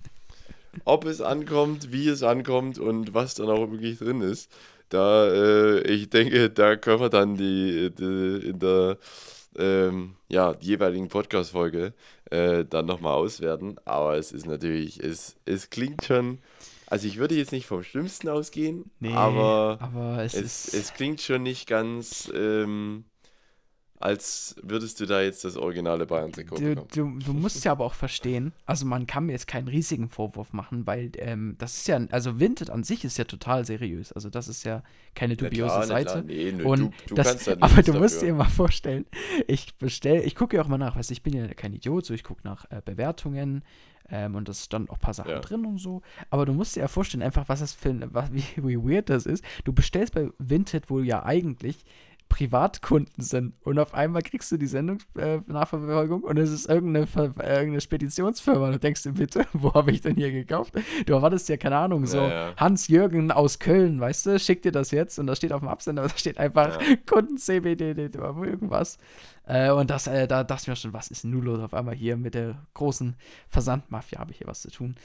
ob 0.86 1.06
es 1.06 1.22
ankommt, 1.22 1.92
wie 1.92 2.08
es 2.08 2.24
ankommt 2.24 2.78
und 2.78 3.14
was 3.14 3.36
dann 3.36 3.50
auch 3.50 3.72
wirklich 3.72 3.98
drin 3.98 4.22
ist. 4.22 4.52
Da, 4.92 5.26
äh, 5.26 5.80
ich 5.88 6.10
denke, 6.10 6.50
da 6.50 6.76
können 6.76 7.00
wir 7.00 7.10
dann 7.10 7.38
die, 7.38 7.92
die 7.98 8.50
in 8.50 8.60
der 8.60 8.98
ähm, 9.58 10.16
ja, 10.28 10.54
jeweiligen 10.60 11.08
Podcast-Folge 11.08 11.94
äh, 12.30 12.66
dann 12.66 12.88
nochmal 12.88 13.14
auswerten. 13.14 13.78
Aber 13.86 14.18
es 14.18 14.34
ist 14.34 14.46
natürlich, 14.46 15.00
es, 15.00 15.38
es 15.46 15.70
klingt 15.70 16.04
schon, 16.04 16.40
also 16.88 17.08
ich 17.08 17.18
würde 17.18 17.36
jetzt 17.36 17.54
nicht 17.54 17.68
vom 17.68 17.84
Schlimmsten 17.84 18.28
ausgehen, 18.28 18.92
aber 19.14 19.78
aber 19.80 20.24
es, 20.24 20.34
es, 20.34 20.66
ist. 20.66 20.74
es 20.74 20.94
klingt 20.94 21.22
schon 21.22 21.44
nicht 21.44 21.68
ganz, 21.68 22.30
ähm, 22.36 23.06
als 24.02 24.56
würdest 24.64 25.00
du 25.00 25.06
da 25.06 25.22
jetzt 25.22 25.44
das 25.46 25.56
originale 25.58 26.06
Bayern-Trikot 26.06 26.56
Du, 26.58 26.62
bekommen. 26.62 26.88
du, 26.94 27.20
du 27.26 27.34
musst 27.34 27.64
ja 27.66 27.72
aber 27.72 27.86
auch 27.86 27.94
verstehen, 27.94 28.54
also 28.66 28.86
man 28.86 29.08
kann 29.08 29.26
mir 29.28 29.32
jetzt 29.34 29.48
keinen 29.48 29.68
riesigen 29.68 30.10
Vorwurf 30.10 30.54
machen, 30.54 30.86
weil 30.88 31.12
ähm, 31.18 31.56
das 31.60 31.78
ist 31.78 31.88
ja, 31.88 32.00
also 32.12 32.40
Vinted 32.40 32.70
an 32.70 32.84
sich 32.84 33.04
ist 33.04 33.18
ja 33.18 33.24
total 33.26 33.66
seriös. 33.66 34.12
Also 34.14 34.30
das 34.30 34.48
ist 34.48 34.64
ja 34.64 34.84
keine 35.16 35.36
dubiose 35.38 35.66
klar, 35.66 35.80
na 35.80 35.86
Seite. 35.86 36.06
klar, 36.12 36.22
nee, 36.24 36.52
nö, 36.52 36.64
Und 36.64 36.94
du, 37.08 37.16
das, 37.16 37.28
kannst 37.28 37.48
da 37.48 37.56
aber 37.60 37.82
du 37.84 37.94
musst 37.94 38.16
dafür. 38.18 38.28
dir 38.30 38.34
mal 38.36 38.50
vorstellen, 38.50 39.06
ich 39.48 39.76
bestell, 39.76 40.22
ich 40.26 40.36
gucke 40.36 40.56
ja 40.58 40.64
auch 40.64 40.68
mal 40.68 40.78
nach, 40.78 40.96
weißt 40.96 41.12
ich 41.12 41.24
bin 41.24 41.34
ja 41.34 41.48
kein 41.54 41.74
Idiot, 41.74 42.06
so 42.06 42.14
ich 42.14 42.24
gucke 42.24 42.42
nach 42.44 42.66
äh, 42.72 42.82
Bewertungen 42.84 43.64
ähm, 44.14 44.36
und 44.36 44.50
das 44.50 44.66
stand 44.66 44.90
auch 44.90 44.96
ein 44.96 45.00
paar 45.00 45.14
Sachen 45.14 45.32
Ja. 45.32 45.40
drin 45.40 45.66
und 45.66 45.78
so. 45.78 46.02
Aber 46.30 46.46
du 46.46 46.52
musst 46.54 46.76
dir 46.76 46.82
ja 46.82 46.88
vorstellen, 46.90 47.24
einfach, 47.24 47.48
was 47.48 47.62
das 47.62 47.74
für 47.74 47.90
ein, 47.90 48.04
was, 48.14 48.30
wie, 48.34 48.44
wie 48.58 48.78
weird 48.78 49.10
das 49.10 49.26
ist. 49.26 49.44
Du 49.64 49.72
bestellst 49.74 50.14
bei 50.14 50.30
Vinted, 50.38 50.90
wo 50.90 51.00
ja 51.00 51.24
eigentlich 51.24 51.86
Privatkunden 52.32 53.22
sind 53.22 53.54
und 53.66 53.78
auf 53.78 53.94
einmal 53.94 54.22
kriegst 54.22 54.50
du 54.54 54.58
die 54.58 54.66
Sendungsnachverfolgung 54.66 56.24
äh, 56.24 56.26
und 56.26 56.38
es 56.38 56.50
ist 56.50 56.70
irgendeine, 56.70 57.06
Ver 57.06 57.26
irgendeine 57.26 57.82
Speditionsfirma 57.82 58.68
und 58.68 58.72
du 58.72 58.80
denkst 58.80 59.04
dir 59.04 59.12
bitte, 59.12 59.46
wo 59.54 59.74
habe 59.74 59.92
ich 59.92 60.00
denn 60.00 60.16
hier 60.16 60.32
gekauft? 60.32 60.74
Du 61.06 61.14
erwartest 61.14 61.50
ja, 61.50 61.58
keine 61.58 61.76
Ahnung, 61.76 62.06
so 62.06 62.18
Ja, 62.18 62.30
ja. 62.30 62.54
Hans-Jürgen 62.56 63.32
aus 63.32 63.60
Köln, 63.60 64.00
weißt 64.00 64.26
du, 64.26 64.40
schickt 64.40 64.64
dir 64.64 64.72
das 64.72 64.92
jetzt 64.92 65.20
und 65.20 65.28
da 65.28 65.36
steht 65.36 65.52
auf 65.52 65.60
dem 65.60 65.68
Absender, 65.68 66.04
da 66.08 66.10
steht 66.10 66.38
einfach 66.38 66.82
Ja. 66.82 66.96
Kunden 67.06 67.38
CBD 67.38 67.92
irgendwas. 67.92 68.98
Äh, 69.46 69.72
und 69.72 69.90
das, 69.90 70.08
äh, 70.08 70.26
da 70.26 70.46
dachte 70.46 70.64
ich 70.64 70.68
mir 70.70 70.76
schon, 70.78 70.94
was 70.94 71.10
ist 71.10 71.26
denn 71.26 71.32
nun 71.32 71.44
los 71.44 71.60
auf 71.60 71.74
einmal 71.74 71.96
hier 71.96 72.16
mit 72.16 72.34
der 72.34 72.66
großen 72.76 73.18
Versandmafia, 73.50 74.20
habe 74.20 74.32
ich 74.32 74.38
hier 74.38 74.48
was 74.48 74.62
zu 74.62 74.72
tun. 74.72 74.96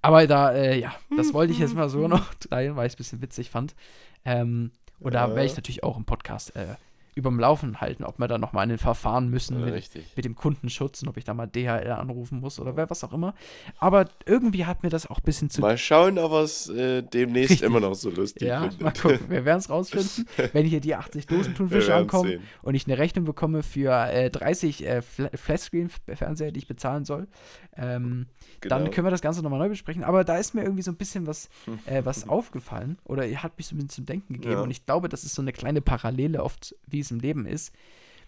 Aber 0.00 0.26
da, 0.26 0.52
äh, 0.52 0.80
ja, 0.80 0.94
das 1.14 1.34
wollte 1.34 1.52
ich 1.52 1.58
jetzt 1.58 1.74
mal 1.74 1.90
so 1.90 2.08
noch 2.08 2.32
teilen, 2.34 2.74
weil 2.76 2.86
ich 2.86 2.94
es 2.94 2.96
ein 2.96 2.98
bisschen 2.98 3.22
witzig 3.22 3.50
fand. 3.50 3.74
Ähm, 4.24 4.70
und 5.00 5.14
da 5.14 5.28
werde 5.30 5.46
ich 5.46 5.56
natürlich 5.56 5.82
auch 5.82 5.96
im 5.96 6.04
Podcast 6.04 6.54
äh, 6.56 6.76
überm 7.20 7.38
Laufen 7.38 7.80
halten, 7.80 8.02
ob 8.04 8.18
wir 8.18 8.26
da 8.28 8.38
nochmal 8.38 8.64
in 8.64 8.70
den 8.70 8.78
Verfahren 8.78 9.28
müssen 9.28 9.60
Ja, 9.60 9.66
mit, 9.66 9.90
mit 10.16 10.24
dem 10.24 10.34
Kundenschutz 10.34 11.02
und 11.02 11.08
ob 11.08 11.16
ich 11.16 11.24
da 11.24 11.34
mal 11.34 11.46
DHL 11.46 11.92
anrufen 11.92 12.40
muss 12.40 12.58
oder 12.58 12.76
wer 12.76 12.90
was 12.90 13.04
auch 13.04 13.12
immer. 13.12 13.34
Aber 13.78 14.06
irgendwie 14.26 14.64
hat 14.66 14.82
mir 14.82 14.88
das 14.90 15.06
auch 15.08 15.18
ein 15.18 15.24
bisschen 15.24 15.50
zu 15.50 15.60
Mal 15.60 15.78
schauen, 15.78 16.18
ob 16.18 16.32
es 16.32 16.68
äh, 16.68 17.02
demnächst 17.02 17.50
Richtig. 17.52 17.66
immer 17.66 17.80
noch 17.80 17.94
so 17.94 18.10
lustig 18.10 18.48
ja, 18.48 18.62
findet. 18.62 18.80
mal 18.80 18.92
gucken. 18.92 19.20
Wir 19.30 19.44
werden 19.44 19.58
es 19.60 19.70
rausfinden. 19.70 20.26
Wenn 20.52 20.66
hier 20.66 20.80
die 20.80 20.94
80 20.94 21.26
Dosen 21.26 21.54
Thunfische 21.54 21.94
ankommen 21.94 22.28
sehen. 22.30 22.42
und 22.62 22.74
ich 22.74 22.86
eine 22.86 22.98
Rechnung 22.98 23.24
bekomme 23.24 23.62
für 23.62 23.92
äh, 24.10 24.30
30 24.30 24.86
äh, 24.86 25.02
Fla- 25.02 25.30
Flatscreen-Fernseher, 25.36 26.52
die 26.52 26.58
ich 26.58 26.66
bezahlen 26.68 27.04
soll, 27.04 27.28
ähm, 27.76 28.26
dann 28.62 28.80
Genau. 28.80 28.90
können 28.94 29.06
wir 29.06 29.10
das 29.10 29.20
Ganze 29.22 29.42
nochmal 29.42 29.58
neu 29.58 29.68
besprechen. 29.68 30.04
Aber 30.04 30.24
da 30.24 30.36
ist 30.36 30.54
mir 30.54 30.62
irgendwie 30.62 30.82
so 30.82 30.90
ein 30.90 30.96
bisschen 30.96 31.26
was, 31.26 31.48
äh, 31.86 32.02
was 32.04 32.28
aufgefallen 32.28 32.98
oder 33.04 33.26
hat 33.42 33.56
mich 33.56 33.66
so 33.66 33.74
ein 33.74 33.78
bisschen 33.78 33.90
zum 33.90 34.06
Denken 34.06 34.34
gegeben. 34.34 34.52
Ja. 34.54 34.60
Und 34.62 34.70
ich 34.70 34.84
glaube, 34.86 35.08
das 35.08 35.24
ist 35.24 35.34
so 35.34 35.42
eine 35.42 35.52
kleine 35.52 35.80
Parallele 35.80 36.42
oft, 36.42 36.74
wie 36.86 37.00
es 37.00 37.09
im 37.10 37.20
Leben 37.20 37.46
ist. 37.46 37.74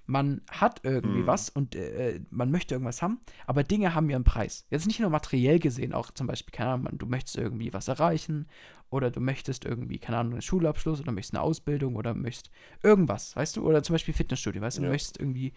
Man 0.05 0.41
hat 0.51 0.81
irgendwie 0.83 1.21
Mhm. 1.23 1.27
was 1.29 1.49
und 1.49 1.77
äh, 1.77 2.21
man 2.31 2.51
möchte 2.51 2.75
irgendwas 2.75 3.03
haben, 3.03 3.21
aber 3.47 3.63
Dinge 3.63 3.95
haben 3.95 4.11
ihren 4.11 4.25
Preis. 4.25 4.67
Jetzt 4.69 4.89
nicht 4.89 4.99
nur 4.99 5.11
materiell 5.11 5.61
gesehen, 5.61 5.93
auch 5.93 6.11
zum 6.11 6.27
Beispiel, 6.27 6.51
keine 6.53 6.71
Ahnung, 6.71 6.99
du 6.99 7.07
möchtest 7.07 7.37
irgendwie 7.37 7.73
was 7.73 7.87
erreichen 7.87 8.47
oder 8.91 9.13
du 9.13 9.21
möchtest 9.21 9.65
irgendwie, 9.65 9.99
keine 9.99 10.19
Ahnung, 10.19 10.33
einen 10.33 10.43
Schulabschluss 10.43 11.01
oder 11.01 11.13
möchtest 11.13 11.35
eine 11.35 11.43
Ausbildung 11.43 11.95
oder 11.95 12.15
möchtest 12.15 12.51
irgendwas, 12.83 13.37
weißt 13.37 13.57
du? 13.57 13.65
Oder 13.67 13.85
zum 13.85 13.95
Beispiel 13.95 14.13
Fitnessstudio, 14.13 14.61
weißt 14.61 14.79
du? 14.79 14.83
Du 14.83 14.87
Ja. 14.89 14.93
möchtest 14.93 15.21
irgendwie, 15.21 15.53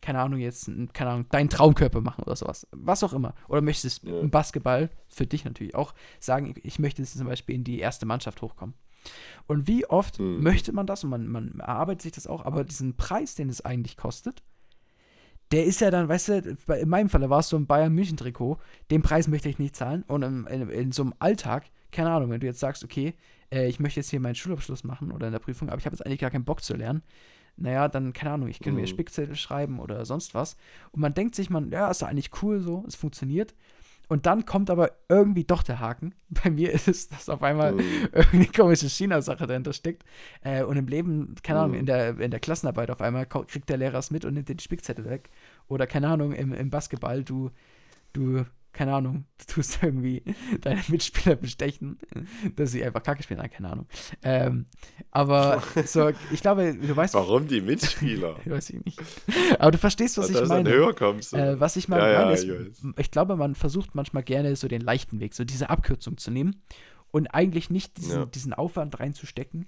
keine 0.00 0.20
Ahnung, 0.20 0.40
jetzt, 0.40 0.66
ein- 0.66 0.90
keine 0.94 1.10
Ahnung, 1.10 1.28
deinen 1.28 1.50
Traumkörper 1.50 2.00
machen 2.00 2.24
oder 2.24 2.36
sowas. 2.36 2.66
Was 2.72 3.04
auch 3.04 3.12
immer. 3.12 3.34
Oder 3.48 3.60
möchtest 3.60 4.02
Ja. 4.02 4.18
im 4.18 4.30
Basketball, 4.30 4.88
für 5.08 5.26
dich 5.26 5.44
natürlich 5.44 5.74
auch, 5.74 5.92
sagen, 6.20 6.54
ich 6.62 6.78
möchte 6.78 7.02
jetzt 7.02 7.18
zum 7.18 7.26
Beispiel 7.26 7.54
in 7.54 7.64
die 7.64 7.80
erste 7.80 8.06
Mannschaft 8.06 8.40
hochkommen. 8.40 8.74
Und 9.46 9.66
wie 9.68 9.86
oft 9.86 10.18
Mhm. 10.18 10.42
möchte 10.42 10.72
man 10.72 10.86
das 10.86 11.04
und 11.04 11.10
man, 11.10 11.28
man 11.28 11.60
erarbeitet 11.60 12.02
sich 12.02 12.12
das 12.12 12.26
auch, 12.26 12.44
aber 12.44 12.64
diesen 12.64 12.96
Preis, 12.96 13.34
den 13.34 13.48
es 13.48 13.64
eigentlich 13.64 13.96
kostet, 13.96 14.42
der 15.52 15.64
ist 15.66 15.80
ja 15.80 15.90
dann, 15.90 16.08
weißt 16.08 16.28
du, 16.28 16.56
in 16.80 16.88
meinem 16.88 17.08
Falle 17.08 17.30
war 17.30 17.40
es 17.40 17.48
so 17.48 17.56
ein 17.56 17.66
Bayern-München-Trikot, 17.66 18.58
den 18.90 19.02
Preis 19.02 19.28
möchte 19.28 19.48
ich 19.48 19.58
nicht 19.58 19.76
zahlen. 19.76 20.02
Und 20.08 20.22
in, 20.22 20.46
in, 20.46 20.68
in 20.70 20.92
so 20.92 21.02
einem 21.02 21.14
Alltag, 21.18 21.64
keine 21.92 22.10
Ahnung, 22.10 22.30
wenn 22.30 22.40
du 22.40 22.46
jetzt 22.46 22.60
sagst, 22.60 22.82
okay, 22.82 23.14
äh, 23.52 23.68
ich 23.68 23.78
möchte 23.78 24.00
jetzt 24.00 24.10
hier 24.10 24.20
meinen 24.20 24.34
Schulabschluss 24.34 24.84
machen 24.84 25.12
oder 25.12 25.26
in 25.26 25.32
der 25.32 25.38
Prüfung, 25.38 25.68
aber 25.68 25.78
ich 25.78 25.86
habe 25.86 25.94
jetzt 25.94 26.04
eigentlich 26.04 26.20
gar 26.20 26.30
keinen 26.30 26.44
Bock 26.44 26.62
zu 26.62 26.74
lernen, 26.74 27.02
naja, 27.56 27.86
dann, 27.88 28.12
keine 28.12 28.32
Ahnung, 28.32 28.48
ich 28.48 28.58
kann 28.58 28.74
mir 28.74 28.80
Mhm. 28.80 28.86
Spickzettel 28.88 29.36
schreiben 29.36 29.78
oder 29.78 30.04
sonst 30.06 30.34
was. 30.34 30.56
Und 30.90 31.00
man 31.00 31.14
denkt 31.14 31.36
sich, 31.36 31.50
man, 31.50 31.70
ja, 31.70 31.88
ist 31.88 32.02
doch 32.02 32.08
eigentlich 32.08 32.42
cool 32.42 32.60
so, 32.60 32.84
es 32.88 32.96
funktioniert. 32.96 33.54
Und 34.08 34.26
dann 34.26 34.44
kommt 34.44 34.68
aber 34.70 34.92
irgendwie 35.08 35.44
doch 35.44 35.62
der 35.62 35.80
Haken. 35.80 36.14
Bei 36.44 36.50
mir 36.50 36.72
ist 36.72 36.88
es, 36.88 37.08
dass 37.08 37.28
auf 37.28 37.42
einmal 37.42 37.72
Mhm. 37.72 37.80
irgendeine 38.12 38.46
komische 38.46 38.88
China-Sache 38.88 39.46
dahinter 39.46 39.72
steckt. 39.72 40.04
Äh, 40.42 40.62
und 40.64 40.76
im 40.76 40.86
Leben, 40.86 41.34
keine 41.42 41.60
Ahnung, 41.60 41.72
Mhm. 41.72 41.80
in 41.80 41.86
der, 41.86 42.18
in 42.20 42.30
der 42.30 42.40
Klassenarbeit 42.40 42.90
auf 42.90 43.00
einmal 43.00 43.26
kriegt 43.26 43.68
der 43.68 43.76
Lehrer 43.78 43.98
es 43.98 44.10
mit 44.10 44.24
und 44.24 44.34
nimmt 44.34 44.48
den 44.48 44.58
Spickzettel 44.58 45.04
weg. 45.08 45.30
Oder 45.68 45.86
keine 45.86 46.08
Ahnung, 46.08 46.32
im, 46.32 46.52
im 46.52 46.70
Basketball, 46.70 47.24
du, 47.24 47.50
du, 48.12 48.44
keine 48.74 48.92
Ahnung, 48.94 49.24
du 49.38 49.54
tust 49.54 49.78
irgendwie 49.82 50.22
deine 50.60 50.82
Mitspieler 50.88 51.36
bestechen, 51.36 51.98
dass 52.56 52.72
sie 52.72 52.84
einfach 52.84 53.02
Kacke 53.02 53.22
spielen, 53.22 53.40
Nein, 53.40 53.50
keine 53.50 53.70
Ahnung. 53.70 53.86
Ähm, 54.22 54.66
aber 55.10 55.62
so, 55.86 56.10
ich 56.32 56.40
glaube, 56.42 56.74
du 56.74 56.94
weißt, 56.96 57.14
Warum 57.14 57.46
die 57.48 57.60
Mitspieler? 57.60 58.36
weiß 58.44 58.70
ich 58.70 58.84
nicht. 58.84 59.00
Aber 59.58 59.70
du 59.70 59.78
verstehst, 59.78 60.18
was 60.18 60.26
Dass 60.26 60.36
ich 60.36 60.42
du 60.42 60.48
meine. 60.48 60.70
höher 60.70 60.94
kommst. 60.94 61.32
Äh, 61.32 61.58
was 61.58 61.76
ich 61.76 61.88
mal 61.88 61.98
Ja, 62.00 62.08
ja, 62.10 62.18
meine, 62.26 62.32
ist, 62.34 62.44
ich 62.44 62.98
ich 62.98 63.10
glaube, 63.10 63.36
man 63.36 63.54
versucht 63.54 63.94
manchmal 63.94 64.22
gerne 64.22 64.54
so 64.56 64.68
den 64.68 64.80
leichten 64.82 65.20
Weg, 65.20 65.34
so 65.34 65.44
diese 65.44 65.70
Abkürzung 65.70 66.18
zu 66.18 66.30
nehmen 66.30 66.62
und 67.10 67.28
eigentlich 67.28 67.70
nicht 67.70 67.96
diesen, 67.96 68.20
Ja. 68.20 68.26
diesen 68.26 68.52
Aufwand 68.52 68.98
reinzustecken, 69.00 69.66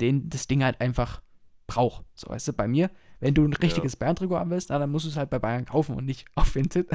den 0.00 0.28
das 0.30 0.46
Ding 0.48 0.64
halt 0.64 0.80
einfach 0.80 1.22
braucht. 1.66 2.04
So, 2.14 2.28
weißt 2.30 2.48
du, 2.48 2.52
bei 2.54 2.66
mir, 2.66 2.90
wenn 3.20 3.34
du 3.34 3.44
ein 3.44 3.52
richtiges 3.52 3.96
Bayern-Trikot 3.96 4.36
haben 4.36 4.50
willst, 4.50 4.70
na, 4.70 4.78
dann 4.78 4.90
musst 4.90 5.04
du 5.06 5.10
es 5.10 5.16
halt 5.16 5.30
bei 5.30 5.38
Bayern 5.38 5.64
kaufen 5.64 5.94
und 5.96 6.04
nicht 6.04 6.26
auf 6.34 6.54
Vinted. 6.54 6.88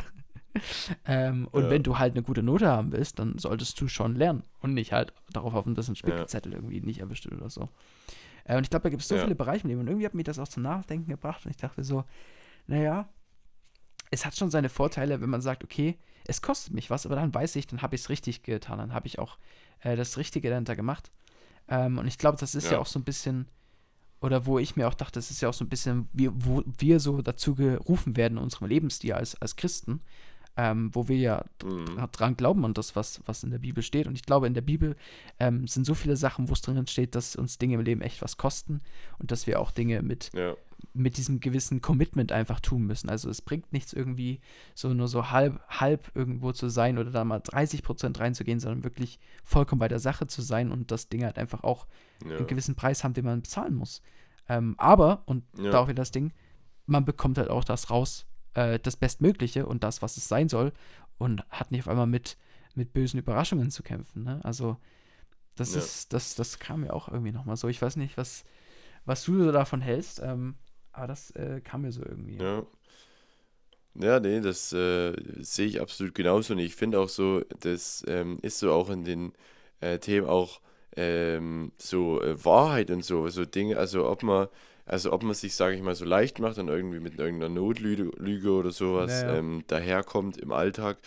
ähm, 1.06 1.48
und 1.52 1.66
Ja. 1.66 1.70
wenn 1.70 1.84
du 1.84 1.98
halt 2.00 2.14
eine 2.14 2.24
gute 2.24 2.44
Note 2.44 2.68
haben 2.68 2.92
willst, 2.92 3.20
dann 3.20 3.38
solltest 3.38 3.80
du 3.80 3.88
schon 3.88 4.16
lernen 4.16 4.44
und 4.62 4.74
nicht 4.74 4.92
halt 4.94 5.14
darauf 5.32 5.54
hoffen, 5.54 5.76
dass 5.76 5.88
ein 5.88 5.96
Spickzettel 5.96 6.54
irgendwie 6.54 6.82
nicht 6.82 7.00
erwischt 7.00 7.26
wird 7.26 7.40
oder 7.40 7.50
so. 7.50 7.70
Äh, 8.46 8.58
und 8.58 8.64
ich 8.64 8.70
glaube, 8.70 8.84
da 8.84 8.90
gibt 8.90 9.02
es 9.02 9.08
so 9.08 9.16
Ja. 9.16 9.24
viele 9.24 9.36
Bereiche 9.36 9.64
im 9.64 9.70
Leben 9.70 9.82
und 9.82 9.88
irgendwie 9.88 10.06
hat 10.06 10.14
mich 10.14 10.26
das 10.26 10.40
auch 10.40 10.48
zum 10.48 10.64
Nachdenken 10.64 11.10
gebracht 11.10 11.46
und 11.46 11.52
ich 11.52 11.58
dachte 11.58 11.84
so, 11.84 12.04
naja, 12.66 13.08
es 14.10 14.26
hat 14.26 14.36
schon 14.38 14.50
seine 14.50 14.70
Vorteile, 14.70 15.22
wenn 15.22 15.30
man 15.30 15.42
sagt, 15.42 15.64
okay, 15.64 15.98
es 16.26 16.42
kostet 16.42 16.74
mich 16.74 16.90
was, 16.90 17.06
aber 17.06 17.16
dann 17.16 17.34
weiß 17.34 17.56
ich, 17.56 17.68
dann 17.68 17.82
habe 17.82 17.96
ich 17.96 18.02
es 18.02 18.10
richtig 18.10 18.44
getan, 18.44 18.78
dann 18.80 18.94
habe 18.94 19.08
ich 19.08 19.20
auch 19.20 19.38
äh, 19.82 19.96
das 19.96 20.18
Richtige 20.18 20.50
dahinter 20.50 20.76
gemacht. 20.76 21.12
Ähm, 21.68 21.98
und 21.98 22.08
ich 22.08 22.18
glaube, 22.18 22.38
das 22.38 22.56
ist 22.56 22.66
ja. 22.66 22.74
ja. 22.74 22.80
auch 22.80 22.86
so 22.86 23.00
ein 23.00 23.04
bisschen, 23.04 23.48
oder 24.22 24.46
wo 24.46 24.60
ich 24.60 24.76
mir 24.76 24.88
auch 24.88 24.94
dachte, 24.94 25.14
das 25.14 25.30
ist 25.32 25.42
ja 25.42 25.50
auch 25.50 25.54
so 25.54 25.66
ein 25.66 25.70
bisschen, 25.70 26.08
wie, 26.14 26.30
wo 26.34 26.64
wir 26.78 27.00
so 27.00 27.22
dazu 27.22 27.56
gerufen 27.56 28.16
werden 28.16 28.38
in 28.38 28.44
unserem 28.44 28.68
Lebensstil 28.68 29.14
als, 29.14 29.36
als 29.42 29.56
Christen, 29.56 30.00
ähm, 30.58 30.90
wo 30.94 31.08
wir 31.08 31.18
ja 31.18 31.46
mhm. 31.64 32.00
dran 32.12 32.36
glauben 32.36 32.66
an 32.66 32.74
das, 32.74 32.96
was, 32.96 33.22
was 33.26 33.44
in 33.44 33.52
der 33.52 33.60
Bibel 33.60 33.84
steht. 33.84 34.08
Und 34.08 34.16
ich 34.16 34.24
glaube, 34.24 34.48
in 34.48 34.56
der 34.56 34.62
Bibel 34.62 34.96
ähm, 35.40 35.68
sind 35.68 35.86
so 35.86 35.94
viele 35.94 36.18
Sachen, 36.18 36.50
wo 36.50 36.54
es 36.54 36.62
drin 36.62 36.88
steht, 36.88 37.14
dass 37.14 37.36
uns 37.36 37.60
Dinge 37.60 37.76
im 37.76 37.82
Leben 37.82 38.02
echt 38.02 38.24
was 38.24 38.38
kosten 38.38 38.82
und 39.20 39.32
dass 39.32 39.46
wir 39.46 39.60
auch 39.60 39.70
Dinge 39.70 40.02
mit, 40.02 40.32
ja. 40.34 40.56
mit 40.94 41.18
diesem 41.18 41.40
gewissen 41.40 41.82
Commitment 41.82 42.32
einfach 42.32 42.60
tun 42.60 42.88
müssen. 42.88 43.08
Also 43.08 43.30
es 43.30 43.44
bringt 43.44 43.72
nichts 43.72 43.94
irgendwie 43.94 44.42
so 44.74 44.92
nur 44.96 45.08
so 45.08 45.30
halb, 45.30 45.62
halb 45.70 46.12
irgendwo 46.16 46.52
zu 46.52 46.70
sein 46.70 46.98
oder 46.98 47.12
da 47.12 47.24
mal 47.24 47.40
30 47.40 47.84
Prozent 47.84 48.20
reinzugehen, 48.20 48.60
sondern 48.60 48.84
wirklich 48.84 49.20
vollkommen 49.44 49.80
bei 49.80 49.88
der 49.88 50.00
Sache 50.00 50.26
zu 50.26 50.42
sein 50.42 50.72
und 50.72 50.90
das 50.90 51.08
Ding 51.08 51.24
halt 51.24 51.38
einfach 51.38 51.64
auch 51.64 51.86
ja. 52.26 52.38
einen 52.38 52.48
gewissen 52.48 52.74
Preis 52.74 53.04
haben, 53.04 53.14
den 53.14 53.26
man 53.26 53.44
bezahlen 53.44 53.76
muss. 53.76 54.02
Ähm, 54.50 54.74
aber, 54.80 55.22
und 55.28 55.44
ja. 55.56 55.70
da 55.70 55.80
auch 55.82 55.88
wieder 55.88 56.02
das 56.02 56.12
Ding, 56.12 56.34
man 56.88 57.06
bekommt 57.06 57.38
halt 57.38 57.52
auch 57.52 57.64
das 57.64 57.92
raus, 57.92 58.26
äh, 58.58 58.80
das 58.80 58.98
Bestmögliche 58.98 59.68
und 59.68 59.84
das, 59.84 60.02
was 60.02 60.18
es 60.18 60.28
sein 60.28 60.50
soll 60.50 60.74
und 61.20 61.44
hat 61.50 61.72
nicht 61.72 61.82
auf 61.82 61.88
einmal 61.88 62.08
mit, 62.08 62.38
mit 62.74 62.92
bösen 62.92 63.20
Überraschungen 63.20 63.70
zu 63.70 63.84
kämpfen. 63.84 64.24
Ne? 64.24 64.42
Also 64.44 64.78
das 65.56 65.74
ja. 65.74 65.80
ist, 65.80 66.12
das, 66.12 66.36
das 66.36 66.58
kam 66.58 66.82
mir 66.82 66.94
auch 66.94 67.08
irgendwie 67.08 67.32
nochmal 67.32 67.56
so. 67.56 67.68
Ich 67.68 67.82
weiß 67.82 67.96
nicht, 67.98 68.18
was, 68.18 68.44
was 69.06 69.24
du 69.24 69.44
so 69.44 69.52
davon 69.52 69.82
hältst, 69.82 70.22
ähm, 70.24 70.56
aber 70.92 71.08
das 71.08 71.32
äh, 71.32 71.62
kam 71.64 71.84
mir 71.84 71.92
so 71.92 72.04
irgendwie. 72.04 72.38
Ja. 72.38 72.66
Ja, 74.00 74.20
nee, 74.20 74.42
das 74.42 74.74
äh, 74.74 75.16
sehe 75.40 75.66
ich 75.66 75.82
absolut 75.82 76.14
genauso. 76.14 76.54
Und 76.54 76.60
ich 76.60 76.76
finde 76.76 77.00
auch 77.00 77.10
so, 77.10 77.42
das 77.62 78.04
ähm, 78.08 78.38
ist 78.44 78.60
so 78.60 78.72
auch 78.72 78.92
in 78.92 79.04
den 79.04 79.34
äh, 79.80 79.98
Themen 79.98 80.28
auch 80.28 80.62
ähm, 80.96 81.72
so 81.78 82.22
äh, 82.22 82.44
Wahrheit 82.46 82.92
und 82.92 83.04
so, 83.04 83.28
so 83.30 83.44
Dinge, 83.46 83.78
also 83.78 84.08
ob 84.08 84.22
man 84.22 84.50
also 84.88 85.12
ob 85.12 85.24
man 85.24 85.34
sich, 85.34 85.54
sage 85.54 85.76
ich 85.76 85.82
mal, 85.82 85.96
so 85.96 86.06
leicht 86.06 86.40
macht 86.40 86.58
und 86.58 86.70
irgendwie 86.70 87.00
mit 87.00 87.20
irgendeiner 87.20 87.54
Notlüge 87.54 88.52
oder 88.52 88.72
sowas 88.72 89.24
naja. 89.24 89.36
ähm, 89.36 89.64
daherkommt 89.68 90.38
im 90.38 90.52
Alltag 90.52 90.98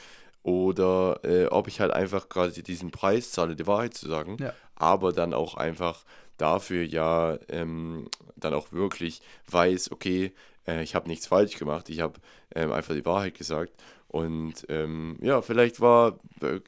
oder 0.42 1.20
äh, 1.24 1.46
ob 1.46 1.66
ich 1.66 1.80
halt 1.80 1.90
einfach 1.90 2.28
quasi 2.28 2.62
diesen 2.62 2.90
Preis 2.90 3.30
zahle, 3.32 3.56
die 3.56 3.66
Wahrheit 3.66 3.94
zu 3.94 4.08
sagen, 4.08 4.36
ja. 4.38 4.54
aber 4.74 5.12
dann 5.12 5.34
auch 5.34 5.54
einfach 5.54 6.04
dafür 6.36 6.84
ja 6.84 7.38
ähm, 7.48 8.08
dann 8.36 8.54
auch 8.54 8.72
wirklich 8.72 9.22
weiß, 9.50 9.92
okay, 9.92 10.32
äh, 10.66 10.82
ich 10.82 10.94
habe 10.94 11.08
nichts 11.08 11.26
falsch 11.26 11.58
gemacht, 11.58 11.88
ich 11.88 12.00
habe 12.00 12.14
ähm, 12.54 12.72
einfach 12.72 12.94
die 12.94 13.04
Wahrheit 13.04 13.36
gesagt 13.36 13.72
und 14.10 14.66
ähm, 14.68 15.16
ja, 15.22 15.40
vielleicht 15.40 15.80
war 15.80 16.18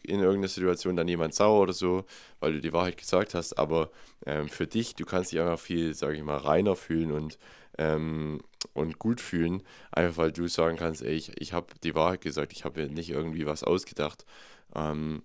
in 0.05 0.21
irgendeiner 0.21 0.47
Situation 0.47 0.95
dann 0.95 1.09
jemand 1.09 1.35
sauer 1.35 1.63
oder 1.63 1.73
so, 1.73 2.05
weil 2.39 2.53
du 2.53 2.61
die 2.61 2.73
Wahrheit 2.73 2.97
gesagt 2.97 3.35
hast, 3.35 3.59
aber 3.59 3.91
ähm, 4.27 4.49
für 4.49 4.69
dich, 4.69 4.95
du 4.95 5.05
kannst 5.05 5.33
dich 5.33 5.41
einfach 5.41 5.59
viel, 5.59 5.93
sage 5.93 6.15
ich 6.15 6.23
mal, 6.23 6.37
reiner 6.37 6.77
fühlen 6.77 7.11
und, 7.11 7.41
ähm, 7.79 8.43
und 8.75 9.01
gut 9.01 9.21
fühlen, 9.21 9.65
einfach 9.91 10.19
weil 10.19 10.31
du 10.31 10.47
sagen 10.47 10.77
kannst, 10.77 11.03
ey, 11.03 11.15
ich, 11.15 11.33
ich 11.41 11.53
habe 11.53 11.67
die 11.83 11.97
Wahrheit 11.97 12.21
gesagt, 12.21 12.53
ich 12.53 12.65
habe 12.65 12.87
nicht 12.87 13.11
irgendwie 13.11 13.45
was 13.45 13.65
ausgedacht. 13.65 14.25
Ähm, 14.77 15.25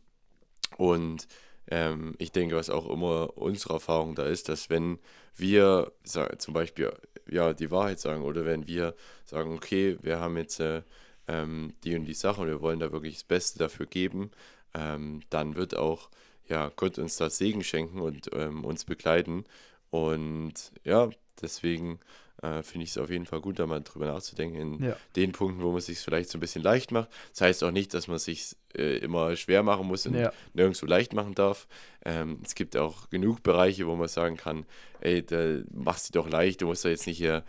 und 0.78 1.28
ähm, 1.70 2.16
ich 2.18 2.32
denke, 2.32 2.56
was 2.56 2.72
auch 2.72 2.90
immer 2.90 3.38
unsere 3.38 3.76
Erfahrung 3.76 4.16
da 4.16 4.26
ist, 4.26 4.50
dass 4.50 4.72
wenn 4.72 4.98
wir 5.36 5.92
zum 6.04 6.56
Beispiel 6.56 6.92
ja, 7.30 7.54
die 7.54 7.70
Wahrheit 7.70 8.00
sagen 8.00 8.24
oder 8.24 8.44
wenn 8.44 8.68
wir 8.68 8.96
sagen, 9.24 9.54
okay, 9.54 10.00
wir 10.02 10.20
haben 10.20 10.36
jetzt... 10.36 10.60
Äh, 10.60 10.82
ähm, 11.28 11.74
die 11.84 11.96
und 11.96 12.06
die 12.06 12.14
Sache 12.14 12.42
und 12.42 12.48
wir 12.48 12.62
wollen 12.62 12.80
da 12.80 12.92
wirklich 12.92 13.16
das 13.16 13.24
Beste 13.24 13.60
dafür 13.60 13.86
geben, 13.86 14.32
ähm, 14.74 15.22
dann 15.30 15.56
wird 15.56 15.76
auch 15.76 16.10
ja, 16.48 16.72
Gott 16.76 16.98
uns 16.98 17.18
das 17.18 17.38
Segen 17.38 17.64
schenken 17.64 18.00
und 18.00 18.30
ähm, 18.34 18.64
uns 18.64 18.86
begleiten. 18.86 19.46
Und 19.90 20.54
ja, 20.84 21.10
deswegen 21.42 22.00
äh, 22.42 22.62
finde 22.62 22.84
ich 22.84 22.92
es 22.92 22.98
auf 22.98 23.10
jeden 23.10 23.26
Fall 23.26 23.42
gut, 23.42 23.60
da 23.60 23.66
mal 23.66 23.82
drüber 23.82 24.08
nachzudenken 24.08 24.56
in 24.56 24.84
ja. 24.84 24.98
den 25.16 25.32
Punkten, 25.32 25.64
wo 25.64 25.72
man 25.72 25.82
sich 25.82 26.00
vielleicht 26.00 26.30
so 26.30 26.38
ein 26.38 26.42
bisschen 26.42 26.64
leicht 26.64 26.92
macht. 26.92 27.10
Das 27.32 27.42
heißt 27.42 27.64
auch 27.64 27.72
nicht, 27.72 27.94
dass 27.94 28.08
man 28.08 28.20
sich 28.20 28.56
äh, 28.76 28.98
immer 28.98 29.36
schwer 29.36 29.64
machen 29.64 29.88
muss 29.88 30.06
und 30.06 30.16
ja. 30.16 30.32
nirgendwo 30.54 30.86
leicht 30.86 31.14
machen 31.14 31.36
darf. 31.36 31.68
Ähm, 32.06 32.40
es 32.46 32.56
gibt 32.56 32.78
auch 32.78 33.10
genug 33.10 33.44
Bereiche, 33.44 33.88
wo 33.88 33.96
man 33.96 34.08
sagen 34.08 34.38
kann, 34.38 34.66
ey, 35.02 35.26
da 35.26 35.60
machst 35.74 36.10
du 36.10 36.20
doch 36.20 36.30
leicht, 36.30 36.62
du 36.62 36.68
musst 36.68 36.86
da 36.86 36.90
jetzt 36.90 37.08
nicht 37.08 37.18
hier 37.18 37.44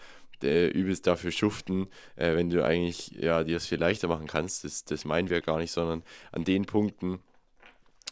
äh, 0.45 0.69
übelst 0.69 1.07
dafür 1.07 1.31
schuften, 1.31 1.89
äh, 2.17 2.35
wenn 2.35 2.51
du 2.51 2.65
eigentlich 2.65 3.11
ja, 3.11 3.45
dir 3.45 3.55
das 3.55 3.67
viel 3.67 3.79
leichter 3.79 4.09
machen 4.09 4.27
kannst. 4.27 4.65
Das, 4.65 4.85
das 4.85 5.05
meinen 5.05 5.31
wir 5.31 5.41
gar 5.41 5.59
nicht, 5.59 5.73
sondern 5.73 6.03
an 6.33 6.45
den 6.45 6.65
Punkten, 6.65 7.21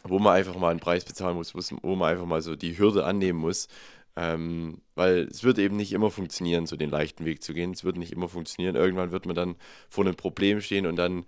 wo 0.03 0.19
man 0.19 0.35
einfach 0.35 0.55
mal 0.55 0.69
einen 0.69 0.79
Preis 0.79 1.05
bezahlen 1.05 1.35
muss, 1.35 1.53
wo 1.55 1.95
man 1.95 2.11
einfach 2.11 2.25
mal 2.25 2.41
so 2.41 2.55
die 2.55 2.77
Hürde 2.77 3.05
annehmen 3.05 3.39
muss. 3.39 3.67
Ähm, 4.15 4.81
weil 4.95 5.27
es 5.29 5.43
wird 5.43 5.59
eben 5.59 5.75
nicht 5.75 5.93
immer 5.93 6.09
funktionieren, 6.09 6.65
so 6.65 6.75
den 6.75 6.89
leichten 6.89 7.25
Weg 7.25 7.43
zu 7.43 7.53
gehen. 7.53 7.71
Es 7.71 7.83
wird 7.83 7.97
nicht 7.97 8.11
immer 8.11 8.27
funktionieren. 8.27 8.75
Irgendwann 8.75 9.11
wird 9.11 9.27
man 9.27 9.35
dann 9.35 9.55
vor 9.89 10.05
einem 10.05 10.15
Problem 10.15 10.59
stehen 10.59 10.87
und 10.87 10.95
dann 10.95 11.25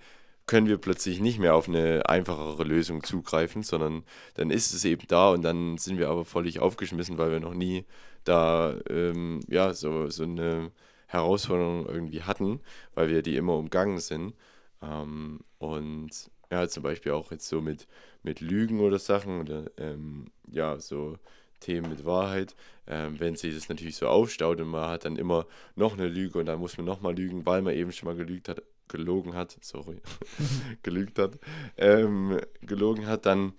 können 0.47 0.66
wir 0.68 0.80
plötzlich 0.80 1.20
nicht 1.20 1.38
mehr 1.38 1.54
auf 1.54 1.68
eine 1.68 2.10
einfachere 2.10 2.64
Lösung 2.64 3.04
zugreifen, 3.04 3.62
sondern 3.62 4.04
dann 4.34 4.50
ist 4.50 4.74
es 4.74 4.84
eben 4.84 5.04
da 5.08 5.30
und 5.30 5.43
dann 5.43 5.78
sind 5.78 6.00
wir 6.00 6.10
aber 6.10 6.26
völlig 6.26 6.60
aufgeschmissen, 6.60 7.20
weil 7.20 7.30
wir 7.30 7.39
noch 7.39 7.54
nie 7.54 7.86
da 8.24 8.76
ähm, 8.89 9.41
ja 9.47 9.74
so, 9.76 10.10
so 10.10 10.24
eine 10.24 10.72
Herausforderungen 11.10 11.88
irgendwie 11.88 12.22
hatten, 12.22 12.62
weil 12.93 13.10
wir 13.10 13.24
die 13.24 13.36
immer 13.36 13.55
umgangen 13.55 13.97
sind. 13.97 14.36
Ähm, 14.82 15.39
und 15.57 16.12
ja, 16.51 16.68
zum 16.68 16.84
Beispiel 16.84 17.12
auch 17.12 17.32
jetzt 17.32 17.49
so 17.49 17.62
mit, 17.62 17.88
mit 18.24 18.41
Lügen 18.41 18.80
oder 18.80 18.99
Sachen 18.99 19.41
oder 19.41 19.66
ähm, 19.78 20.26
ja, 20.51 20.80
so 20.80 21.18
Themen 21.60 21.89
mit 21.89 22.05
Wahrheit, 22.05 22.55
ähm, 22.88 23.20
wenn 23.20 23.36
sich 23.36 23.55
das 23.55 23.70
natürlich 23.70 23.97
so 23.97 24.07
aufstaut 24.07 24.62
und 24.62 24.70
man 24.70 24.89
hat 24.89 25.05
dann 25.05 25.18
immer 25.18 25.45
noch 25.76 25.93
eine 25.93 26.07
Lüge 26.07 26.39
und 26.39 26.45
dann 26.45 26.60
muss 26.60 26.78
man 26.78 26.86
nochmal 26.86 27.16
lügen, 27.16 27.45
weil 27.45 27.62
man 27.62 27.74
eben 27.74 27.91
schon 27.91 28.07
mal 28.07 28.16
gelügt 28.16 28.47
hat, 28.47 28.62
gelogen 28.88 29.34
hat, 29.34 29.57
sorry, 29.62 29.97
gelügt 30.84 31.20
hat, 31.20 31.39
ähm, 31.76 32.39
gelogen 32.62 33.07
hat, 33.07 33.26
dann 33.26 33.53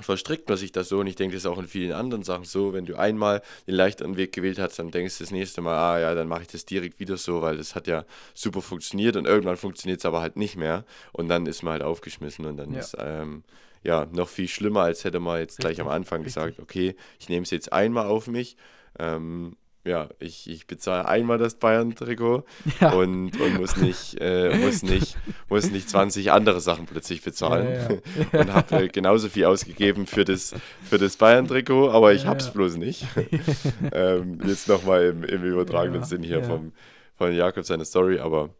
verstrickt 0.00 0.48
man 0.48 0.58
sich 0.58 0.72
das 0.72 0.88
so 0.88 1.00
und 1.00 1.06
ich 1.06 1.16
denke, 1.16 1.34
das 1.34 1.44
ist 1.44 1.50
auch 1.50 1.58
in 1.58 1.68
vielen 1.68 1.92
anderen 1.92 2.22
Sachen 2.22 2.44
so, 2.44 2.72
wenn 2.72 2.86
du 2.86 2.96
einmal 2.96 3.42
den 3.66 3.74
leichteren 3.74 4.16
Weg 4.16 4.32
gewählt 4.32 4.58
hast, 4.58 4.78
dann 4.78 4.90
denkst 4.90 5.18
du 5.18 5.24
das 5.24 5.30
nächste 5.30 5.60
Mal, 5.60 5.76
ah 5.76 6.00
ja, 6.00 6.14
dann 6.14 6.28
mache 6.28 6.42
ich 6.42 6.48
das 6.48 6.64
direkt 6.64 7.00
wieder 7.00 7.16
so, 7.16 7.42
weil 7.42 7.56
das 7.56 7.74
hat 7.74 7.86
ja 7.86 8.04
super 8.34 8.62
funktioniert 8.62 9.16
und 9.16 9.26
irgendwann 9.26 9.56
funktioniert 9.56 10.00
es 10.00 10.06
aber 10.06 10.20
halt 10.20 10.36
nicht 10.36 10.56
mehr 10.56 10.84
und 11.12 11.28
dann 11.28 11.46
ist 11.46 11.62
man 11.62 11.72
halt 11.72 11.82
aufgeschmissen 11.82 12.46
und 12.46 12.56
dann 12.56 12.72
ja. 12.72 12.80
ist 12.80 12.96
ähm, 12.98 13.44
ja 13.82 14.06
noch 14.12 14.28
viel 14.28 14.48
schlimmer, 14.48 14.82
als 14.82 15.04
hätte 15.04 15.20
man 15.20 15.40
jetzt 15.40 15.58
gleich 15.58 15.80
am 15.80 15.88
Anfang 15.88 16.22
Richtig. 16.22 16.34
gesagt, 16.34 16.60
okay, 16.60 16.94
ich 17.18 17.28
nehme 17.28 17.42
es 17.42 17.50
jetzt 17.50 17.72
einmal 17.72 18.06
auf 18.06 18.26
mich, 18.26 18.56
ähm, 18.98 19.56
ja, 19.84 20.08
ich, 20.20 20.48
ich 20.48 20.66
bezahle 20.68 21.06
einmal 21.06 21.38
das 21.38 21.54
Bayern-Trikot 21.56 22.44
ja. 22.80 22.92
und, 22.92 23.38
und 23.40 23.54
muss, 23.58 23.76
nicht, 23.76 24.16
äh, 24.20 24.56
muss, 24.58 24.82
nicht, 24.82 25.16
muss 25.48 25.70
nicht 25.70 25.88
20 25.88 26.30
andere 26.30 26.60
Sachen 26.60 26.86
plötzlich 26.86 27.22
bezahlen. 27.22 27.66
Ja, 27.66 27.90
ja. 28.32 28.40
und 28.40 28.52
habe 28.52 28.84
äh, 28.84 28.88
genauso 28.88 29.28
viel 29.28 29.44
ausgegeben 29.46 30.06
für 30.06 30.24
das, 30.24 30.54
für 30.84 30.98
das 30.98 31.16
Bayern-Trikot, 31.16 31.90
aber 31.90 32.12
ich 32.12 32.26
habe 32.26 32.38
es 32.38 32.50
bloß 32.50 32.76
nicht. 32.76 33.06
ähm, 33.92 34.40
jetzt 34.46 34.68
nochmal 34.68 35.06
im, 35.06 35.24
im 35.24 35.42
übertragenen 35.42 36.04
Sinn 36.04 36.22
hier 36.22 36.44
vom, 36.44 36.72
von 37.16 37.34
Jakob 37.34 37.64
seine 37.64 37.84
Story, 37.84 38.20
aber 38.20 38.50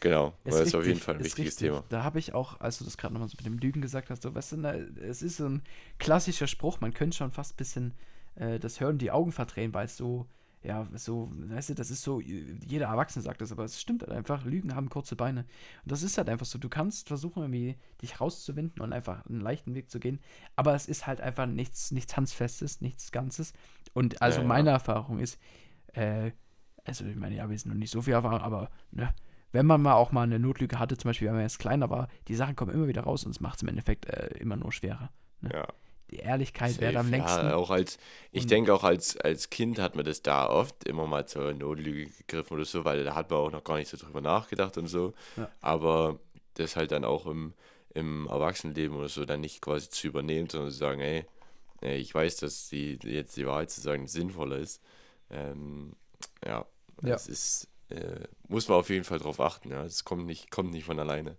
genau, 0.00 0.34
das 0.44 0.60
ist, 0.60 0.74
auf 0.74 0.84
jeden 0.84 0.98
Fall 0.98 1.14
ein 1.14 1.24
wichtiges 1.24 1.52
richtig. 1.52 1.68
Thema. 1.68 1.84
Da 1.90 2.02
habe 2.02 2.18
ich 2.18 2.34
auch, 2.34 2.58
als 2.60 2.78
du 2.78 2.84
das 2.84 2.96
gerade 2.96 3.14
nochmal 3.14 3.28
so 3.28 3.36
mit 3.36 3.46
dem 3.46 3.58
Lügen 3.58 3.82
gesagt 3.82 4.10
hast, 4.10 4.22
so, 4.22 4.34
weißt 4.34 4.52
du, 4.52 4.56
na, 4.56 4.74
es 4.74 5.22
ist 5.22 5.36
so 5.36 5.46
ein 5.46 5.62
klassischer 6.00 6.48
Spruch, 6.48 6.80
man 6.80 6.92
könnte 6.92 7.16
schon 7.16 7.30
fast 7.30 7.54
ein 7.54 7.56
bisschen 7.56 7.94
äh, 8.34 8.58
das 8.58 8.80
Hören 8.80 8.98
die 8.98 9.12
Augen 9.12 9.30
verdrehen, 9.30 9.72
weil 9.72 9.86
es 9.86 9.96
so 9.96 10.26
ja, 10.66 10.86
so, 10.94 11.30
weißt 11.32 11.70
du, 11.70 11.74
das 11.74 11.90
ist 11.90 12.02
so, 12.02 12.20
jeder 12.20 12.86
Erwachsene 12.86 13.22
sagt 13.22 13.40
das, 13.40 13.52
aber 13.52 13.64
es 13.64 13.80
stimmt 13.80 14.02
halt 14.02 14.12
einfach, 14.12 14.44
Lügen 14.44 14.74
haben 14.74 14.88
kurze 14.88 15.14
Beine. 15.14 15.40
Und 15.84 15.92
das 15.92 16.02
ist 16.02 16.18
halt 16.18 16.28
einfach 16.28 16.46
so, 16.46 16.58
du 16.58 16.68
kannst 16.68 17.06
versuchen, 17.08 17.42
irgendwie 17.42 17.76
dich 18.02 18.20
rauszuwinden 18.20 18.82
und 18.82 18.92
einfach 18.92 19.24
einen 19.26 19.40
leichten 19.40 19.74
Weg 19.74 19.90
zu 19.90 20.00
gehen, 20.00 20.18
aber 20.56 20.74
es 20.74 20.86
ist 20.86 21.06
halt 21.06 21.20
einfach 21.20 21.46
nichts, 21.46 21.92
nichts 21.92 22.16
Handfestes, 22.16 22.80
nichts 22.80 23.12
Ganzes. 23.12 23.52
Und 23.94 24.20
also 24.20 24.40
ja, 24.40 24.46
meine 24.46 24.70
Erfahrung 24.70 25.20
ist, 25.20 25.38
äh, 25.94 26.32
also 26.84 27.04
ich 27.04 27.16
meine, 27.16 27.36
ja, 27.36 27.48
wir 27.48 27.56
sind 27.56 27.70
noch 27.70 27.78
nicht 27.78 27.92
so 27.92 28.02
viel 28.02 28.14
Erfahrung, 28.14 28.40
aber 28.40 28.70
ne, 28.90 29.14
wenn 29.52 29.66
man 29.66 29.80
mal 29.80 29.94
auch 29.94 30.10
mal 30.10 30.22
eine 30.22 30.40
Notlüge 30.40 30.80
hatte, 30.80 30.96
zum 30.96 31.10
Beispiel, 31.10 31.28
wenn 31.28 31.34
man 31.34 31.44
jetzt 31.44 31.60
kleiner 31.60 31.90
war, 31.90 32.08
die 32.26 32.34
Sachen 32.34 32.56
kommen 32.56 32.72
immer 32.72 32.88
wieder 32.88 33.02
raus 33.02 33.24
und 33.24 33.30
es 33.30 33.40
macht 33.40 33.56
es 33.56 33.62
im 33.62 33.68
Endeffekt 33.68 34.06
äh, 34.06 34.36
immer 34.38 34.56
nur 34.56 34.72
schwerer. 34.72 35.10
Ne? 35.40 35.50
Ja 35.52 35.68
die 36.10 36.16
Ehrlichkeit 36.18 36.80
wäre 36.80 36.98
am 36.98 37.10
längsten. 37.10 37.46
Ja, 37.46 37.56
auch 37.56 37.70
als, 37.70 37.98
ich 38.32 38.42
und 38.42 38.50
denke 38.50 38.72
auch 38.72 38.84
als, 38.84 39.16
als 39.16 39.50
Kind 39.50 39.78
hat 39.78 39.96
man 39.96 40.04
das 40.04 40.22
da 40.22 40.48
oft 40.48 40.84
immer 40.84 41.06
mal 41.06 41.26
zur 41.26 41.52
Notlüge 41.52 42.06
gegriffen 42.10 42.54
oder 42.54 42.64
so, 42.64 42.84
weil 42.84 43.04
da 43.04 43.14
hat 43.14 43.30
man 43.30 43.40
auch 43.40 43.50
noch 43.50 43.64
gar 43.64 43.76
nicht 43.76 43.88
so 43.88 43.96
drüber 43.96 44.20
nachgedacht 44.20 44.78
und 44.78 44.86
so. 44.86 45.14
Ja. 45.36 45.50
Aber 45.60 46.18
das 46.54 46.76
halt 46.76 46.92
dann 46.92 47.04
auch 47.04 47.26
im, 47.26 47.54
im 47.94 48.26
Erwachsenenleben 48.28 48.96
oder 48.96 49.08
so 49.08 49.24
dann 49.24 49.40
nicht 49.40 49.60
quasi 49.60 49.88
zu 49.90 50.06
übernehmen, 50.06 50.48
sondern 50.48 50.70
zu 50.70 50.76
sagen, 50.78 51.00
ey, 51.00 51.26
ich 51.82 52.14
weiß, 52.14 52.36
dass 52.36 52.68
die, 52.68 52.98
jetzt 53.02 53.36
die 53.36 53.46
Wahrheit 53.46 53.70
zu 53.70 53.80
sagen 53.80 54.06
sinnvoller 54.06 54.58
ist. 54.58 54.82
Ähm, 55.30 55.94
ja, 56.44 56.64
ja, 57.02 57.14
es 57.14 57.26
ist 57.28 57.68
äh, 57.88 58.20
muss 58.48 58.68
man 58.68 58.78
auf 58.78 58.90
jeden 58.90 59.04
Fall 59.04 59.18
drauf 59.18 59.40
achten. 59.40 59.70
Ja, 59.70 59.84
es 59.84 60.04
kommt 60.04 60.26
nicht, 60.26 60.50
kommt 60.50 60.72
nicht 60.72 60.84
von 60.84 60.98
alleine. 60.98 61.36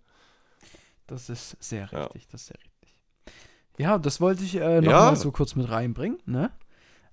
Das 1.06 1.28
ist 1.28 1.56
sehr 1.62 1.88
Ja. 1.92 2.04
richtig, 2.04 2.28
das 2.28 2.42
ist 2.42 2.46
sehr 2.48 2.56
richtig. 2.58 2.77
Ja, 3.78 3.96
das 3.98 4.20
wollte 4.20 4.44
ich 4.44 4.56
äh, 4.56 4.80
noch 4.80 4.90
Ja. 4.90 5.00
mal 5.06 5.16
so 5.16 5.30
kurz 5.30 5.54
mit 5.56 5.70
reinbringen, 5.70 6.18
ne? 6.26 6.50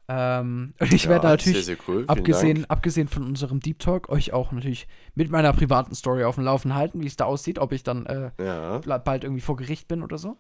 Ähm, 0.08 0.74
und 0.80 0.93
ich 0.93 1.08
werde 1.08 1.26
ja, 1.26 1.32
natürlich, 1.32 1.66
Sehr, 1.66 1.76
sehr 1.78 1.84
cool. 1.88 2.03
Abgesehen, 2.08 2.56
Dank. 2.58 2.66
abgesehen 2.70 3.08
von 3.08 3.24
unserem 3.24 3.60
Deep 3.60 3.80
Talk, 3.80 4.10
euch 4.10 4.34
auch 4.34 4.51
natürlich 4.51 4.88
mit 5.16 5.32
meiner 5.32 5.51
privaten 5.51 5.95
Story 5.95 6.24
auf 6.26 6.36
dem 6.36 6.43
Laufen 6.43 6.76
halten, 6.76 7.01
wie 7.01 7.08
es 7.08 7.16
da 7.16 7.26
aussieht, 7.26 7.58
ob 7.58 7.72
ich 7.72 7.82
dann 7.84 8.06
äh, 8.06 8.30
Ja. 8.39 8.80
bald 8.99 9.24
irgendwie 9.24 9.41
vor 9.41 9.56
Gericht 9.56 9.88
bin 9.88 10.03
oder 10.03 10.18
so. 10.20 10.38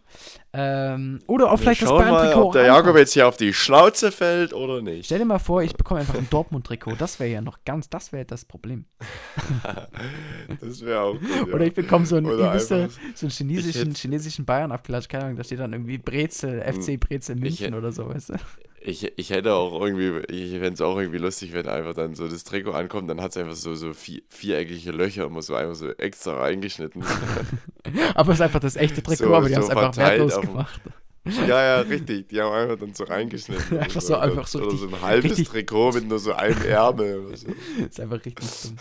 Ähm, 0.53 1.19
oder 1.27 1.51
auch 1.51 1.57
vielleicht 1.57 1.81
das 1.81 1.89
Bayern-Trikot. 1.89 2.41
ob 2.47 2.53
der. 2.53 2.65
Jakob 2.67 2.95
jetzt 2.95 3.13
hier 3.13 3.27
auf 3.27 3.37
die 3.37 3.53
Schnauze 3.53 4.11
fällt 4.11 4.53
oder 4.53 4.81
nicht. 4.83 5.05
Stell 5.05 5.19
dir 5.19 5.25
mal 5.25 5.39
vor, 5.39 5.63
ich 5.63 5.73
bekomme 5.75 6.01
einfach 6.01 6.15
ein 6.15 6.27
Dortmund-Trikot. 6.29 6.93
Das 6.99 7.19
wäre 7.19 7.31
ja 7.31 7.41
noch 7.41 7.59
ganz, 7.65 7.89
das 7.89 8.11
wäre 8.11 8.25
das 8.25 8.45
Problem. 8.45 8.85
Das 10.61 10.81
wäre 10.85 11.01
auch 11.01 11.13
gut. 11.19 11.47
Ja. 11.47 11.53
Oder 11.53 11.65
ich 11.65 11.73
bekomme 11.73 12.05
so 12.05 12.15
einen, 12.17 12.27
übelste- 12.27 12.89
so 13.15 13.25
einen 13.25 13.31
chinesischen, 13.31 13.91
hätt- 13.91 13.97
chinesischen 13.97 14.45
Bayern 14.45 14.71
abgelatscht. 14.71 15.09
Keine 15.09 15.25
Ahnung, 15.25 15.37
da 15.37 15.43
steht 15.43 15.59
dann 15.59 15.73
irgendwie 15.73 15.97
Brezel, 15.97 16.61
FC 16.61 16.99
Brezel 16.99 17.35
München 17.35 17.67
hätt- 17.73 17.77
oder 17.77 17.91
so, 17.91 18.07
weißt 18.07 18.29
du? 18.29 18.33
Ich, 18.87 19.11
ich 19.17 19.29
hätte 19.31 19.53
auch 19.53 19.81
irgendwie, 19.81 20.19
ich 20.33 20.51
fände 20.51 20.73
es 20.73 20.81
auch 20.81 20.97
irgendwie 20.97 21.17
lustig, 21.17 21.53
wenn 21.53 21.67
einfach 21.67 21.93
dann 21.93 22.13
so 22.13 22.27
das 22.27 22.43
Trikot 22.43 22.71
ankommt, 22.71 23.09
dann 23.09 23.19
hat 23.21 23.31
es 23.31 23.37
einfach 23.37 23.55
so, 23.55 23.73
so 23.75 23.93
vier, 23.93 24.21
viereckige 24.29 24.91
Löcher, 24.91 25.25
immer 25.25 25.41
so 25.41 25.55
einfach 25.55 25.75
so 25.75 25.89
extra 25.93 26.37
reingeschnitten. 26.39 27.03
Aber 28.15 28.31
es 28.33 28.39
ist 28.39 28.41
einfach 28.41 28.59
das 28.59 28.75
echte 28.75 29.01
Trikot, 29.01 29.25
So- 29.25 29.33
aber 29.35 29.47
die 29.47 29.53
so 29.55 29.61
haben 29.61 29.63
es 29.63 29.69
einfach 29.69 29.97
wertlos 29.97 30.41
gemacht. 30.41 30.81
ja, 31.25 31.63
ja, 31.63 31.79
richtig. 31.81 32.29
Die 32.29 32.39
haben 32.39 32.53
einfach 32.53 32.77
dann 32.79 32.93
so 32.93 33.03
reingeschnitten. 33.05 33.79
Einfach 33.79 33.95
oder 33.95 34.01
so- 34.01 34.15
einfach 34.17 34.47
so 34.47 34.59
Oder 34.59 34.67
richtig- 34.73 34.89
so 34.89 34.95
ein 34.95 35.01
halbes 35.01 35.31
richtig- 35.31 35.49
Trikot 35.49 35.91
mit 35.93 36.07
nur 36.07 36.19
so 36.19 36.33
einem 36.33 36.61
Ärmel. 36.61 37.19
Oder 37.25 37.37
so. 37.37 37.47
ist 37.89 37.99
einfach 37.99 38.23
richtig 38.23 38.45
dumm. 38.61 38.77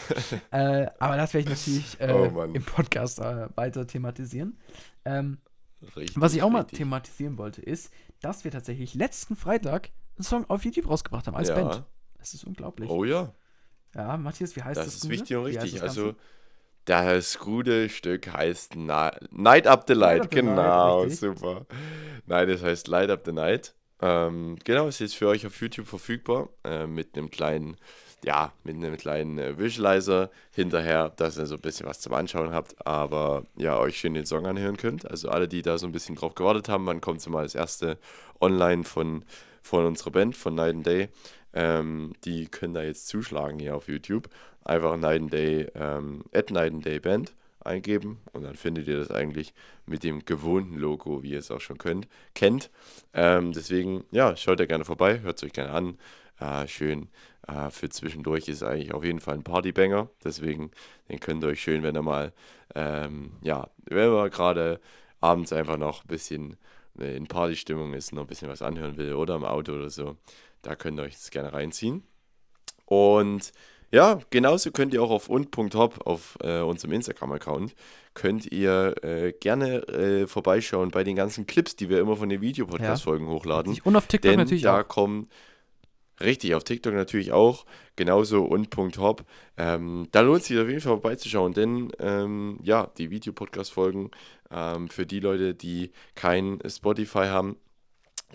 äh, 0.50 0.86
aber 0.98 1.16
das 1.16 1.32
werde 1.32 1.44
ich 1.44 1.50
natürlich 1.50 1.96
äh, 2.00 2.12
Oh 2.12 2.42
im 2.52 2.62
Podcast 2.62 3.18
äh, 3.20 3.46
weiter 3.56 3.86
thematisieren. 3.86 4.58
Ähm, 5.06 5.38
Richtig, 5.96 6.18
was 6.18 6.34
ich 6.34 6.42
auch 6.42 6.48
mal 6.48 6.64
thematisieren 6.64 7.36
wollte, 7.36 7.60
ist, 7.60 7.90
dass 8.24 8.44
wir 8.44 8.50
tatsächlich 8.50 8.94
letzten 8.94 9.36
Freitag 9.36 9.90
einen 10.16 10.24
Song 10.24 10.48
auf 10.48 10.64
YouTube 10.64 10.88
rausgebracht 10.88 11.26
haben 11.26 11.36
als 11.36 11.48
ja. 11.48 11.54
Band. 11.54 11.84
Das 12.18 12.32
ist 12.34 12.44
unglaublich. 12.44 12.88
Oh 12.88 13.04
ja, 13.04 13.34
Ja, 13.94 14.16
Matthias, 14.16 14.56
wie 14.56 14.62
heißt 14.62 14.78
das? 14.78 14.86
das 14.86 14.94
ist 14.96 15.02
Gute? 15.02 15.12
wichtig 15.12 15.36
und 15.36 15.44
richtig. 15.44 15.82
Also, 15.82 16.14
das 16.86 17.38
gute 17.38 17.88
Stück 17.88 18.32
heißt 18.32 18.76
Na 18.76 19.12
Night 19.30 19.66
Up 19.66 19.84
the 19.86 19.94
Light. 19.94 20.22
Up 20.22 20.28
the 20.32 20.42
Night, 20.42 20.56
genau, 20.56 21.00
richtig. 21.02 21.20
super. 21.20 21.66
Nein, 22.26 22.48
das 22.48 22.62
heißt 22.62 22.88
Light 22.88 23.10
Up 23.10 23.22
the 23.24 23.32
Night. 23.32 23.74
Ähm, 24.00 24.58
genau, 24.64 24.88
ist 24.88 24.98
jetzt 25.00 25.16
für 25.16 25.28
euch 25.28 25.46
auf 25.46 25.60
YouTube 25.60 25.86
verfügbar. 25.86 26.48
Äh, 26.64 26.86
mit 26.86 27.16
einem 27.16 27.30
kleinen, 27.30 27.76
ja, 28.24 28.52
mit 28.64 28.76
einem 28.76 28.96
kleinen 28.96 29.38
äh, 29.38 29.58
Visualizer 29.58 30.30
hinterher, 30.52 31.10
dass 31.10 31.36
ihr 31.36 31.46
so 31.46 31.56
ein 31.56 31.60
bisschen 31.60 31.86
was 31.86 32.00
zum 32.00 32.14
Anschauen 32.14 32.52
habt. 32.52 32.86
Aber 32.86 33.44
ja, 33.56 33.78
euch 33.78 33.98
schön 33.98 34.14
den 34.14 34.26
Song 34.26 34.46
anhören 34.46 34.76
könnt. 34.76 35.08
Also 35.10 35.28
alle, 35.28 35.46
die 35.46 35.62
da 35.62 35.76
so 35.76 35.86
ein 35.86 35.92
bisschen 35.92 36.16
drauf 36.16 36.34
gewartet 36.34 36.68
haben, 36.68 36.86
wann 36.86 37.00
kommt 37.00 37.20
so 37.20 37.30
mal 37.30 37.42
das 37.42 37.54
erste 37.54 37.98
online 38.40 38.84
von, 38.84 39.24
von 39.62 39.84
unserer 39.84 40.10
Band, 40.10 40.36
von 40.36 40.54
Night 40.54 40.74
and 40.74 40.86
Day. 40.86 41.08
Ähm, 41.52 42.14
die 42.24 42.46
können 42.46 42.74
da 42.74 42.82
jetzt 42.82 43.08
zuschlagen 43.08 43.58
hier 43.58 43.76
auf 43.76 43.88
YouTube. 43.88 44.28
Einfach 44.64 44.96
Night 44.96 45.20
and 45.20 45.32
Day, 45.32 45.68
ähm, 45.74 46.24
at 46.32 46.50
Night 46.50 46.72
and 46.72 46.84
Day 46.84 46.98
Band 47.00 47.34
eingeben 47.60 48.18
und 48.32 48.42
dann 48.42 48.56
findet 48.56 48.88
ihr 48.88 48.98
das 48.98 49.10
eigentlich 49.10 49.54
mit 49.86 50.04
dem 50.04 50.24
gewohnten 50.24 50.76
Logo, 50.76 51.22
wie 51.22 51.30
ihr 51.30 51.38
es 51.38 51.50
auch 51.50 51.60
schon 51.60 51.78
könnt, 51.78 52.08
kennt. 52.34 52.70
Ähm, 53.14 53.52
deswegen, 53.52 54.04
ja, 54.10 54.36
schaut 54.36 54.60
da 54.60 54.66
gerne 54.66 54.84
vorbei, 54.84 55.20
hört 55.20 55.38
es 55.38 55.44
euch 55.44 55.52
gerne 55.52 55.72
an. 55.72 55.98
Äh, 56.44 56.68
schön 56.68 57.08
äh, 57.46 57.70
für 57.70 57.88
zwischendurch 57.88 58.48
ist 58.48 58.62
eigentlich 58.62 58.92
auf 58.92 59.04
jeden 59.04 59.20
Fall 59.20 59.34
ein 59.34 59.42
Partybanger. 59.44 60.08
Deswegen, 60.22 60.70
den 61.08 61.20
könnt 61.20 61.42
ihr 61.44 61.48
euch 61.48 61.62
schön, 61.62 61.82
wenn 61.82 61.96
ihr 61.96 62.02
mal, 62.02 62.32
ähm, 62.74 63.32
ja, 63.42 63.70
wenn 63.84 64.10
man 64.10 64.30
gerade 64.30 64.80
abends 65.20 65.52
einfach 65.52 65.78
noch 65.78 66.04
ein 66.04 66.08
bisschen 66.08 66.56
in 66.98 67.26
Partystimmung 67.26 67.92
ist, 67.94 68.12
noch 68.12 68.22
ein 68.22 68.28
bisschen 68.28 68.48
was 68.48 68.62
anhören 68.62 68.96
will 68.96 69.14
oder 69.14 69.34
im 69.34 69.44
Auto 69.44 69.72
oder 69.72 69.90
so, 69.90 70.16
da 70.62 70.76
könnt 70.76 70.98
ihr 71.00 71.02
euch 71.02 71.14
das 71.14 71.30
gerne 71.30 71.52
reinziehen. 71.52 72.04
Und 72.86 73.52
ja, 73.90 74.20
genauso 74.30 74.70
könnt 74.70 74.92
ihr 74.94 75.02
auch 75.02 75.10
auf 75.10 75.28
und.hop, 75.28 76.06
auf 76.06 76.36
äh, 76.42 76.60
unserem 76.60 76.92
Instagram-Account, 76.92 77.74
könnt 78.14 78.50
ihr 78.50 78.94
äh, 79.02 79.32
gerne 79.32 79.86
äh, 79.88 80.26
vorbeischauen 80.26 80.90
bei 80.90 81.04
den 81.04 81.16
ganzen 81.16 81.46
Clips, 81.46 81.76
die 81.76 81.88
wir 81.88 82.00
immer 82.00 82.16
von 82.16 82.28
den 82.28 82.40
Videopodcast-Folgen 82.40 83.28
hochladen. 83.28 83.78
Und 83.84 83.96
auf 83.96 84.06
TikTok 84.06 84.30
Denn 84.30 84.40
natürlich 84.40 84.62
da 84.62 84.80
auch. 84.80 84.88
kommen, 84.88 85.28
richtig, 86.20 86.54
auf 86.54 86.64
TikTok 86.64 86.94
natürlich 86.94 87.32
auch, 87.32 87.64
genauso 87.96 88.44
und.hop. 88.44 89.24
Ähm, 89.56 90.08
da 90.12 90.20
lohnt 90.20 90.42
es 90.42 90.48
sich 90.48 90.58
auf 90.58 90.68
jeden 90.68 90.80
Fall 90.80 90.92
vorbeizuschauen, 90.92 91.52
denn 91.52 91.92
ähm, 91.98 92.58
ja, 92.62 92.90
die 92.98 93.10
Videopodcast-Folgen 93.10 94.10
ähm, 94.50 94.88
für 94.88 95.06
die 95.06 95.20
Leute, 95.20 95.54
die 95.54 95.92
kein 96.14 96.58
Spotify 96.66 97.26
haben, 97.26 97.56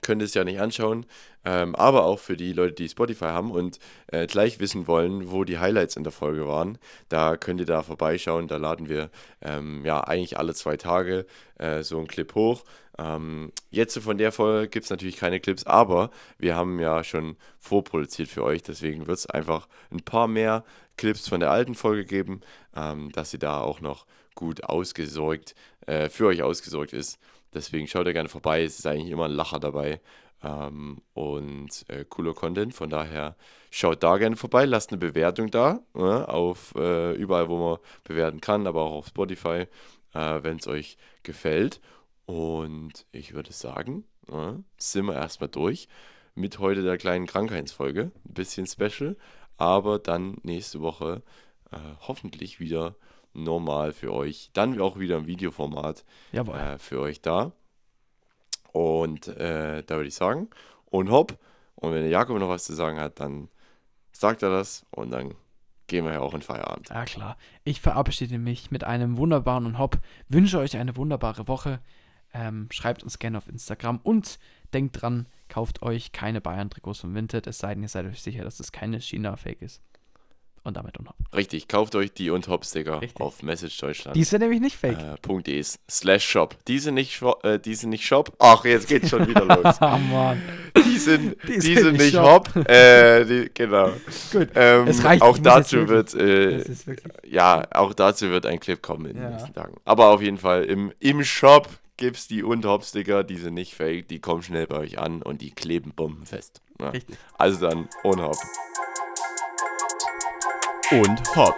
könnt 0.02 0.22
es 0.22 0.34
ja 0.34 0.44
nicht 0.44 0.60
anschauen, 0.60 1.06
ähm, 1.46 1.76
aber 1.76 2.06
auch 2.06 2.20
für 2.20 2.38
die 2.38 2.54
Leute, 2.54 2.74
die 2.74 2.90
Spotify 2.90 3.26
haben 3.26 3.52
und 3.52 3.80
äh, 4.08 4.28
gleich 4.28 4.60
wissen 4.60 4.88
wollen, 4.88 5.32
wo 5.32 5.44
die 5.44 5.60
Highlights 5.60 5.96
in 5.96 6.04
der 6.04 6.12
Folge 6.12 6.48
waren, 6.48 6.78
da 7.10 7.38
könnt 7.38 7.60
ihr 7.60 7.66
da 7.66 7.84
vorbeischauen. 7.84 8.48
Da 8.48 8.58
laden 8.58 8.90
wir 8.90 9.10
ähm, 9.42 9.86
ja 9.86 10.02
eigentlich 10.02 10.38
alle 10.38 10.54
zwei 10.54 10.78
Tage 10.78 11.26
äh, 11.58 11.84
so 11.84 11.98
einen 11.98 12.08
Clip 12.08 12.34
hoch. 12.36 12.64
Ähm, 13.00 13.54
jetzt 13.72 13.97
von 14.00 14.18
der 14.18 14.32
Folge 14.34 14.68
gibt 14.68 14.84
es 14.84 14.89
natürlich 14.89 15.16
keine 15.16 15.39
Clips, 15.39 15.64
aber 15.64 16.12
wir 16.38 16.56
haben 16.56 16.80
ja 16.80 17.04
schon 17.04 17.38
vorproduziert 17.58 18.28
für 18.28 18.43
euch, 18.43 18.62
deswegen 18.62 19.08
wird 19.08 19.18
es 19.18 19.26
einfach 19.26 19.68
ein 19.89 20.02
paar 20.02 20.28
mehr 20.28 20.66
Clips 20.97 21.30
von 21.30 21.39
der 21.39 21.52
alten 21.52 21.76
Folge 21.76 22.04
geben, 22.04 22.41
ähm, 22.76 23.10
dass 23.14 23.32
sie 23.32 23.39
da 23.39 23.62
auch 23.62 23.80
noch 23.80 24.06
gut 24.36 24.66
ausgesorgt, 24.66 25.56
äh, 25.86 26.10
für 26.10 26.28
euch 26.28 26.43
ausgesorgt 26.43 26.91
ist. 26.91 27.20
Deswegen 27.54 27.88
schaut 27.88 28.06
da 28.06 28.12
gerne 28.12 28.30
vorbei. 28.30 28.64
Es 28.64 28.80
ist 28.80 28.86
eigentlich 28.86 29.12
immer 29.12 29.26
ein 29.26 29.32
Lacher 29.32 29.60
dabei 29.60 30.02
ähm, 30.43 30.97
und 31.14 31.86
äh, 31.88 32.04
cooler 32.08 32.34
Content. 32.34 32.74
Von 32.74 32.89
daher 32.89 33.36
schaut 33.72 34.04
da 34.04 34.18
gerne 34.18 34.36
vorbei, 34.36 34.66
lasst 34.66 34.91
eine 34.91 35.00
Bewertung 35.00 35.52
da, 35.52 35.80
ne, 35.93 36.28
auf 36.28 36.74
äh, 36.76 37.14
überall, 37.14 37.47
wo 37.50 37.58
man 37.58 37.78
bewerten 38.04 38.41
kann, 38.41 38.68
aber 38.68 38.82
auch 38.82 38.93
auf 38.93 39.08
Spotify, 39.08 39.68
äh, 40.14 40.43
wenn 40.43 40.58
es 40.58 40.68
euch 40.68 40.97
gefällt. 41.24 41.80
Und 42.30 43.08
ich 43.12 43.34
würde 43.34 43.52
sagen, 43.52 44.04
ne, 44.28 44.64
sind 44.78 45.08
wir 45.08 45.16
erstmal 45.16 45.50
durch 45.50 45.88
mit 46.36 46.60
heute 46.60 46.84
der 46.84 47.00
kleinen 47.00 47.26
Krankheitsfolge. 47.26 48.12
Ein 48.24 48.34
bisschen 48.36 48.68
special, 48.68 49.18
aber 49.58 49.98
dann 49.98 50.38
nächste 50.44 50.80
Woche 50.80 51.24
äh, 51.72 51.78
hoffentlich 52.02 52.60
wieder 52.60 52.94
normal 53.34 53.94
für 53.94 54.14
euch. 54.14 54.52
Dann 54.54 54.80
auch 54.80 55.00
wieder 55.00 55.18
im 55.18 55.26
Videoformat 55.26 56.06
äh, 56.32 56.78
für 56.78 57.00
euch 57.00 57.20
da. 57.20 57.52
Und 58.74 59.28
äh, 59.30 59.82
da 59.82 59.96
würde 59.96 60.10
ich 60.10 60.14
sagen, 60.14 60.52
und 60.86 61.10
hopp. 61.10 61.36
Und 61.74 61.94
wenn 61.94 62.04
der 62.04 62.12
Jakob 62.12 62.38
noch 62.38 62.50
was 62.50 62.66
zu 62.66 62.76
sagen 62.76 63.00
hat, 63.00 63.20
dann 63.20 63.50
sagt 64.12 64.44
er 64.44 64.52
das 64.52 64.86
und 64.92 65.10
dann 65.10 65.34
gehen 65.88 66.06
wir 66.06 66.14
ja 66.14 66.20
auch 66.20 66.36
in 66.36 66.44
Feierabend. 66.44 66.90
Ja, 66.90 67.06
klar. 67.06 67.38
Ich 67.64 67.82
verabschiede 67.82 68.38
mich 68.38 68.70
mit 68.70 68.84
einem 68.84 69.18
wunderbaren 69.18 69.66
und 69.66 69.80
Hopp. 69.80 69.98
Wünsche 70.28 70.60
euch 70.60 70.78
eine 70.78 70.96
wunderbare 70.96 71.48
Woche. 71.48 71.80
Ähm, 72.34 72.68
schreibt 72.72 73.04
uns 73.04 73.18
gerne 73.20 73.38
auf 73.38 73.48
Instagram 73.48 74.00
und 74.04 74.38
denkt 74.74 75.02
dran, 75.02 75.26
kauft 75.48 75.82
euch 75.82 76.12
keine 76.12 76.42
Bayern-Trikots 76.42 77.00
von 77.00 77.16
Vinted, 77.16 77.48
es 77.48 77.58
sei 77.58 77.74
denn, 77.74 77.82
ihr 77.84 77.90
seid 77.90 78.06
euch 78.06 78.22
sicher, 78.22 78.44
dass 78.44 78.60
es 78.60 78.72
keine 78.72 79.00
China-Fake 79.02 79.62
ist. 79.64 79.82
Und 80.62 80.76
damit 80.76 80.98
und 81.00 81.08
Hopp. 81.08 81.16
Richtig, 81.34 81.70
kauft 81.70 81.96
euch 81.96 82.12
die 82.14 82.30
und 82.32 82.50
Hop-Sticker 82.50 83.02
Richtig. 83.02 83.22
auf 83.22 83.42
Message 83.42 83.78
Deutschland. 83.80 84.16
Die 84.18 84.22
ja 84.24 84.38
nämlich 84.38 84.60
nicht 84.60 84.76
fake. 84.76 85.00
Äh, 85.00 85.42
.de 85.42 85.64
slash 85.90 86.26
shop. 86.26 86.58
Die 86.68 86.80
sind 86.80 86.96
nicht, 86.96 87.22
äh, 87.44 87.58
die 87.58 87.74
sind 87.76 87.92
nicht 87.92 88.06
shop. 88.06 88.36
Ach, 88.40 88.66
jetzt 88.66 88.90
geht's 88.90 89.10
schon 89.10 89.26
wieder 89.26 89.46
los. 89.64 89.82
Ah, 89.82 89.98
Mann. 89.98 90.42
Die 90.86 90.98
sind, 90.98 91.38
Die 91.48 91.54
die 91.54 91.62
sind 91.62 91.78
sind 91.78 91.98
nicht 91.98 92.12
shop. 92.14 92.54
hop. 92.54 92.70
Äh, 92.70 93.24
die, 93.24 93.50
genau. 93.54 93.90
Gut. 94.34 94.50
Ähm, 94.54 94.88
Es 94.90 95.02
reicht, 95.04 95.22
auch 95.24 95.38
dazu 95.38 95.88
wird, 95.88 96.14
äh, 96.14 96.64
ja, 97.26 97.64
auch 97.72 97.94
dazu 97.94 98.30
wird 98.30 98.46
ein 98.46 98.60
Clip 98.60 98.82
kommen 98.82 99.06
in 99.06 99.14
den 99.16 99.24
Ja. 99.24 99.30
nächsten 99.30 99.54
Tagen. 99.54 99.78
Aber 99.86 100.10
auf 100.10 100.22
jeden 100.22 100.38
Fall 100.38 100.66
im, 100.66 100.92
im 101.00 101.24
Shop 101.24 101.70
gibt's 102.00 102.28
die 102.28 102.43
und 102.43 102.66
Hop-Sticker, 102.66 103.24
die 103.26 103.36
sind 103.36 103.54
nicht 103.54 103.76
fake, 103.76 104.08
die 104.08 104.20
kommen 104.20 104.41
schnell 104.41 104.66
bei 104.66 104.78
euch 104.78 105.00
an 105.00 105.22
und 105.22 105.41
die 105.41 105.52
kleben 105.52 105.91
bombenfest. 105.91 106.62
Ja. 106.80 106.89
Richtig. 106.89 107.18
Also 107.38 107.68
dann 107.68 107.89
und 108.04 108.22
Hop. 108.22 108.38
Und 110.91 111.36
Hop. 111.36 111.56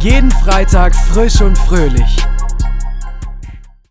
Jeden 0.00 0.30
Freitag 0.30 0.96
frisch 0.96 1.40
und 1.42 1.56
fröhlich. 1.56 2.16